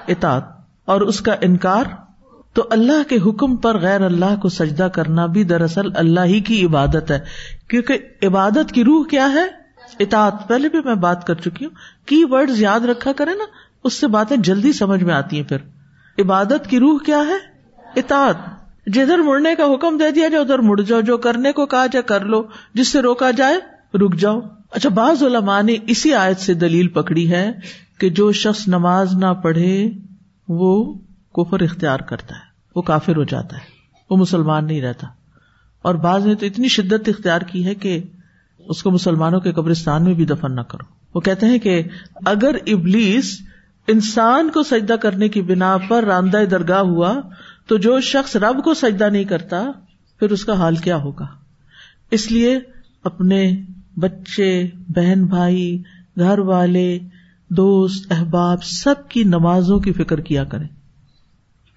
اطاعت، 0.08 0.44
اور 0.86 1.02
اس 1.02 1.22
کا 1.22 1.36
انکار، 1.42 1.84
تو 2.54 2.68
اللہ 2.70 3.10
کے 3.10 3.30
حکم 3.30 3.56
پر 3.56 3.78
غیر 3.78 4.02
اللہ 4.02 4.36
کو 4.42 4.50
سجدہ 4.50 4.84
کرنا 4.84 5.26
بھی 5.26 5.44
دراصل 5.44 5.96
اللہ 5.96 6.20
ہی 6.20 6.40
کی 6.40 6.66
عبادت 6.66 7.12
ہے۔ 7.12 7.20
کیونکہ 7.68 7.98
عبادت 8.24 8.72
کی 8.72 8.84
روح 8.84 9.06
کیا 9.06 9.32
ہے؟ 9.34 9.46
اطاعت۔ 10.00 10.48
پہلے 10.48 10.70
بھی 10.70 10.80
میں 10.86 10.96
بات 10.96 11.28
کر 11.28 11.34
چکی 11.34 11.66
ہوں۔ 11.66 11.72
کی 12.06 12.24
ورڈ 12.30 12.50
یاد 12.54 12.80
رکھا 12.80 13.12
کرے 13.12 13.34
نا، 13.34 13.44
اس 13.84 13.94
سے 13.94 14.08
باتیں 14.08 14.38
جلدی 14.38 14.74
سمجھ 14.74 15.04
میں 15.04 15.14
آتی 15.14 15.36
ہیں 15.38 15.44
پھر۔ 15.44 15.58
عبادت 16.20 16.68
کی 16.70 16.80
روح 16.80 17.00
کیا 17.06 17.18
ہے؟ 17.18 17.38
اطاعت۔ 17.96 18.36
جدھر 18.88 19.18
مڑنے 19.18 19.56
کا 19.56 19.64
حکم 19.74 19.98
دے 19.98 20.12
دیا 20.12 20.28
جائے، 20.28 20.44
ادھر 20.44 20.60
مڑ 20.60 20.82
جاؤ، 20.82 21.02
جو 21.02 21.18
کرنے 21.18 21.52
کو 21.52 21.66
کہا 21.66 21.86
جائے 21.86 22.04
کر 22.04 22.26
لو، 22.26 22.44
جس 22.74 22.88
سے 22.88 23.02
روکا 23.02 23.32
جائے، 23.32 23.58
رک 23.98 24.16
جاؤ۔ 24.16 24.40
اچھا 24.76 24.90
بعض 24.90 25.24
علماء 25.24 25.62
نے 25.62 25.76
اسی 25.88 26.14
آیت 26.14 26.40
سے 26.40 26.54
دلیل 26.54 26.88
پکڑی 26.88 27.32
ہے 27.32 27.52
کہ 28.00 28.10
جو 28.10 28.32
شخص 28.32 28.68
نماز 28.68 29.14
نہ 29.14 29.34
پڑھے، 29.34 29.92
وہ 30.48 30.94
کفر 31.36 31.62
اختیار 31.62 32.00
کرتا 32.00 32.36
ہے، 32.36 32.40
وہ 32.76 32.82
کافر 32.82 33.16
ہو 33.16 33.24
جاتا 33.24 33.58
ہے، 33.58 33.62
وہ 34.10 34.18
مسلمان 34.18 34.68
نہیں 34.68 34.82
رہتا۔ 34.82 35.08
اور 35.82 35.96
بعض 35.96 36.26
نے 36.26 36.36
تو 36.36 36.46
اتنی 36.46 36.68
شدت 36.68 37.10
اختیار 37.10 37.42
کی 37.42 37.66
ہے 37.66 37.76
کہ 37.76 38.04
اس 38.60 38.84
کو 38.84 38.92
مسلمانوں 38.92 39.40
کے 39.40 39.52
قبرستان 39.52 40.04
میں 40.04 40.14
بھی 40.14 40.26
دفن 40.26 40.56
نہ 40.56 40.62
کرو۔ 40.62 40.86
وہ 41.16 41.22
کہتے 41.22 41.46
ہیں 41.46 41.60
کہ 41.60 41.84
اگر 42.26 42.56
ابلیس 42.68 43.40
انسان 43.88 44.50
کو 44.50 44.64
سجدہ 44.64 44.94
کرنے 44.94 45.30
کی 45.30 45.42
بنا 45.42 45.78
پر 45.78 46.04
راندہ 46.04 46.44
درگاہ 46.52 46.80
ہوا، 46.80 47.22
تو 47.68 47.78
جو 47.78 48.02
شخص 48.02 48.36
رب 48.36 48.64
کو 48.64 48.74
سجدہ 48.74 49.10
نہیں 49.10 49.24
کرتا، 49.24 49.66
پھر 50.20 50.32
اس 50.32 50.46
کا 50.46 50.54
حال 50.54 50.76
کیا 50.76 50.98
ہوگا؟ 50.98 51.26
اس 52.12 52.32
لیے 52.32 52.60
اپنے 53.04 53.58
بچے، 53.98 54.68
بہن 54.90 55.26
بھائی، 55.26 55.82
گھر 56.20 56.40
والے، 56.40 57.00
دوست، 57.50 58.12
احباب، 58.12 58.64
سب 58.64 59.10
کی 59.10 59.24
نمازوں 59.24 59.80
کی 59.80 59.92
فکر 59.92 60.20
کیا 60.20 60.44
کریں۔ 60.44 60.68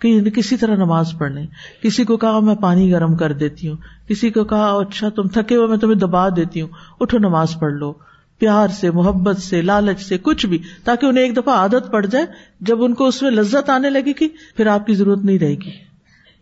کہ 0.01 0.31
کسی 0.31 0.57
طرح 0.57 0.77
نماز 0.77 1.15
پڑھ 1.19 1.33
لیں۔ 1.33 1.47
کسی 1.83 2.05
کو 2.05 2.17
کہا 2.17 2.41
میں 2.41 2.55
پانی 2.55 2.91
گرم 2.91 3.17
کر 3.17 3.33
دیتی 3.33 3.69
ہوں، 3.69 3.77
کسی 4.09 4.31
کو 4.31 4.45
کہا 4.45 4.77
اچھا 4.77 5.09
تم 5.09 5.29
تھکے 5.29 5.57
ہوئے، 5.57 5.67
میں 5.67 5.77
تمہیں 5.77 5.99
دبا 5.99 6.29
دیتی 6.29 6.61
ہوں، 6.61 6.69
اٹھو 7.01 7.19
نماز 7.19 7.55
پڑھ 7.61 7.73
لو۔ 7.73 7.93
پیار 8.39 8.69
سے، 8.69 8.91
محبت 8.91 9.39
سے، 9.39 9.63
لالچ 9.63 10.01
سے، 10.01 10.19
کچھ 10.19 10.47
بھی، 10.47 10.59
تاکہ 10.85 11.07
انہیں 11.07 11.25
ایک 11.25 11.37
دفعہ 11.37 11.55
عادت 11.55 11.93
پڑ 11.93 12.07
جائے۔ 12.07 12.27
جب 12.61 12.85
ان 12.85 12.95
کو 12.95 13.07
اس 13.07 13.23
میں 13.23 13.31
لذت 13.31 13.71
آنے 13.71 13.91
لگے 13.91 14.13
گی، 14.21 14.29
پھر 14.29 14.67
آپ 14.67 14.87
کی 14.87 14.95
ضرورت 14.95 15.25
نہیں 15.25 15.39
رہے 15.39 15.55
گی۔ 15.55 15.71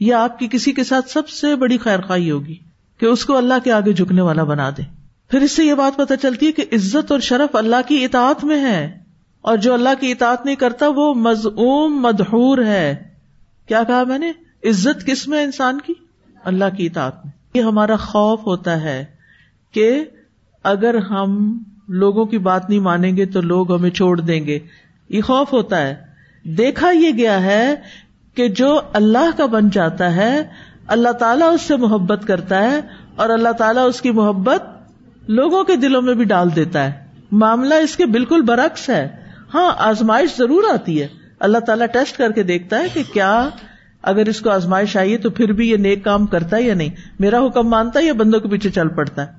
یہ 0.00 0.14
آپ 0.14 0.38
کی 0.38 0.48
کسی 0.50 0.72
کے 0.72 0.84
ساتھ 0.84 1.10
سب 1.10 1.28
سے 1.28 1.56
بڑی 1.56 1.78
خیر 1.78 2.00
خواہی 2.00 2.30
ہوگی 2.30 2.54
کہ 3.00 3.06
اس 3.06 3.24
کو 3.24 3.36
اللہ 3.36 3.54
کے 3.64 3.72
آگے 3.72 3.92
جھکنے 3.92 4.22
والا 4.22 4.44
بنا 4.44 4.70
دے۔ 4.70 4.95
پھر 5.30 5.40
اس 5.40 5.52
سے 5.52 5.64
یہ 5.64 5.74
بات 5.74 5.96
پتہ 5.96 6.14
چلتی 6.22 6.46
ہے 6.46 6.52
کہ 6.52 6.64
عزت 6.72 7.12
اور 7.12 7.20
شرف 7.20 7.56
اللہ 7.56 7.76
کی 7.86 8.04
اطاعت 8.04 8.44
میں 8.44 8.60
ہے 8.60 8.98
اور 9.40 9.56
جو 9.56 9.74
اللہ 9.74 9.88
کی 10.00 10.12
اطاعت 10.12 10.46
نہیں 10.46 10.56
کرتا 10.56 10.86
وہ 10.88 11.14
مزعوم 11.14 12.02
مدہور 12.02 12.58
ہے 12.58 12.96
کیا 13.66 13.82
کہا 13.82 14.04
میں 14.04 14.18
نے؟ 14.18 14.32
عزت 14.64 15.06
کس 15.06 15.28
میں 15.28 15.44
انسان 15.44 15.78
کی؟ 15.80 15.92
اللہ 16.44 16.64
کی 16.76 16.86
اطاعت 16.86 17.24
میں۔ 17.24 17.32
یہ 17.54 17.62
ہمارا 17.62 17.96
خوف 17.96 18.46
ہوتا 18.46 18.82
ہے 18.82 19.04
کہ 19.72 20.04
اگر 20.62 20.94
ہم 20.94 21.58
لوگوں 21.88 22.24
کی 22.24 22.38
بات 22.38 22.70
نہیں 22.70 22.80
مانیں 22.80 23.16
گے 23.16 23.26
تو 23.26 23.40
لوگ 23.40 23.74
ہمیں 23.74 23.90
چھوڑ 23.90 24.20
دیں 24.20 24.46
گے۔ 24.46 24.58
یہ 25.08 25.20
خوف 25.20 25.52
ہوتا 25.52 25.80
ہے۔ 25.80 25.94
دیکھا 26.44 26.90
یہ 26.90 27.10
گیا 27.16 27.42
ہے 27.42 27.74
کہ 28.34 28.48
جو 28.48 28.80
اللہ 28.92 29.36
کا 29.36 29.46
بن 29.46 29.70
جاتا 29.70 30.16
ہے، 30.16 30.42
اللہ 30.86 31.12
تعالیٰ 31.12 31.52
اس 31.54 31.62
سے 31.62 31.76
محبت 31.76 32.26
کرتا 32.26 32.62
ہے 32.62 32.80
اور 33.16 33.30
اللہ 33.30 33.52
تعالیٰ 33.52 33.88
اس 33.88 34.00
کی 34.00 34.10
محبت 34.10 34.75
لوگوں 35.28 35.64
کے 35.64 35.76
دلوں 35.76 36.02
میں 36.02 36.14
بھی 36.14 36.24
ڈال 36.24 36.56
دیتا 36.56 36.84
ہے۔ 36.84 36.92
معاملہ 37.32 37.74
اس 37.74 37.96
کے 37.96 38.06
بالکل 38.06 38.42
برعکس 38.42 38.90
ہے۔ 38.90 39.08
ہاں 39.54 39.74
آزمائش 39.78 40.38
ضرور 40.38 40.62
آتی 40.74 41.02
ہے۔ 41.02 41.08
اللہ 41.40 41.58
تعالیٰ 41.58 41.86
ٹیسٹ 41.92 42.16
کر 42.16 42.32
کے 42.32 42.42
دیکھتا 42.42 42.78
ہے 42.78 42.86
کہ 42.92 43.02
کیا 43.12 43.48
اگر 44.02 44.26
اس 44.26 44.40
کو 44.40 44.50
آزمائش 44.50 44.96
آئی 44.96 45.12
ہے 45.12 45.18
تو 45.18 45.30
پھر 45.30 45.52
بھی 45.52 45.70
یہ 45.70 45.76
نیک 45.76 46.04
کام 46.04 46.26
کرتا 46.26 46.56
ہے 46.56 46.62
یا 46.62 46.74
نہیں۔ 46.74 46.88
میرا 47.18 47.46
حکم 47.46 47.68
مانتا 47.68 48.00
ہے 48.00 48.04
یا 48.04 48.12
بندوں 48.12 48.40
کے 48.40 48.48
پیچھے 48.48 48.70
چل 48.70 48.88
پڑتا 48.88 49.22
ہے؟ 49.22 49.32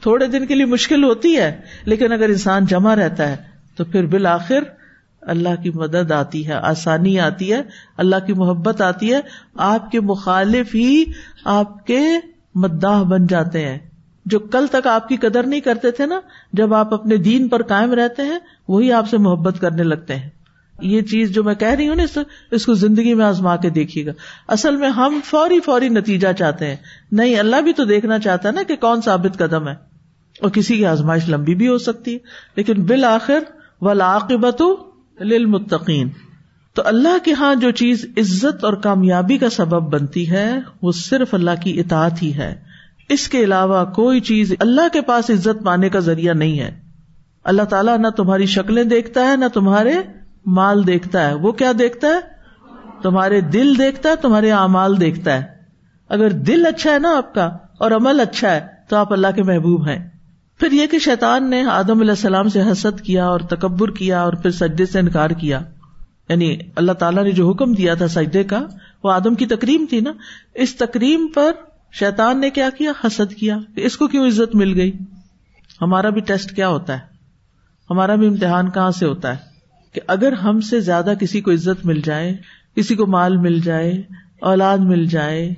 تھوڑے 0.00 0.26
دن 0.26 0.46
کے 0.46 0.54
لیے 0.54 0.64
مشکل 0.64 1.04
ہوتی 1.04 1.36
ہے، 1.36 1.60
لیکن 1.84 2.12
اگر 2.12 2.28
انسان 2.28 2.66
جمع 2.66 2.96
رہتا 2.96 3.28
ہے 3.28 3.36
تو 3.76 3.84
پھر 3.84 4.06
بالآخر 4.06 4.58
اللہ 5.22 5.62
کی 5.62 5.70
مدد 5.70 6.12
آتی 6.12 6.48
ہے، 6.48 6.52
آسانی 6.52 7.20
آتی 7.20 7.52
ہے، 7.52 7.62
اللہ 7.96 8.16
کی 8.26 8.32
محبت 8.32 8.80
آتی 8.80 9.14
ہے۔ 9.14 9.20
آپ 9.54 9.90
کے 9.90 10.00
مخالف 10.00 10.74
ہی 10.74 11.04
آپ 11.44 11.86
کے 11.86 12.02
مداح 12.54 13.02
بن 13.02 13.26
جاتے 13.26 13.68
ہیں۔ 13.68 13.78
جو 14.26 14.38
کل 14.38 14.66
تک 14.66 14.86
آپ 14.86 15.08
کی 15.08 15.16
قدر 15.16 15.42
نہیں 15.42 15.60
کرتے 15.60 15.90
تھے 15.90 16.06
نا، 16.06 16.20
جب 16.52 16.74
آپ 16.74 16.94
اپنے 16.94 17.16
دین 17.16 17.48
پر 17.48 17.62
قائم 17.62 17.92
رہتے 17.92 18.22
ہیں، 18.22 18.38
وہی 18.68 18.92
آپ 18.92 19.08
سے 19.08 19.18
محبت 19.18 19.60
کرنے 19.60 19.82
لگتے 19.82 20.16
ہیں۔ 20.16 20.30
یہ 20.80 21.00
چیز 21.00 21.30
جو 21.30 21.44
میں 21.44 21.54
کہہ 21.54 21.68
رہی 21.68 21.88
ہوں 21.88 21.96
نا، 21.96 22.20
اس 22.50 22.66
کو 22.66 22.74
زندگی 22.74 23.14
میں 23.14 23.24
آزما 23.24 23.56
کے 23.56 23.70
دیکھیے 23.70 24.06
گا۔ 24.06 24.12
اصل 24.48 24.76
میں 24.76 24.88
ہم 24.88 25.20
فوری 25.24 25.60
فوری 25.60 25.88
نتیجہ 25.88 26.28
چاہتے 26.38 26.66
ہیں۔ 26.66 26.76
نہیں، 27.12 27.38
اللہ 27.38 27.60
بھی 27.60 27.72
تو 27.72 27.84
دیکھنا 27.84 28.18
چاہتا 28.18 28.48
ہے 28.48 28.54
نا 28.54 28.62
کہ 28.62 28.76
کون 28.76 29.00
ثابت 29.00 29.38
قدم 29.38 29.68
ہے۔ 29.68 29.74
اور 30.40 30.50
کسی 30.50 30.76
کی 30.76 30.86
آزمائش 30.86 31.28
لمبی 31.28 31.54
بھی 31.54 31.68
ہو 31.68 31.78
سکتی 31.78 32.12
ہے۔ 32.14 32.18
لیکن 32.56 32.84
بالآخر 32.84 33.38
ولاقبت 33.80 34.62
للمتقین۔ 35.20 36.08
تو 36.74 36.82
اللہ 36.84 37.24
کے 37.24 37.32
ہاں 37.32 37.54
جو 37.54 37.70
چیز 37.70 38.06
عزت 38.16 38.64
اور 38.64 38.72
کامیابی 38.72 39.38
کا 39.38 39.50
سبب 39.50 40.00
بنتی 40.00 40.30
ہے، 40.30 40.58
وہ 40.82 40.92
صرف 40.92 41.34
اللہ 41.34 41.50
کی 41.62 41.80
اطاعت 41.80 42.22
ہی 42.22 42.34
ہے۔ 42.34 42.65
اس 43.08 43.28
کے 43.28 43.44
علاوہ 43.44 43.84
کوئی 43.84 44.20
چیز 44.20 44.52
اللہ 44.60 44.88
کے 44.92 45.00
پاس 45.00 45.30
عزت 45.30 45.64
پانے 45.64 45.88
کا 45.88 45.98
ذریعہ 45.98 46.34
نہیں 46.34 46.60
ہے۔ 46.60 46.80
اللہ 47.44 47.62
تعالیٰ 47.62 47.98
نہ 47.98 48.08
تمہاری 48.08 48.46
شکلیں 48.46 48.84
دیکھتا 48.84 49.30
ہے، 49.30 49.36
نہ 49.36 49.44
تمہارے 49.54 49.94
مال 50.46 50.86
دیکھتا 50.86 51.28
ہے۔ 51.28 51.34
وہ 51.34 51.52
کیا 51.52 51.72
دیکھتا 51.78 52.08
ہے؟ 52.08 52.20
تمہارے 53.02 53.40
دل 53.40 53.78
دیکھتا 53.78 54.08
ہے، 54.08 54.14
تمہارے 54.16 54.52
اعمال 54.52 55.00
دیکھتا 55.00 55.36
ہے۔ 55.36 55.44
اگر 56.08 56.30
دل 56.30 56.66
اچھا 56.66 56.92
ہے 56.92 56.98
نا 56.98 57.16
آپ 57.16 57.34
کا 57.34 57.56
اور 57.78 57.90
عمل 57.90 58.20
اچھا 58.20 58.50
ہے، 58.50 58.60
تو 58.88 58.96
آپ 58.96 59.12
اللہ 59.12 59.26
کے 59.36 59.42
محبوب 59.42 59.88
ہیں۔ 59.88 60.10
پھر 60.58 60.72
یہ 60.72 60.86
کہ 60.86 60.98
شیطان 60.98 61.50
نے 61.50 61.62
آدم 61.62 62.00
علیہ 62.00 62.10
السلام 62.10 62.48
سے 62.48 62.62
حسد 62.62 63.00
کیا 63.00 63.26
اور 63.26 63.40
تکبر 63.40 63.90
کیا 63.90 64.22
اور 64.22 64.32
پھر 64.32 64.50
سجدے 64.50 64.86
سے 64.86 64.98
انکار 64.98 65.30
کیا۔ 65.30 65.60
یعنی 66.28 66.56
اللہ 66.76 66.92
تعالیٰ 66.92 67.24
نے 67.24 67.30
جو 67.30 67.50
حکم 67.50 67.72
دیا 67.72 67.94
تھا 67.94 68.08
سجدے 68.08 68.44
کا، 68.44 68.66
وہ 69.04 69.12
آدم 69.12 69.34
کی 69.34 69.46
تکریم 69.46 69.86
تھی 69.90 70.00
نا۔ 70.00 70.12
اس 70.54 70.76
تکریم 70.76 71.28
پر 71.34 71.52
شیطان 71.92 72.40
نے 72.40 72.50
کیا 72.50 72.70
کیا؟ 72.70 72.92
حسد 73.04 73.32
کیا 73.32 73.58
کہ 73.74 73.80
اس 73.80 73.96
کو 73.96 74.06
کیوں 74.06 74.26
عزت 74.26 74.54
مل 74.54 74.74
گئی؟ 74.74 74.92
ہمارا 75.82 76.08
بھی 76.08 76.20
ٹیسٹ 76.20 76.56
کیا 76.56 76.68
ہوتا 76.68 76.92
ہے؟ 76.92 76.98
ہمارا 77.90 78.14
بھی 78.14 78.26
امتحان 78.26 78.70
کہاں 78.70 78.90
سے 78.90 79.06
ہوتا 79.06 79.32
ہے؟ 79.32 79.36
کہ 79.92 80.00
اگر 80.06 80.32
ہم 80.32 80.60
سے 80.60 80.80
زیادہ 80.80 81.12
کسی 81.20 81.40
کو 81.40 81.52
عزت 81.52 81.86
مل 81.86 82.00
جائے، 82.00 82.36
کسی 82.76 82.94
کو 82.94 83.06
مال 83.06 83.36
مل 83.36 83.60
جائے، 83.60 84.02
اولاد 84.40 84.78
مل 84.78 85.06
جائے، 85.06 85.54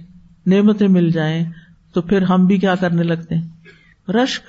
نعمتیں 0.46 0.88
مل 0.88 1.10
جائیں، 1.10 1.44
تو 1.92 2.02
پھر 2.02 2.22
ہم 2.22 2.46
بھی 2.46 2.58
کیا 2.58 2.74
کرنے 2.74 3.02
لگتے 3.02 3.34
ہیں؟ 3.34 3.48
رشک؟ 4.10 4.42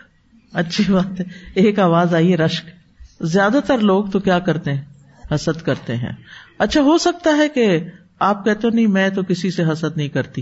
اچھی 0.53 0.84
بات 0.93 1.19
ہے۔ 1.19 1.25
ایک 1.53 1.80
آواز 1.80 2.13
آئی 2.13 2.38
رشک۔ 2.38 2.69
زیادہ 3.21 3.59
تر 3.67 3.77
لوگ 3.77 4.05
تو 4.05 4.19
کیا 4.19 4.39
کرتے 4.39 4.73
ہیں؟ 4.73 4.82
حسد 5.36 5.61
کرتے 5.61 5.95
ہیں۔ 5.95 6.11
اچھا 6.57 6.82
ہو 6.82 6.97
سکتا 6.97 7.38
ہے 7.38 7.49
کہ 7.49 7.80
آپ 8.19 8.45
کہتے 8.45 8.67
نہیں، 8.73 8.88
میں 8.88 9.09
تو 9.09 9.23
کسی 9.23 9.51
سے 9.51 9.63
حسد 9.63 9.97
نہیں 9.97 10.07
کرتی۔ 10.07 10.41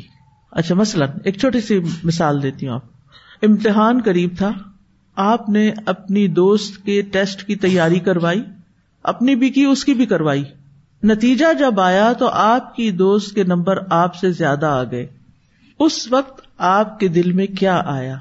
اچھا 0.57 0.75
مثلاً 0.75 1.09
ایک 1.23 1.37
چھوٹی 1.37 1.61
سی 1.61 1.79
مثال 2.03 2.43
دیتی 2.43 2.67
ہوں 2.67 2.75
آپ۔ 2.75 2.81
امتحان 3.41 4.01
قریب 4.05 4.29
تھا، 4.37 4.51
آپ 5.15 5.49
نے 5.49 5.71
اپنی 5.85 6.27
دوست 6.27 6.85
کے 6.85 7.01
ٹیسٹ 7.01 7.43
کی 7.43 7.55
تیاری 7.55 7.99
کروائی، 7.99 8.43
اپنی 9.03 9.35
بھی 9.35 9.49
کی، 9.49 9.63
اس 9.63 9.85
کی 9.85 9.93
بھی 9.93 10.05
کروائی۔ 10.05 10.43
نتیجہ 11.03 11.45
جب 11.59 11.79
آیا 11.79 12.13
تو 12.13 12.27
آپ 12.27 12.75
کی 12.75 12.91
دوست 12.91 13.35
کے 13.35 13.43
نمبر 13.43 13.77
آپ 13.89 14.15
سے 14.15 14.31
زیادہ 14.31 14.65
آ 14.65 14.83
گئے۔ 14.83 15.07
اس 15.79 16.11
وقت 16.11 16.41
آپ 16.57 16.99
کے 16.99 17.07
دل 17.07 17.31
میں 17.31 17.45
کیا 17.45 17.81
آیا؟ 17.85 18.15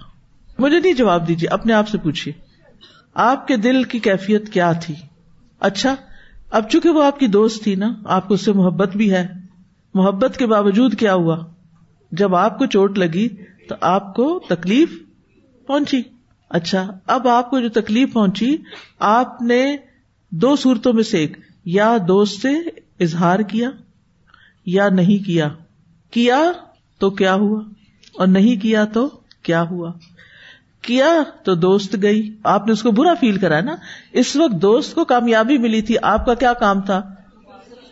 مجھے 0.59 0.81
نہیں 0.81 0.93
جواب 0.93 1.29
دیجیے، 1.29 1.49
اپنے 1.49 1.73
آپ 1.73 1.89
سے 1.89 1.99
پوچھیے۔ 1.99 2.35
آپ 3.15 3.49
کے 3.49 3.57
دل 3.57 3.85
کی 3.85 3.99
کیفیت 3.99 4.53
کیا 4.53 4.73
تھی؟ 4.73 4.95
اچھا 5.61 5.95
اب 6.51 6.69
چونکہ 6.69 6.89
وہ 6.89 7.05
آپ 7.05 7.19
کی 7.19 7.27
دوست 7.27 7.63
تھی 7.63 7.75
نا، 7.75 7.95
آپ 8.05 8.29
کو 8.29 8.35
اس 8.35 8.45
سے 8.45 8.53
محبت 8.53 8.97
بھی 8.97 9.13
ہے۔ 9.13 9.27
محبت 9.95 10.37
کے 10.37 10.47
باوجود 10.47 10.95
کیا 10.95 11.15
ہوا؟ 11.15 11.39
جب 12.19 12.35
آپ 12.35 12.59
کو 12.59 12.67
چوٹ 12.67 12.99
لگی 12.99 13.29
تو 13.69 13.75
آپ 13.81 14.15
کو 14.15 14.41
تکلیف 14.49 14.89
پہنچی۔ 15.67 16.03
اچھا 16.51 16.99
اب 17.07 17.29
آپ 17.29 17.51
کو 17.51 17.61
جو 17.61 17.69
تکلیف 17.69 18.13
پہنچی، 18.13 18.57
آپ 18.99 19.43
نے 19.43 19.77
دو 20.31 20.57
صورتوں 20.57 20.93
میں 20.93 21.03
سے 21.03 21.19
ایک، 21.19 21.37
یا 21.65 21.97
دوست 22.09 22.43
سے 22.43 22.55
اظہار 23.01 23.39
کیا 23.39 23.71
یا 24.67 24.89
نہیں 24.89 25.27
کیا۔ 25.27 25.49
کیا 26.11 26.53
تو 26.99 27.11
کیا 27.11 27.35
ہوا 27.35 27.63
اور 28.15 28.27
نہیں 28.27 28.63
کیا 28.63 28.85
تو 28.85 29.11
کیا 29.43 29.63
ہوا۔ 29.63 29.93
کیا 30.83 31.23
تو 31.43 31.55
دوست 31.55 31.97
گئی۔ 32.03 32.37
آپ 32.45 32.67
نے 32.67 32.73
اس 32.73 32.83
کو 32.83 32.91
برا 32.91 33.15
فیل 33.15 33.39
کرا 33.39 33.61
نا۔ 33.61 33.77
اس 34.13 34.37
وقت 34.37 34.63
دوست 34.63 34.95
کو 34.95 35.05
کامیابی 35.05 35.59
ملی 35.59 35.83
تھی۔ 35.83 35.95
آپ 36.03 36.27
کا 36.27 36.35
کیا 36.35 36.53
کام 36.53 36.81
تھا؟ 36.81 37.03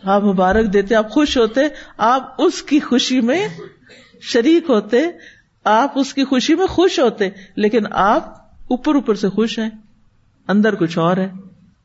آپ 0.03 0.23
مبارک 0.23 0.73
دیتے، 0.73 0.95
آپ 0.95 1.09
خوش 1.09 1.37
ہوتے، 1.37 1.61
آپ 1.97 2.35
اس 2.37 2.63
کی 2.63 2.79
خوشی 2.79 3.21
میں 3.21 3.47
شریک 4.21 4.69
ہوتے، 4.69 4.97
آپ 5.63 5.99
اس 5.99 6.13
کی 6.13 6.23
خوشی 6.23 6.55
میں 6.55 6.67
خوش 6.67 6.99
ہوتے، 6.99 7.29
لیکن 7.55 7.83
آپ 7.91 8.37
اوپر 8.67 8.95
اوپر 8.95 9.15
سے 9.15 9.29
خوش 9.29 9.59
ہیں، 9.59 9.69
اندر 10.47 10.75
کچھ 10.75 10.97
اور 10.97 11.17
ہے۔ 11.17 11.31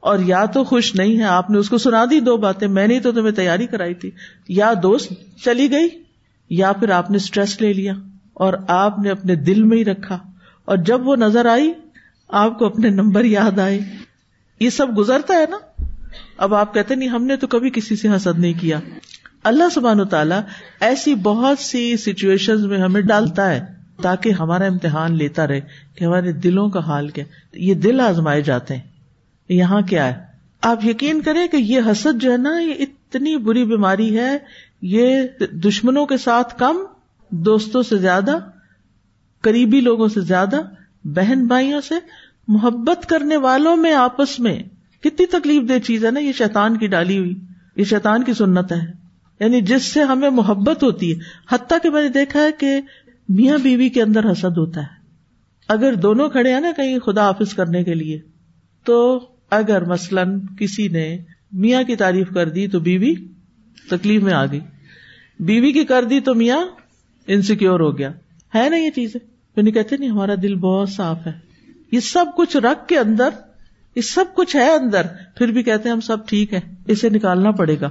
اور 0.01 0.19
یا 0.19 0.45
تو 0.45 0.65
خوش 0.65 0.95
نہیں 0.95 1.19
ہے 1.19 1.25
آپ 1.25 1.51
نے 1.51 1.59
اس 1.59 1.69
کو 1.69 1.79
سنا 1.79 2.05
دی 2.11 2.21
دو 2.21 2.37
باتیں، 2.37 2.69
میں 2.69 2.87
نے 2.87 3.01
تو 3.01 3.13
تمہیں 3.13 3.33
تیاری 3.33 3.67
کرائی 3.67 3.95
تھی۔ 3.95 4.11
یا 4.49 4.73
دوست 4.83 5.13
چلی 5.45 5.71
گئی، 5.71 5.89
یا 6.51 6.73
پھر 6.73 6.91
آپ 6.91 7.11
نے 7.11 7.17
اسٹریس 7.17 7.61
لے 7.61 7.73
لیا 7.73 7.93
اور 8.35 8.55
آپ 8.69 8.99
نے 8.99 9.11
اپنے 9.11 9.35
دل 9.35 9.63
میں 9.63 9.77
ہی 9.77 9.85
رکھا۔ 9.85 10.19
اور 10.65 10.77
جب 10.77 11.07
وہ 11.07 11.17
نظر 11.17 11.47
آئی، 11.47 11.73
آپ 12.29 12.59
کو 12.59 12.67
اپنے 12.67 12.89
نمبر 12.89 13.25
یاد 13.25 13.59
آئے۔ 13.59 13.81
یہ 14.61 14.71
سب 14.71 14.99
گزرتا 14.99 15.35
ہے 15.35 15.45
نا؟ 15.51 15.83
اب 16.39 16.55
آپ 16.55 16.75
کہتے 16.75 16.95
نہیں، 16.95 17.09
ہم 17.09 17.25
نے 17.25 17.37
تو 17.37 17.47
کبھی 17.47 17.71
کسی 17.71 17.97
سے 17.97 18.09
حسد 18.09 18.39
نہیں 18.39 18.61
کیا۔ 18.61 18.81
اللہ 19.45 19.65
سبحان 19.75 20.01
و 20.01 20.05
تعالیٰ 20.05 20.41
ایسی 20.81 21.15
بہت 21.15 21.59
سی 21.59 21.97
سچویشن 21.97 22.69
میں 22.69 22.79
ہمیں 22.79 23.01
ڈالتا 23.01 23.51
ہے 23.51 23.65
تاکہ 24.03 24.31
ہمارا 24.31 24.65
امتحان 24.65 25.17
لیتا 25.17 25.47
رہے 25.47 25.61
کہ 25.95 26.05
ہمارے 26.05 26.33
دلوں 26.33 26.69
کا 26.69 26.81
حال 26.81 27.09
کیا 27.09 27.25
یہ 27.53 27.75
دل 27.75 28.01
آزمائے 28.01 28.43
جاتے 28.43 28.75
ہیں۔ 28.75 28.83
یہاں 29.49 29.81
کیا 29.81 30.07
ہے؟ 30.07 30.25
آپ 30.61 30.85
یقین 30.85 31.21
کریں 31.21 31.49
کہ 31.49 31.57
یہ 31.57 31.81
حسد 31.91 32.23
جو 32.23 32.33
ہے 32.33 32.37
نا، 32.37 32.61
یہ 32.61 32.75
اتنی 32.79 33.37
بری 33.37 33.65
بیماری 33.65 34.19
ہے، 34.19 34.39
یہ 34.83 35.23
دشمنوں 35.53 36.07
کے 36.07 36.17
ساتھ 36.17 36.59
کم، 36.59 36.77
دوستوں 37.31 37.83
سے 37.83 37.97
زیادہ، 37.97 38.39
قریبی 39.41 39.81
لوگوں 39.81 40.09
سے 40.09 40.21
زیادہ، 40.21 40.61
بہن 41.05 41.47
بھائیوں 41.47 41.81
سے 41.81 41.95
محبت 42.49 43.09
کرنے 43.09 43.37
والوں 43.37 43.77
میں، 43.77 43.93
آپس 43.93 44.41
میں۔ 44.41 44.63
کتنی 45.01 45.27
تکلیف 45.27 45.69
دہ 45.69 45.79
چیز 45.79 46.05
ہے 46.05 46.11
نا، 46.11 46.21
یہ 46.21 46.33
شیطان 46.33 46.77
کی 46.77 46.87
ڈالی 46.87 47.19
ہوئی، 47.19 47.41
یہ 47.77 47.85
شیطان 47.85 48.25
کی 48.25 48.33
سنت 48.33 48.73
ہے۔ 48.73 49.00
یعنی 49.41 49.61
جس 49.61 49.85
سے 49.85 50.03
ہمیں 50.03 50.31
محبت 50.31 50.83
ہوتی 50.83 51.13
ہے۔ 51.13 51.19
حتیٰ 51.55 51.79
کہ 51.83 51.91
میں 51.91 52.03
نے 52.03 52.09
دیکھا 52.09 52.43
ہے 52.43 52.53
کہ 52.53 52.81
میاں 53.29 53.59
بیوی 53.59 53.89
کے 53.89 54.03
اندر 54.03 54.33
حسد 54.33 54.59
ہوتا 54.59 54.81
ہے۔ 54.81 55.01
اگر 55.69 55.95
دونوں 55.95 56.29
کھڑے 56.29 56.53
ہیں 56.53 56.61
نا 56.61 56.73
کہیں 56.77 56.99
خدا 56.99 57.23
حافظ 57.23 57.55
کرنے 57.55 57.85
کے 57.85 57.95
لیے، 57.95 58.21
تو 58.85 59.27
اگر 59.51 59.85
مثلاً 59.85 60.41
کسی 60.59 60.89
نے 60.89 61.19
میاں 61.53 61.83
کی 61.83 61.97
تعریف 61.97 62.29
کر 62.35 62.49
دی 62.49 62.69
تو 62.69 62.81
بیوی 62.81 63.15
تکلیف 63.91 64.23
میں 64.23 64.33
آ 64.33 64.47
گئی۔ 64.47 64.61
بیوی 65.41 65.73
کی 65.73 65.85
کر 65.85 66.05
دی 66.05 66.21
تو 66.21 66.35
میاں 66.35 66.61
انسیکیور 67.27 67.81
ہو 67.81 67.99
گیا۔ 67.99 68.11
ہے 68.55 68.69
نا 68.69 68.77
یہ 68.77 68.91
چیزیں؟ 68.91 69.21
نہیں 69.63 69.75
کہتے 69.75 69.97
نہیں 69.97 70.11
ہمارا 70.11 70.35
دل 70.43 70.55
بہت 70.55 70.89
صاف 70.89 71.27
ہے۔ 71.27 71.33
یہ 71.93 72.01
سب 72.01 72.25
کچھ 72.37 72.57
رکھ 72.57 72.89
کے 72.89 72.99
اندر، 72.99 73.29
یہ 73.97 74.01
سب 74.01 74.25
کچھ 74.35 74.57
ہے 74.57 74.71
اندر، 74.71 75.03
پھر 75.37 75.49
بھی 75.49 75.63
کہتے 75.63 75.89
ہیں 75.89 75.95
ہم 75.95 76.01
سب 76.01 76.29
ٹھیک 76.29 76.55
ہے 76.55 76.61
اسے 76.87 77.09
نکالنا 77.09 77.51
پڑے 77.51 77.81
گا۔ 77.81 77.91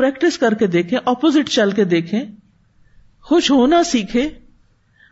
پریکٹس 0.00 0.38
کر 0.38 0.54
کے 0.54 0.66
دیکھیں 0.66 0.98
اپوزٹ 1.04 1.48
چل 1.48 1.70
کے 1.70 1.84
دیکھیں، 1.84 2.24
خوش 3.20 3.50
ہونا 3.50 3.82
سیکھے 3.82 4.28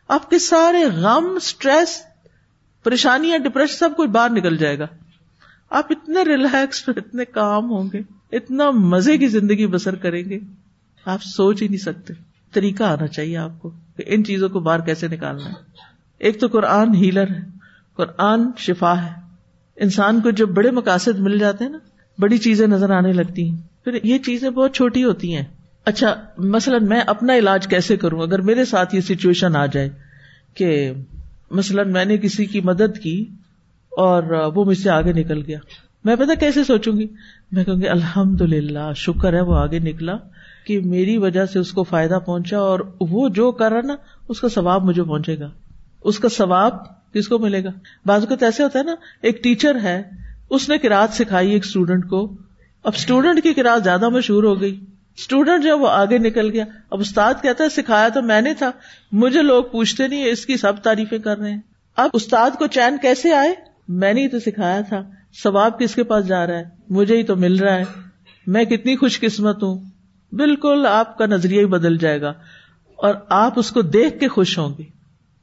آپ 0.08 0.30
کے 0.30 0.38
سارے 0.38 0.84
غم 0.84 1.26
اسٹریس 1.36 2.02
پریشانیاں 2.84 3.38
ڈپریشن 3.38 3.76
سب 3.76 3.90
کچھ 3.96 4.10
باہر 4.10 4.30
نکل 4.30 4.56
جائے 4.56 4.78
گا۔ 4.78 4.86
آپ 5.70 5.86
اتنے 5.90 6.24
ریلیکس 6.24 6.84
اتنے 6.88 7.24
کام 7.24 7.70
ہوں 7.70 7.88
گے، 7.92 8.00
اتنا 8.32 8.70
مزے 8.70 9.18
کی 9.18 9.28
زندگی 9.28 9.66
بسر 9.66 9.94
کریں 9.94 10.24
گے۔ 10.24 10.38
آپ 11.04 11.22
سوچ 11.22 11.62
ہی 11.62 11.68
نہیں 11.68 11.78
سکتے۔ 11.78 12.14
طریقہ 12.52 12.84
آنا 12.84 13.06
چاہیے 13.06 13.36
آپ 13.36 13.62
کو 13.62 13.70
کہ 13.96 14.04
ان 14.06 14.24
چیزوں 14.24 14.48
کو 14.48 14.60
باہر 14.60 14.80
کیسے 14.80 15.08
نکالنا 15.08 15.48
ہے۔ 15.48 15.54
ایک 16.18 16.40
تو 16.40 16.46
قرآن 16.46 16.94
ہیلر 16.94 17.30
ہے۔ 17.30 17.40
قرآن 17.96 18.40
شفا 18.58 19.02
ہے۔ 19.02 19.12
انسان 19.76 20.20
کو 20.20 20.30
جب 20.30 20.48
بڑے 20.48 20.70
مقاصد 20.70 21.18
مل 21.18 21.38
جاتے 21.38 21.64
ہیں 21.64 21.70
نا، 21.70 21.78
بڑی 22.18 22.38
چیزیں 22.38 22.66
نظر 22.66 22.90
آنے 22.90 23.12
لگتی 23.12 23.50
ہیں۔ 23.50 23.56
پھر 23.90 23.98
یہ 24.02 24.18
چیزیں 24.18 24.50
بہت 24.50 24.74
چھوٹی 24.74 25.04
ہوتی 25.04 25.36
ہیں۔ 25.36 25.44
اچھا 25.84 26.14
مثلاً 26.38 26.88
میں 26.88 27.00
اپنا 27.00 27.36
علاج 27.36 27.66
کیسے 27.66 27.96
کروں؟ 27.96 28.22
اگر 28.22 28.40
میرے 28.40 28.64
ساتھ 28.64 28.94
یہ 28.94 29.00
سچویشن 29.00 29.56
آ 29.56 29.66
جائے 29.66 29.90
کہ 30.54 30.92
مثلاً 31.50 31.92
میں 31.92 32.04
نے 32.04 32.18
کسی 32.18 32.44
کی 32.44 32.60
مدد 32.60 32.98
کی 32.98 33.24
اور 33.90 34.22
وہ 34.54 34.64
مجھ 34.64 34.78
سے 34.78 34.90
آگے 34.90 35.12
نکل 35.12 35.42
گیا، 35.46 35.58
میں 36.04 36.16
پتا 36.16 36.34
کیسے 36.34 36.64
سوچوں 36.64 36.92
گی؟ 36.92 37.06
میں 37.52 37.64
کہوں 37.64 37.76
گی 37.76 37.88
الحمد 37.88 38.40
للہ 38.40 38.92
شکر 38.96 39.32
ہے، 39.32 39.40
وہ 39.40 39.54
آگے 39.54 39.78
نکلا 39.78 40.16
کہ 40.66 40.80
میری 40.80 41.16
وجہ 41.16 41.46
سے 41.46 41.58
اس 41.58 41.72
کو 41.72 41.82
فائدہ 41.82 42.18
پہنچا 42.26 42.58
اور 42.58 42.80
وہ 43.00 43.28
جو 43.28 43.52
کر 43.52 43.72
رہا 43.72 43.80
نا، 43.80 43.96
اس 44.28 44.40
کا 44.40 44.48
ثواب 44.48 44.84
مجھے 44.84 45.02
پہنچے 45.02 45.38
گا۔ 45.38 45.50
اس 46.04 46.18
کا 46.18 46.28
ثواب 46.28 46.72
کس 47.12 47.28
کو 47.28 47.38
ملے 47.38 47.64
گا؟ 47.64 47.70
بعض 48.06 48.20
اوقات 48.20 48.42
ایسے 48.42 48.62
ہوتا 48.62 48.78
ہے 48.78 48.84
نا، 48.84 48.94
ایک 49.22 49.42
ٹیچر 49.42 49.80
ہے، 49.82 50.02
اس 50.50 50.68
نے 50.68 50.78
کراط 50.78 51.12
سکھائی 51.12 51.50
ایک 51.50 51.64
اسٹوڈینٹ 51.64 52.08
کو 52.08 52.36
اب 52.84 52.92
اسٹوڈینٹ 52.96 53.42
کی 53.42 53.54
کراط 53.54 53.84
زیادہ 53.84 54.08
مشہور 54.08 54.44
ہو 54.44 54.60
گئی۔ 54.60 54.80
اسٹوڈینٹ 55.16 55.64
جو 55.64 55.78
وہ 55.78 55.88
آگے 55.88 56.18
نکل 56.18 56.50
گیا، 56.50 56.64
اب 56.90 57.00
استاد 57.00 57.34
کہتا 57.42 57.64
ہے، 57.64 57.68
سکھایا 57.68 58.08
تو 58.08 58.22
میں 58.22 58.40
نے 58.40 58.54
تھا۔ 58.54 58.70
مجھے 59.12 59.42
لوگ 59.42 59.64
پوچھتے 59.64 60.08
نہیں، 60.08 60.24
اس 60.24 60.46
کی 60.46 60.56
سب 60.56 60.72
تعریفیں 60.82 61.18
کر 61.18 61.38
رہے 61.38 61.50
ہیں۔ 61.50 61.60
اب 61.96 62.10
استاد 62.12 62.50
کو 62.58 62.66
چین 62.66 62.96
کیسے 63.02 63.34
آئے؟ 63.34 63.54
میں 63.88 64.14
نے 64.14 64.22
ہی 64.22 64.28
تو 64.28 64.38
سکھایا 64.38 64.80
تھا۔ 64.80 65.02
ثواب 65.42 65.78
کس 65.78 65.94
کے 65.94 66.04
پاس 66.04 66.26
جا 66.26 66.46
رہا 66.46 66.58
ہے؟ 66.58 66.64
مجھے 66.88 67.16
ہی 67.16 67.22
تو 67.22 67.36
مل 67.36 67.58
رہا 67.58 67.74
ہے۔ 67.74 67.84
میں 68.46 68.64
کتنی 68.64 68.96
خوش 68.96 69.20
قسمت 69.20 69.62
ہوں۔ 69.62 69.78
بالکل 70.32 70.86
آپ 70.90 71.18
کا 71.18 71.26
نظریہ 71.26 71.60
ہی 71.60 71.66
بدل 71.66 71.98
جائے 71.98 72.20
گا۔ 72.20 72.32
اور 72.96 73.14
آپ 73.28 73.58
اس 73.58 73.70
کو 73.70 73.82
دیکھ 73.82 74.20
کے 74.20 74.28
خوش 74.28 74.58
ہوں 74.58 74.74
گے۔ 74.78 74.82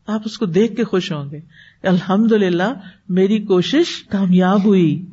آپ 0.08 0.22
اس 0.26 0.38
کو 0.38 0.46
دیکھ 0.46 0.76
کے 0.76 0.84
خوش 0.84 1.12
ہوں 1.12 1.32
گے۔ 1.32 1.40
الحمد 1.84 2.32
للہ 2.32 2.74
میری 3.10 3.40
کوشش 3.40 4.04
کامیاب 4.04 4.66
ہوئی۔ 4.66 5.06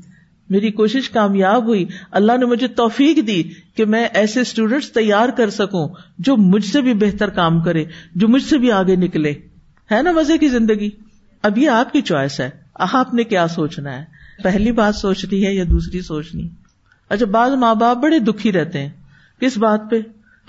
میری 0.53 0.71
کوشش 0.71 1.11
کامیاب 1.11 1.67
ہوئی۔ 1.67 1.87
اللہ 2.11 2.33
نے 2.39 2.47
مجھے 2.47 2.69
توفیق 2.69 3.27
دی 3.27 3.43
کہ 3.75 3.85
میں 3.85 4.09
ایسے 4.15 4.41
اسٹوڈینٹس 4.41 4.93
تیار 4.93 5.29
کر 5.29 5.51
سکوں 5.51 5.89
جو 6.19 6.37
مجھ 6.37 6.65
سے 6.65 6.81
بھی 6.81 6.95
بہتر 6.95 7.29
کام 7.29 7.61
کرے، 7.61 7.85
جو 8.15 8.29
مجھ 8.29 8.43
سے 8.43 8.59
بھی 8.59 8.73
آگے 8.73 8.97
نکلے۔ 8.97 9.31
ہے 9.93 10.03
نا 10.03 10.13
مزے 10.13 10.39
کی 10.39 10.49
زندگی؟ 10.49 10.91
اب 11.43 11.59
یہ 11.59 11.69
آپ 11.69 11.93
کی 11.93 12.01
چوائس 12.01 12.41
ہے۔ 12.41 12.51
آپ 12.75 13.15
نے 13.15 13.25
کیا 13.25 13.49
سوچنا 13.49 13.99
ہے؟ 13.99 14.05
پہلی 14.43 14.73
بات 14.73 14.95
سوچنی 14.95 15.47
ہے 15.47 15.55
یا 15.55 15.65
دوسری 15.71 16.01
سوچنی؟ 16.01 16.49
اچھا 17.09 17.27
بعض 17.27 17.53
ماں 17.53 17.75
باپ 17.75 17.97
بڑے 17.97 18.19
دکھی 18.19 18.53
رہتے 18.53 18.79
ہیں۔ 18.79 18.89
کس 19.41 19.59
بات 19.59 19.81
پہ؟ 19.91 19.97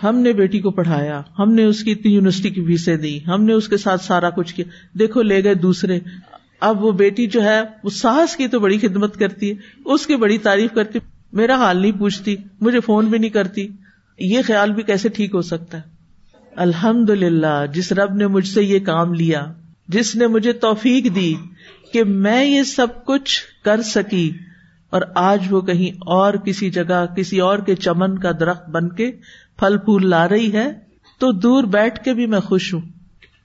ہم 0.04 0.20
نے 0.20 0.34
بیٹی 0.34 0.60
کو 0.60 0.72
پڑھایا، 0.72 1.22
ہم 1.40 1.54
نے 1.54 1.64
اس 1.64 1.84
کی 1.84 1.92
اتنی 1.92 2.14
یونیورسٹی 2.14 2.50
کی 2.50 2.66
فیسیں 2.66 2.98
دی، 2.98 3.20
ہم 3.28 3.44
نے 3.44 3.54
اس 3.54 3.68
کے 3.68 3.78
ساتھ 3.78 4.04
سارا 4.04 4.30
کچھ 4.30 4.56
کیا۔ 4.56 4.66
دیکھو، 5.00 5.22
لے 5.22 5.44
گئے 5.44 5.54
دوسرے۔ 5.54 6.00
اب 6.64 6.84
وہ 6.84 6.92
بیٹی 6.92 7.28
جو 7.28 7.44
ہے، 7.44 7.60
وہ 7.84 7.90
ساس 7.90 8.36
کی 8.36 8.48
تو 8.48 8.60
بڑی 8.60 8.78
خدمت 8.80 9.18
کرتی 9.18 9.50
ہے، 9.50 9.56
اس 9.86 10.08
کی 10.08 10.16
بڑی 10.16 10.38
تعریف 10.38 10.74
کرتی 10.74 11.00
میرا 11.34 11.56
حال 11.56 11.78
نہیں 11.78 11.92
پوچھتی، 11.92 12.36
مجھے 12.62 12.80
فون 12.80 13.06
بھی 13.06 13.18
نہیں 13.18 13.30
کرتی۔ 13.30 13.68
یہ 14.20 14.42
خیال 14.48 14.72
بھی 14.72 14.84
کیسے 14.84 15.10
ٹھیک 15.10 15.36
ہو 15.36 15.42
سکتا 15.42 15.78
ہے؟ 15.78 15.82
الحمد 16.56 17.10
للہ 17.10 17.66
جس 17.74 17.92
رب 17.92 18.16
نے 18.16 18.28
مجھ 18.28 18.48
سے 18.48 18.64
یہ 18.64 18.80
کام 18.80 19.14
لیا، 19.14 19.46
جس 19.88 20.16
نے 20.16 20.28
مجھے 20.28 20.54
توفیق 20.54 21.16
دی 21.16 21.34
کہ 21.94 22.04
میں 22.04 22.46
یہ 22.46 22.64
سب 22.64 22.88
کچھ 23.06 23.40
کر 23.66 23.82
سکی 23.82 24.30
اور 24.90 25.02
آج 25.16 25.48
وہ 25.50 25.62
کہیں 25.62 25.90
اور 26.06 26.34
کسی 26.34 26.70
جگہ، 26.70 27.06
کسی 27.16 27.40
اور 27.40 27.60
کے 27.60 27.76
چمن 27.76 28.18
کا 28.20 28.32
درخت 28.40 28.70
بن 28.70 28.90
کے 28.90 29.12
پھل 29.60 29.78
پھول 29.78 30.10
لا 30.10 30.30
رہی 30.30 30.54
ہے، 30.54 30.72
تو 31.18 31.32
دور 31.32 31.64
بیٹھ 31.64 32.04
کے 32.04 32.14
بھی 32.14 32.26
میں 32.26 32.40
خوش 32.40 32.74
ہوں۔ 32.74 32.82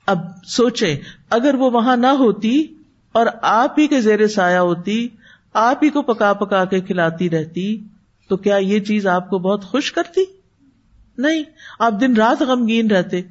اب 0.06 0.18
سوچے 0.46 0.96
اگر 1.30 1.54
وہ 1.54 1.70
وہاں 1.70 1.96
نہ 1.96 2.06
ہوتی 2.06 2.77
اور 3.12 3.26
آپ 3.42 3.78
ہی 3.78 3.86
کے 3.86 4.00
زیر 4.00 4.26
سایہ 4.26 4.58
ہوتی، 4.58 5.08
آپ 5.54 5.84
ہی 5.84 5.90
کو 5.90 6.02
پکا 6.02 6.32
پکا 6.32 6.64
کے 6.64 6.80
کھلاتی 6.80 7.30
رہتی، 7.30 7.80
تو 8.28 8.36
کیا 8.36 8.56
یہ 8.56 8.80
چیز 8.80 9.06
آپ 9.06 9.30
کو 9.30 9.38
بہت 9.38 9.64
خوش 9.64 9.92
کرتی؟ 9.92 10.24
نہیں، 11.18 11.42
آپ 11.78 11.94
دن 12.00 12.16
رات 12.16 12.42
غمگین 12.42 12.90
رہتے 12.90 13.22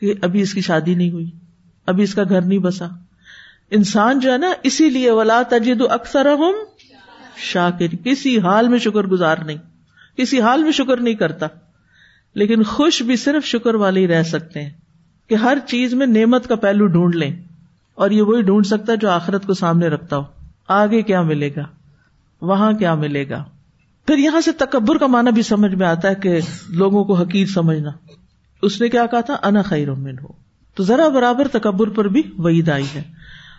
کہ 0.00 0.14
ابھی 0.22 0.40
اس 0.40 0.54
کی 0.54 0.60
شادی 0.60 0.94
نہیں 0.94 1.10
ہوئی، 1.10 1.30
ابھی 1.86 2.02
اس 2.02 2.14
کا 2.14 2.22
گھر 2.28 2.42
نہیں 2.42 2.58
بسا۔ 2.58 2.86
انسان 3.70 4.20
جو 4.20 4.32
ہے 4.32 4.38
نا، 4.38 4.52
اسی 4.62 4.90
لیے 4.90 5.10
ولا 5.10 5.42
تجد 5.48 5.82
اکثر 5.90 6.26
ہم 6.26 6.52
شاکر 7.36 7.96
کسی 8.04 8.38
حال 8.38 8.68
میں 8.68 8.78
شکر 8.78 9.06
گزار 9.06 9.36
نہیں، 9.36 9.56
کسی 10.16 10.40
حال 10.40 10.62
میں 10.62 10.72
شکر 10.72 10.96
نہیں 10.96 11.14
کرتا۔ 11.14 11.46
لیکن 12.34 12.62
خوش 12.62 13.02
بھی 13.02 13.16
صرف 13.16 13.44
شکر 13.44 13.74
والے 13.74 14.00
ہی 14.00 14.08
رہ 14.08 14.22
سکتے 14.22 14.62
ہیں 14.62 14.70
کہ 15.28 15.34
ہر 15.34 15.58
چیز 15.66 15.94
میں 15.94 16.06
نعمت 16.06 16.48
کا 16.48 16.54
پہلو 16.54 16.86
ڈھونڈ 16.86 17.14
لیں۔ 17.14 17.42
اور 17.94 18.10
یہ 18.10 18.22
وہی 18.22 18.42
ڈھونڈ 18.42 18.66
سکتا 18.66 18.92
ہے 18.92 18.96
جو 18.96 19.10
آخرت 19.10 19.46
کو 19.46 19.54
سامنے 19.54 19.88
رکھتا 19.88 20.16
ہو۔ 20.16 20.22
آگے 20.68 21.02
کیا 21.02 21.22
ملے 21.22 21.50
گا؟ 21.56 21.62
وہاں 22.40 22.72
کیا 22.72 22.94
ملے 22.94 23.28
گا؟ 23.28 23.44
پھر 24.06 24.18
یہاں 24.18 24.40
سے 24.40 24.52
تکبر 24.52 24.98
کا 24.98 25.06
معنی 25.06 25.30
بھی 25.32 25.42
سمجھ 25.42 25.74
میں 25.74 25.86
آتا 25.86 26.08
ہے 26.08 26.14
کہ 26.14 26.40
لوگوں 26.68 27.04
کو 27.04 27.14
حقیق 27.14 27.50
سمجھنا۔ 27.50 27.90
اس 28.62 28.80
نے 28.80 28.88
کیا 28.88 29.06
کہا 29.06 29.20
تھا؟ 29.20 29.36
انا 29.42 29.62
خیر 29.62 29.88
ہو 29.88 30.32
تو 30.74 30.82
ذرا 30.82 31.08
برابر 31.08 31.48
تکبر 31.48 31.88
پر 31.88 32.08
بھی 32.08 32.22
وعید 32.38 32.68
آئی 32.68 32.84
ہے۔ 32.94 33.02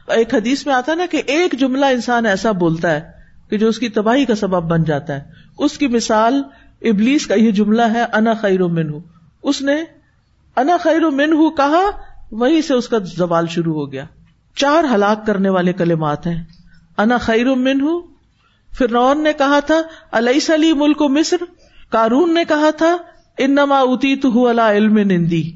ایک 0.07 0.33
حدیث 0.33 0.65
میں 0.65 0.73
آتا 0.75 0.91
ہے 0.91 0.97
نا 0.97 1.05
کہ 1.11 1.21
ایک 1.27 1.59
جملہ 1.59 1.85
انسان 1.85 2.25
ایسا 2.25 2.51
بولتا 2.51 2.91
ہے 2.91 3.01
کہ 3.49 3.57
جو 3.57 3.67
اس 3.67 3.79
کی 3.79 3.89
تباہی 3.89 4.25
کا 4.25 4.35
سبب 4.35 4.63
بن 4.63 4.83
جاتا 4.83 5.15
ہے۔ 5.15 5.21
اس 5.57 5.77
کی 5.77 5.87
مثال 5.87 6.43
ابلیس 6.81 7.27
کا 7.27 7.35
یہ 7.35 7.51
جملہ 7.51 7.81
ہے، 7.81 8.03
انا 8.13 8.33
خیر 8.33 8.61
و 8.61 8.69
من 8.69 8.91
اس 9.43 9.61
نے 9.61 9.75
انا 10.55 10.77
خیر 10.77 11.03
و 11.03 11.11
من 11.11 11.55
کہا، 11.57 11.83
وہیں 12.31 12.61
سے 12.61 12.73
اس 12.73 12.87
کا 12.87 12.97
زوال 13.17 13.47
شروع 13.47 13.73
ہو 13.73 13.91
گیا۔ 13.91 14.05
چار 14.55 14.83
ہلاک 14.95 15.25
کرنے 15.25 15.49
والے 15.49 15.73
کلمات 15.73 16.27
ہیں۔ 16.27 16.43
انا 16.97 17.17
خیر 17.17 17.47
و 17.47 17.55
من 17.55 17.79
فرنون 18.77 19.23
نے 19.23 19.33
کہا 19.33 19.59
تھا 19.59 19.81
علیہ 20.11 20.39
سلی 20.39 20.73
ملک 20.73 21.01
و 21.01 21.09
مصر؟ 21.09 21.37
کارون 21.91 22.33
نے 22.33 22.43
کہا 22.47 22.69
تھا، 22.77 22.97
انما 23.37 23.79
اتی 23.79 24.15
تو 24.15 24.47
اللہ 24.47 24.61
علم 24.61 24.97
نندی۔ 24.97 25.51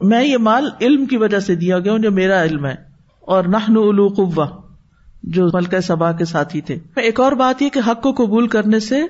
میں 0.00 0.24
یہ 0.24 0.36
مال 0.36 0.70
علم 0.80 1.06
کی 1.06 1.16
وجہ 1.16 1.38
سے 1.38 1.54
دیا 1.54 1.78
گیا 1.78 1.92
ہوں 1.92 1.98
جو 1.98 2.10
میرا 2.10 2.42
علم 2.42 2.66
ہے۔ 2.66 2.74
اور 3.20 3.44
نہ 3.44 3.56
قوا 4.08 4.46
جو 5.22 5.48
ملکہ 5.52 5.80
سبا 5.80 6.12
کے 6.12 6.24
ساتھی 6.24 6.60
تھے۔ 6.60 6.78
ایک 6.96 7.20
اور 7.20 7.32
بات 7.32 7.62
یہ 7.62 7.68
کہ 7.68 7.80
حق 7.90 8.02
کو 8.02 8.12
قبول 8.12 8.48
کرنے 8.48 8.80
سے، 8.80 9.02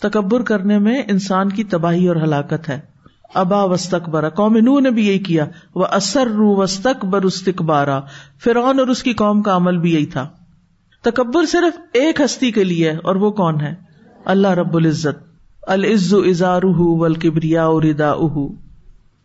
تکبر 0.00 0.42
کرنے 0.42 0.78
میں 0.78 1.02
انسان 1.08 1.48
کی 1.48 1.64
تباہی 1.64 2.08
اور 2.08 2.16
ہلاکت 2.16 2.68
ہے۔ 2.68 2.80
ابا 3.34 3.64
وسط 3.64 3.94
برا 3.94 4.28
قوم 4.28 4.56
نو 4.56 4.80
نے 4.80 4.90
بھی 4.90 5.08
یہی 5.08 5.18
کیا۔ 5.18 5.46
وہ 5.74 5.86
اثر 5.90 6.26
رو 6.26 6.56
وسط 6.56 7.04
بر 7.04 7.22
استقبارا 7.22 8.00
فرعون 8.44 8.78
اور 8.78 8.86
اس 8.86 9.02
کی 9.02 9.12
قوم 9.12 9.42
کا 9.42 9.56
عمل 9.56 9.78
بھی 9.78 9.94
یہی 9.94 10.06
تھا۔ 10.06 10.28
تکبر 11.02 11.46
صرف 11.46 11.80
ایک 11.92 12.20
ہستی 12.20 12.50
کے 12.50 12.64
لیے 12.64 12.90
اور 12.90 13.16
وہ 13.16 13.30
کون 13.30 13.60
ہے؟ 13.60 13.74
اللہ 14.24 14.48
رب 14.48 14.76
العزت۔ 14.76 15.24
العز 15.62 16.14
ازار 16.14 16.60
ولکبریا 16.64 17.66
ادا 17.66 18.10
اہ 18.10 18.38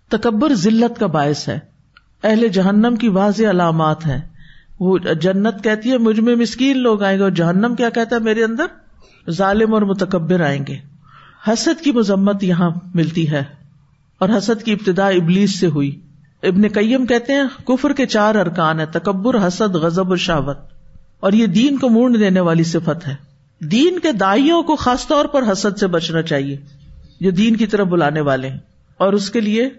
تکبر 0.10 0.54
ذلت 0.54 1.00
کا 1.00 1.08
باعث 1.08 1.50
ہے۔ 1.50 1.60
اہل 2.24 2.48
جہنم 2.48 2.96
کی 2.96 3.08
واضح 3.08 3.50
علامات 3.50 4.06
ہیں۔ 4.06 4.22
وہ 4.80 4.98
جنت 4.98 5.64
کہتی 5.64 5.92
ہے، 5.92 5.98
مجھ 5.98 6.20
میں 6.20 6.36
مسکین 6.36 6.78
لوگ 6.78 7.04
آئیں 7.04 7.18
گے 7.18 7.24
اور 7.24 7.32
جہنم 7.32 7.76
کیا 7.76 7.90
کہتا 7.90 8.16
ہے 8.16 8.22
میرے 8.22 8.44
اندر؟ 8.44 8.66
ظالم 9.30 9.74
اور 9.74 9.82
متکبر 9.82 10.42
آئیں 10.42 10.66
گے۔ 10.68 10.78
حسد 11.48 11.82
کی 11.82 11.92
مذمت 11.92 12.44
یہاں 12.44 12.70
ملتی 12.94 13.30
ہے۔ 13.30 13.65
اور 14.18 14.30
حسد 14.30 14.64
کی 14.64 14.72
ابتدا 14.72 15.08
ابلیس 15.08 15.60
سے 15.60 15.68
ہوئی۔ 15.68 16.00
ابن 16.44 16.70
کئیم 16.70 17.06
کہتے 17.06 17.34
ہیں، 17.34 17.68
کفر 17.68 17.94
کے 17.94 18.06
چار 18.06 18.36
ارکان 18.36 18.80
ہے 18.80 18.86
تکبر، 18.86 19.48
حسد 19.48 19.76
غزب 19.76 20.10
اور 20.10 20.18
شاوت 20.18 20.58
اور 21.20 21.34
یہ 21.34 21.46
دین 21.46 21.78
کو 21.78 21.90
مونڈ 21.90 22.20
دینے 22.20 22.40
والی 22.40 22.64
صفت 22.64 23.08
ہے۔ 23.08 23.16
دین 23.62 24.00
کے 24.00 24.12
دائیوں 24.12 24.64
کو 24.64 24.76
خاص 24.76 25.08
طور 25.08 25.26
پر 25.26 25.52
حسد 25.52 25.78
سے 25.78 25.88
بچنا 25.88 26.22
چاہیے، 26.22 26.58
جو 27.20 27.32
دین 27.32 27.56
کی 27.56 27.66
طرف 27.66 27.88
بلانے 27.88 28.22
والے 28.22 28.50
ہیں۔ 28.50 28.60
اور 28.98 29.14
اس 29.14 29.30
کے 29.30 29.42
لیے 29.42 29.70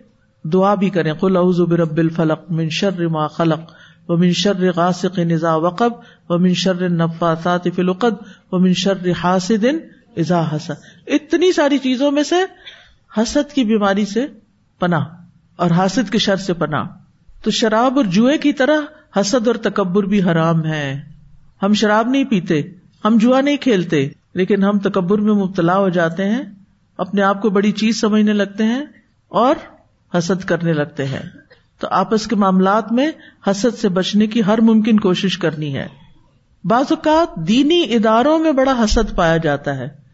دعا 0.45 0.75
بھی 0.75 0.91
کریں۔ 0.91 1.13
قل 1.13 1.37
اعوذ 1.37 1.61
برب 1.61 1.97
الفلق 1.97 2.51
من 2.51 2.69
شر 2.69 3.09
ما 3.09 3.27
خلق 3.27 3.61
و 4.09 4.17
من 4.17 4.33
شر 4.33 4.73
غاسق 4.77 5.19
نزا 5.19 5.55
وقب 5.55 5.93
و 6.29 6.39
من 6.39 6.55
شر 6.55 6.83
النفاثات 6.83 7.65
فی 7.65 7.83
العقد 7.83 8.15
و 8.53 8.59
من 8.59 8.73
شر 8.73 9.11
حاسد 9.25 9.65
اذا 10.17 10.43
حسد۔ 10.53 10.73
اتنی 11.07 11.53
ساری 11.53 11.79
چیزوں 11.79 12.11
میں 12.11 12.23
سے 12.23 12.37
حسد 13.17 13.53
کی 13.53 13.65
بیماری 13.65 14.05
سے 14.05 14.27
پناہ 14.79 15.05
اور 15.57 15.71
حاسد 15.71 16.11
کے 16.11 16.19
شر 16.19 16.37
سے 16.37 16.55
پناہ۔ 16.55 16.85
تو 17.43 17.51
شراب 17.51 17.97
اور 17.97 18.05
جوئے 18.05 18.39
کی 18.39 18.53
طرح 18.53 18.77
حسد 19.21 19.47
اور 19.47 19.55
تکبر 19.55 20.03
بھی 20.03 20.23
حرام 20.23 20.65
ہے 20.65 21.03
ہم 21.63 21.73
شراب 21.73 22.09
نہیں 22.09 22.25
پیتے، 22.25 22.63
ہم 23.05 23.19
جوا 23.19 23.41
نہیں 23.41 23.57
کھیلتے، 23.57 24.09
لیکن 24.35 24.65
ہم 24.65 24.79
تکبر 24.79 25.19
میں 25.19 25.35
مبتلا 25.35 25.77
ہو 25.77 25.89
جاتے 25.89 26.25
ہیں، 26.25 26.43
اپنے 26.99 27.23
آپ 27.23 27.43
کو 27.43 27.51
بڑی 27.51 27.73
چیز 27.73 28.01
سمجھنے 28.01 28.33
لگتے 28.33 28.65
ہیں 28.65 28.85
اور 29.29 29.55
حسد 30.19 30.45
کرنے 30.45 30.73
لگتے 30.73 31.05
ہیں۔ 31.05 31.23
تو 31.79 31.89
آپس 31.91 32.27
کے 32.27 32.37
معاملات 32.37 32.93
میں 32.93 33.11
حسد 33.47 33.79
سے 33.79 33.89
بچنے 33.89 34.27
کی 34.27 34.43
ہر 34.47 34.61
ممکن 34.61 35.01
کوشش 35.01 35.39
کرنی 35.39 35.77
ہے۔ 35.77 35.89
بعض 36.65 36.85
اوقات 36.91 37.37
دینی 37.37 37.83
اداروں 37.91 38.39
میں 38.39 38.53
بڑا 38.53 38.85
حسد 38.85 39.17
پایا 39.17 39.37
جاتا 39.37 39.77
ہے۔ 39.77 40.06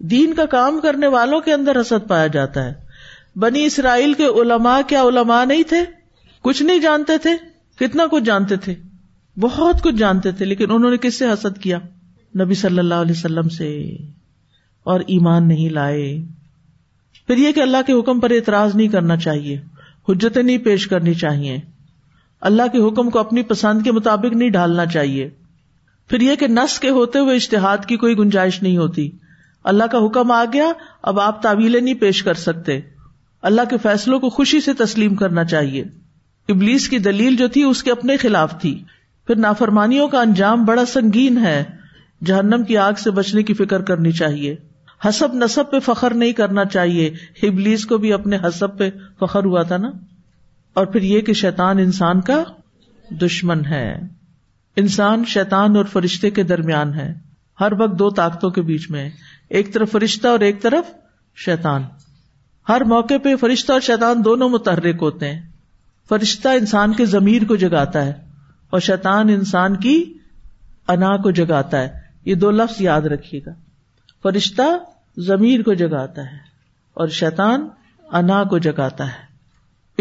دین 0.00 0.34
کا 0.34 0.46
کام 0.46 0.80
کرنے 0.80 1.06
والوں 1.06 1.40
کے 1.40 1.52
اندر 1.52 1.80
حسد 1.80 2.08
پایا 2.08 2.26
جاتا 2.26 2.64
ہے۔ 2.64 2.72
بنی 3.36 3.64
اسرائیل 3.64 4.14
کے 4.14 4.24
علماء 4.24 4.80
کیا 4.86 5.02
علماء 5.02 5.44
نہیں 5.44 5.62
تھے؟ 5.62 5.84
کچھ 6.42 6.62
نہیں 6.62 6.78
جانتے 6.78 7.18
تھے؟ 7.18 7.30
کتنا 7.78 8.06
کچھ 8.06 8.24
جانتے 8.24 8.56
تھے؟ 8.56 8.74
بہت 9.40 9.82
کچھ 9.82 9.94
جانتے 9.94 10.32
تھے، 10.32 10.44
لیکن 10.44 10.70
انہوں 10.70 10.90
نے 10.90 10.96
کس 10.96 11.14
سے 11.14 11.26
حسد 11.26 11.58
کیا؟ 11.58 11.78
نبی 12.40 12.54
صلی 12.54 12.78
اللہ 12.78 12.94
علیہ 12.94 13.12
وسلم 13.12 13.48
سے۔ 13.48 13.96
اور 14.84 15.00
ایمان 15.00 15.48
نہیں 15.48 15.68
لائے۔ 15.68 16.24
پھر 17.26 17.36
یہ 17.36 17.52
کہ 17.52 17.60
اللہ 17.60 17.76
کے 17.86 17.92
حکم 17.92 18.20
پر 18.20 18.30
اعتراض 18.30 18.76
نہیں 18.76 18.88
کرنا 18.88 19.16
چاہیے، 19.16 19.60
حجتیں 20.08 20.42
نہیں 20.42 20.58
پیش 20.58 20.86
کرنی 20.86 21.14
چاہیے۔ 21.14 21.58
اللہ 22.40 22.62
کے 22.72 22.88
حکم 22.88 23.10
کو 23.10 23.18
اپنی 23.18 23.42
پسند 23.42 23.82
کے 23.82 23.92
مطابق 23.92 24.32
نہیں 24.32 24.50
ڈالنا 24.50 24.86
چاہیے۔ 24.86 25.30
پھر 26.08 26.20
یہ 26.20 26.34
کہ 26.34 26.46
نس 26.46 26.80
کے 26.80 26.88
ہوتے 26.88 27.18
ہوئے 27.18 27.36
اشتہاد 27.36 27.78
کی 27.88 27.96
کوئی 27.96 28.18
گنجائش 28.18 28.62
نہیں 28.62 28.76
ہوتی۔ 28.76 29.10
اللہ 29.64 29.84
کا 29.84 29.98
حکم 29.98 30.30
آ 30.30 30.44
گیا، 30.52 30.72
اب 31.02 31.20
آپ 31.20 31.42
تعویلیں 31.42 31.80
نہیں 31.80 31.94
پیش 31.94 32.22
کر 32.22 32.34
سکتے۔ 32.34 32.80
اللہ 33.42 33.60
کے 33.70 33.76
فیصلوں 33.78 34.20
کو 34.20 34.30
خوشی 34.30 34.60
سے 34.60 34.72
تسلیم 34.72 35.14
کرنا 35.14 35.44
چاہیے۔ 35.44 35.84
ابلیس 36.48 36.88
کی 36.88 36.98
دلیل 36.98 37.36
جو 37.36 37.48
تھی، 37.48 37.62
اس 37.62 37.82
کے 37.82 37.90
اپنے 37.90 38.16
خلاف 38.16 38.60
تھی۔ 38.60 38.84
پھر 39.26 39.36
نافرمانیوں 39.36 40.08
کا 40.08 40.20
انجام 40.20 40.64
بڑا 40.64 40.84
سنگین 40.84 41.38
ہے۔ 41.38 41.64
جہنم 42.24 42.64
کی 42.64 42.76
آگ 42.76 42.92
سے 42.92 43.10
بچنے 43.10 43.42
کی 43.42 43.54
فکر 43.54 43.82
کرنی 43.82 44.12
چاہیے۔ 44.12 44.56
حسب 45.08 45.34
نصب 45.34 45.70
پہ 45.70 45.78
فخر 45.78 46.14
نہیں 46.14 46.32
کرنا 46.32 46.64
چاہیے۔ 46.64 47.12
ابلیس 47.42 47.86
کو 47.86 47.98
بھی 47.98 48.12
اپنے 48.12 48.36
حسب 48.36 48.78
پہ 48.78 48.90
فخر 49.20 49.44
ہوا 49.44 49.62
تھا 49.62 49.76
نا؟ 49.76 49.90
اور 50.74 50.86
پھر 50.86 51.02
یہ 51.02 51.20
کہ 51.20 51.32
شیطان 51.32 51.78
انسان 51.78 52.20
کا 52.20 52.44
دشمن 53.10 53.64
ہے۔ 53.66 54.00
انسان 54.76 55.24
شیطان 55.24 55.76
اور 55.76 55.84
فرشتے 55.84 56.30
کے 56.30 56.42
درمیان 56.42 56.94
ہے۔ 56.94 57.14
ہر 57.60 57.72
وقت 57.72 57.98
دو 57.98 58.10
طاقتوں 58.10 58.50
کے 58.50 58.62
بیچ 58.62 58.90
میں۔ 58.90 59.10
ایک 59.50 59.74
طرف 59.74 59.90
فرشتہ 59.90 60.28
اور 60.28 60.40
ایک 60.40 60.62
طرف 60.62 60.84
شیطان۔ 61.36 61.82
ہر 62.68 62.84
موقع 62.84 63.14
پہ 63.22 63.36
فرشتہ 63.36 63.72
اور 63.72 63.80
شیطان 63.80 64.24
دونوں 64.24 64.48
متحرک 64.48 64.96
ہوتے 65.00 65.32
ہیں۔ 65.32 65.48
فرشتہ 66.08 66.48
انسان 66.48 66.92
کے 66.92 67.06
ضمیر 67.06 67.44
کو 67.44 67.56
جگاتا 67.56 68.04
ہے 68.04 68.12
اور 68.70 68.80
شیطان 68.80 69.28
انسان 69.28 69.76
کی 69.76 70.14
انا 70.88 71.16
کو 71.16 71.30
جگاتا 71.30 71.80
ہے۔ 71.80 71.88
یہ 72.24 72.34
دو 72.34 72.50
لفظ 72.50 72.80
یاد 72.80 73.00
رکھیے 73.00 73.40
گا۔ 73.46 73.50
فرشتہ 74.22 74.62
ضمیر 75.16 75.62
کو 75.62 75.74
جگاتا 75.74 76.22
ہے 76.22 76.36
اور 76.94 77.08
شیطان 77.08 77.68
انا 78.12 78.44
کو 78.44 78.58
جگاتا 78.58 79.06
ہے۔ 79.06 79.30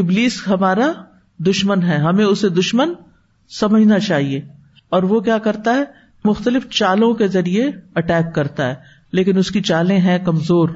ابلیس 0.01 0.47
ہمارا 0.47 0.91
دشمن 1.37 1.83
ہے، 1.83 1.97
ہمیں 1.97 2.25
اسے 2.25 2.49
دشمن 2.49 2.93
سمجھنا 3.49 3.99
چاہیے۔ 3.99 4.41
اور 4.89 5.03
وہ 5.03 5.19
کیا 5.19 5.37
کرتا 5.37 5.73
ہے؟ 5.73 5.83
مختلف 6.23 6.69
چالوں 6.69 7.13
کے 7.13 7.27
ذریعے 7.27 7.71
اٹیک 7.95 8.35
کرتا 8.35 8.67
ہے۔ 8.67 8.98
لیکن 9.11 9.37
اس 9.37 9.51
کی 9.51 9.61
چالیں 9.61 9.99
ہیں 9.99 10.19
کمزور۔ 10.25 10.69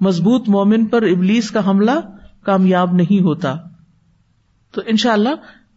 مضبوط 0.00 0.48
مومن 0.48 0.86
پر 0.86 1.02
ابلیس 1.02 1.50
کا 1.50 1.66
حملہ 1.66 2.00
کامیاب 2.42 2.92
نہیں 2.92 3.22
ہوتا۔ 3.22 3.56
تو 4.72 4.80
ان 4.86 4.96
شاء 4.96 5.12
اللہ 5.12 5.28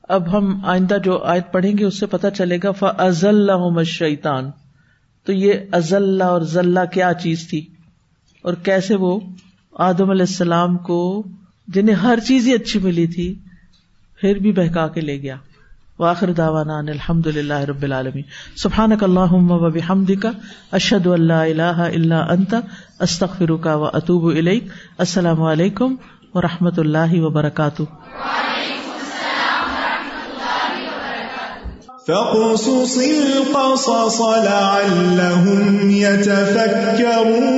اب 0.03 0.38
ہم 0.38 0.65
آئندہ 0.65 0.97
جو 1.03 1.24
آیت 1.24 1.51
پڑھیں 1.51 1.78
گے 1.78 1.86
اس 1.86 1.99
سے 1.99 2.05
پتا 2.05 2.32
چلے 2.32 2.57
گا 2.63 2.71
فضل 2.71 3.49
شیتان 3.84 4.51
تو 5.26 5.34
یہ 5.34 5.53
ازلہ 5.71 6.24
اور 6.24 6.41
ذلہ 6.41 6.80
کیا 6.93 7.13
چیز 7.13 7.49
تھی؟ 7.49 7.65
اور 8.41 8.53
کیسے 8.53 8.95
وہ 8.95 9.19
آدم 9.74 10.09
علیہ 10.09 10.21
السلام 10.21 10.78
کو، 10.78 11.24
جنہیں 11.67 11.95
ہر 11.95 12.19
چیز 12.28 12.47
ہی 12.47 12.53
اچھی 12.53 12.80
ملی 12.80 13.07
تھی، 13.07 13.39
پھر 14.21 14.39
بھی 14.39 14.51
بہکا 14.51 14.88
کے 14.88 15.01
لے 15.01 15.21
گیا۔ 15.21 15.36
واخر 16.00 16.32
داوانا 16.32 16.78
الحمد 16.78 17.28
للہ 17.28 17.60
رب 17.68 17.84
العالمی 17.84 18.22
سبحان 18.58 18.91
اللہ 19.02 19.34
وحمد 19.64 20.12
کا 20.22 20.32
اشد 20.72 21.08
اللہ 21.08 21.44
اللہ 21.44 21.82
اللہ 21.82 22.32
انت 22.32 22.56
استخر 23.00 23.56
کا 23.62 23.76
و 23.76 23.86
اطوب 23.94 24.26
السلام 24.98 25.44
علیکم 25.44 25.96
و 26.34 26.41
رحمۃ 26.41 26.78
اللہ 26.78 27.14
وبرکاتہ. 27.22 27.84
فاقصص 32.08 32.98
القصص 32.98 34.22
لعلهم 34.44 35.89
يتفكرون 35.91 37.54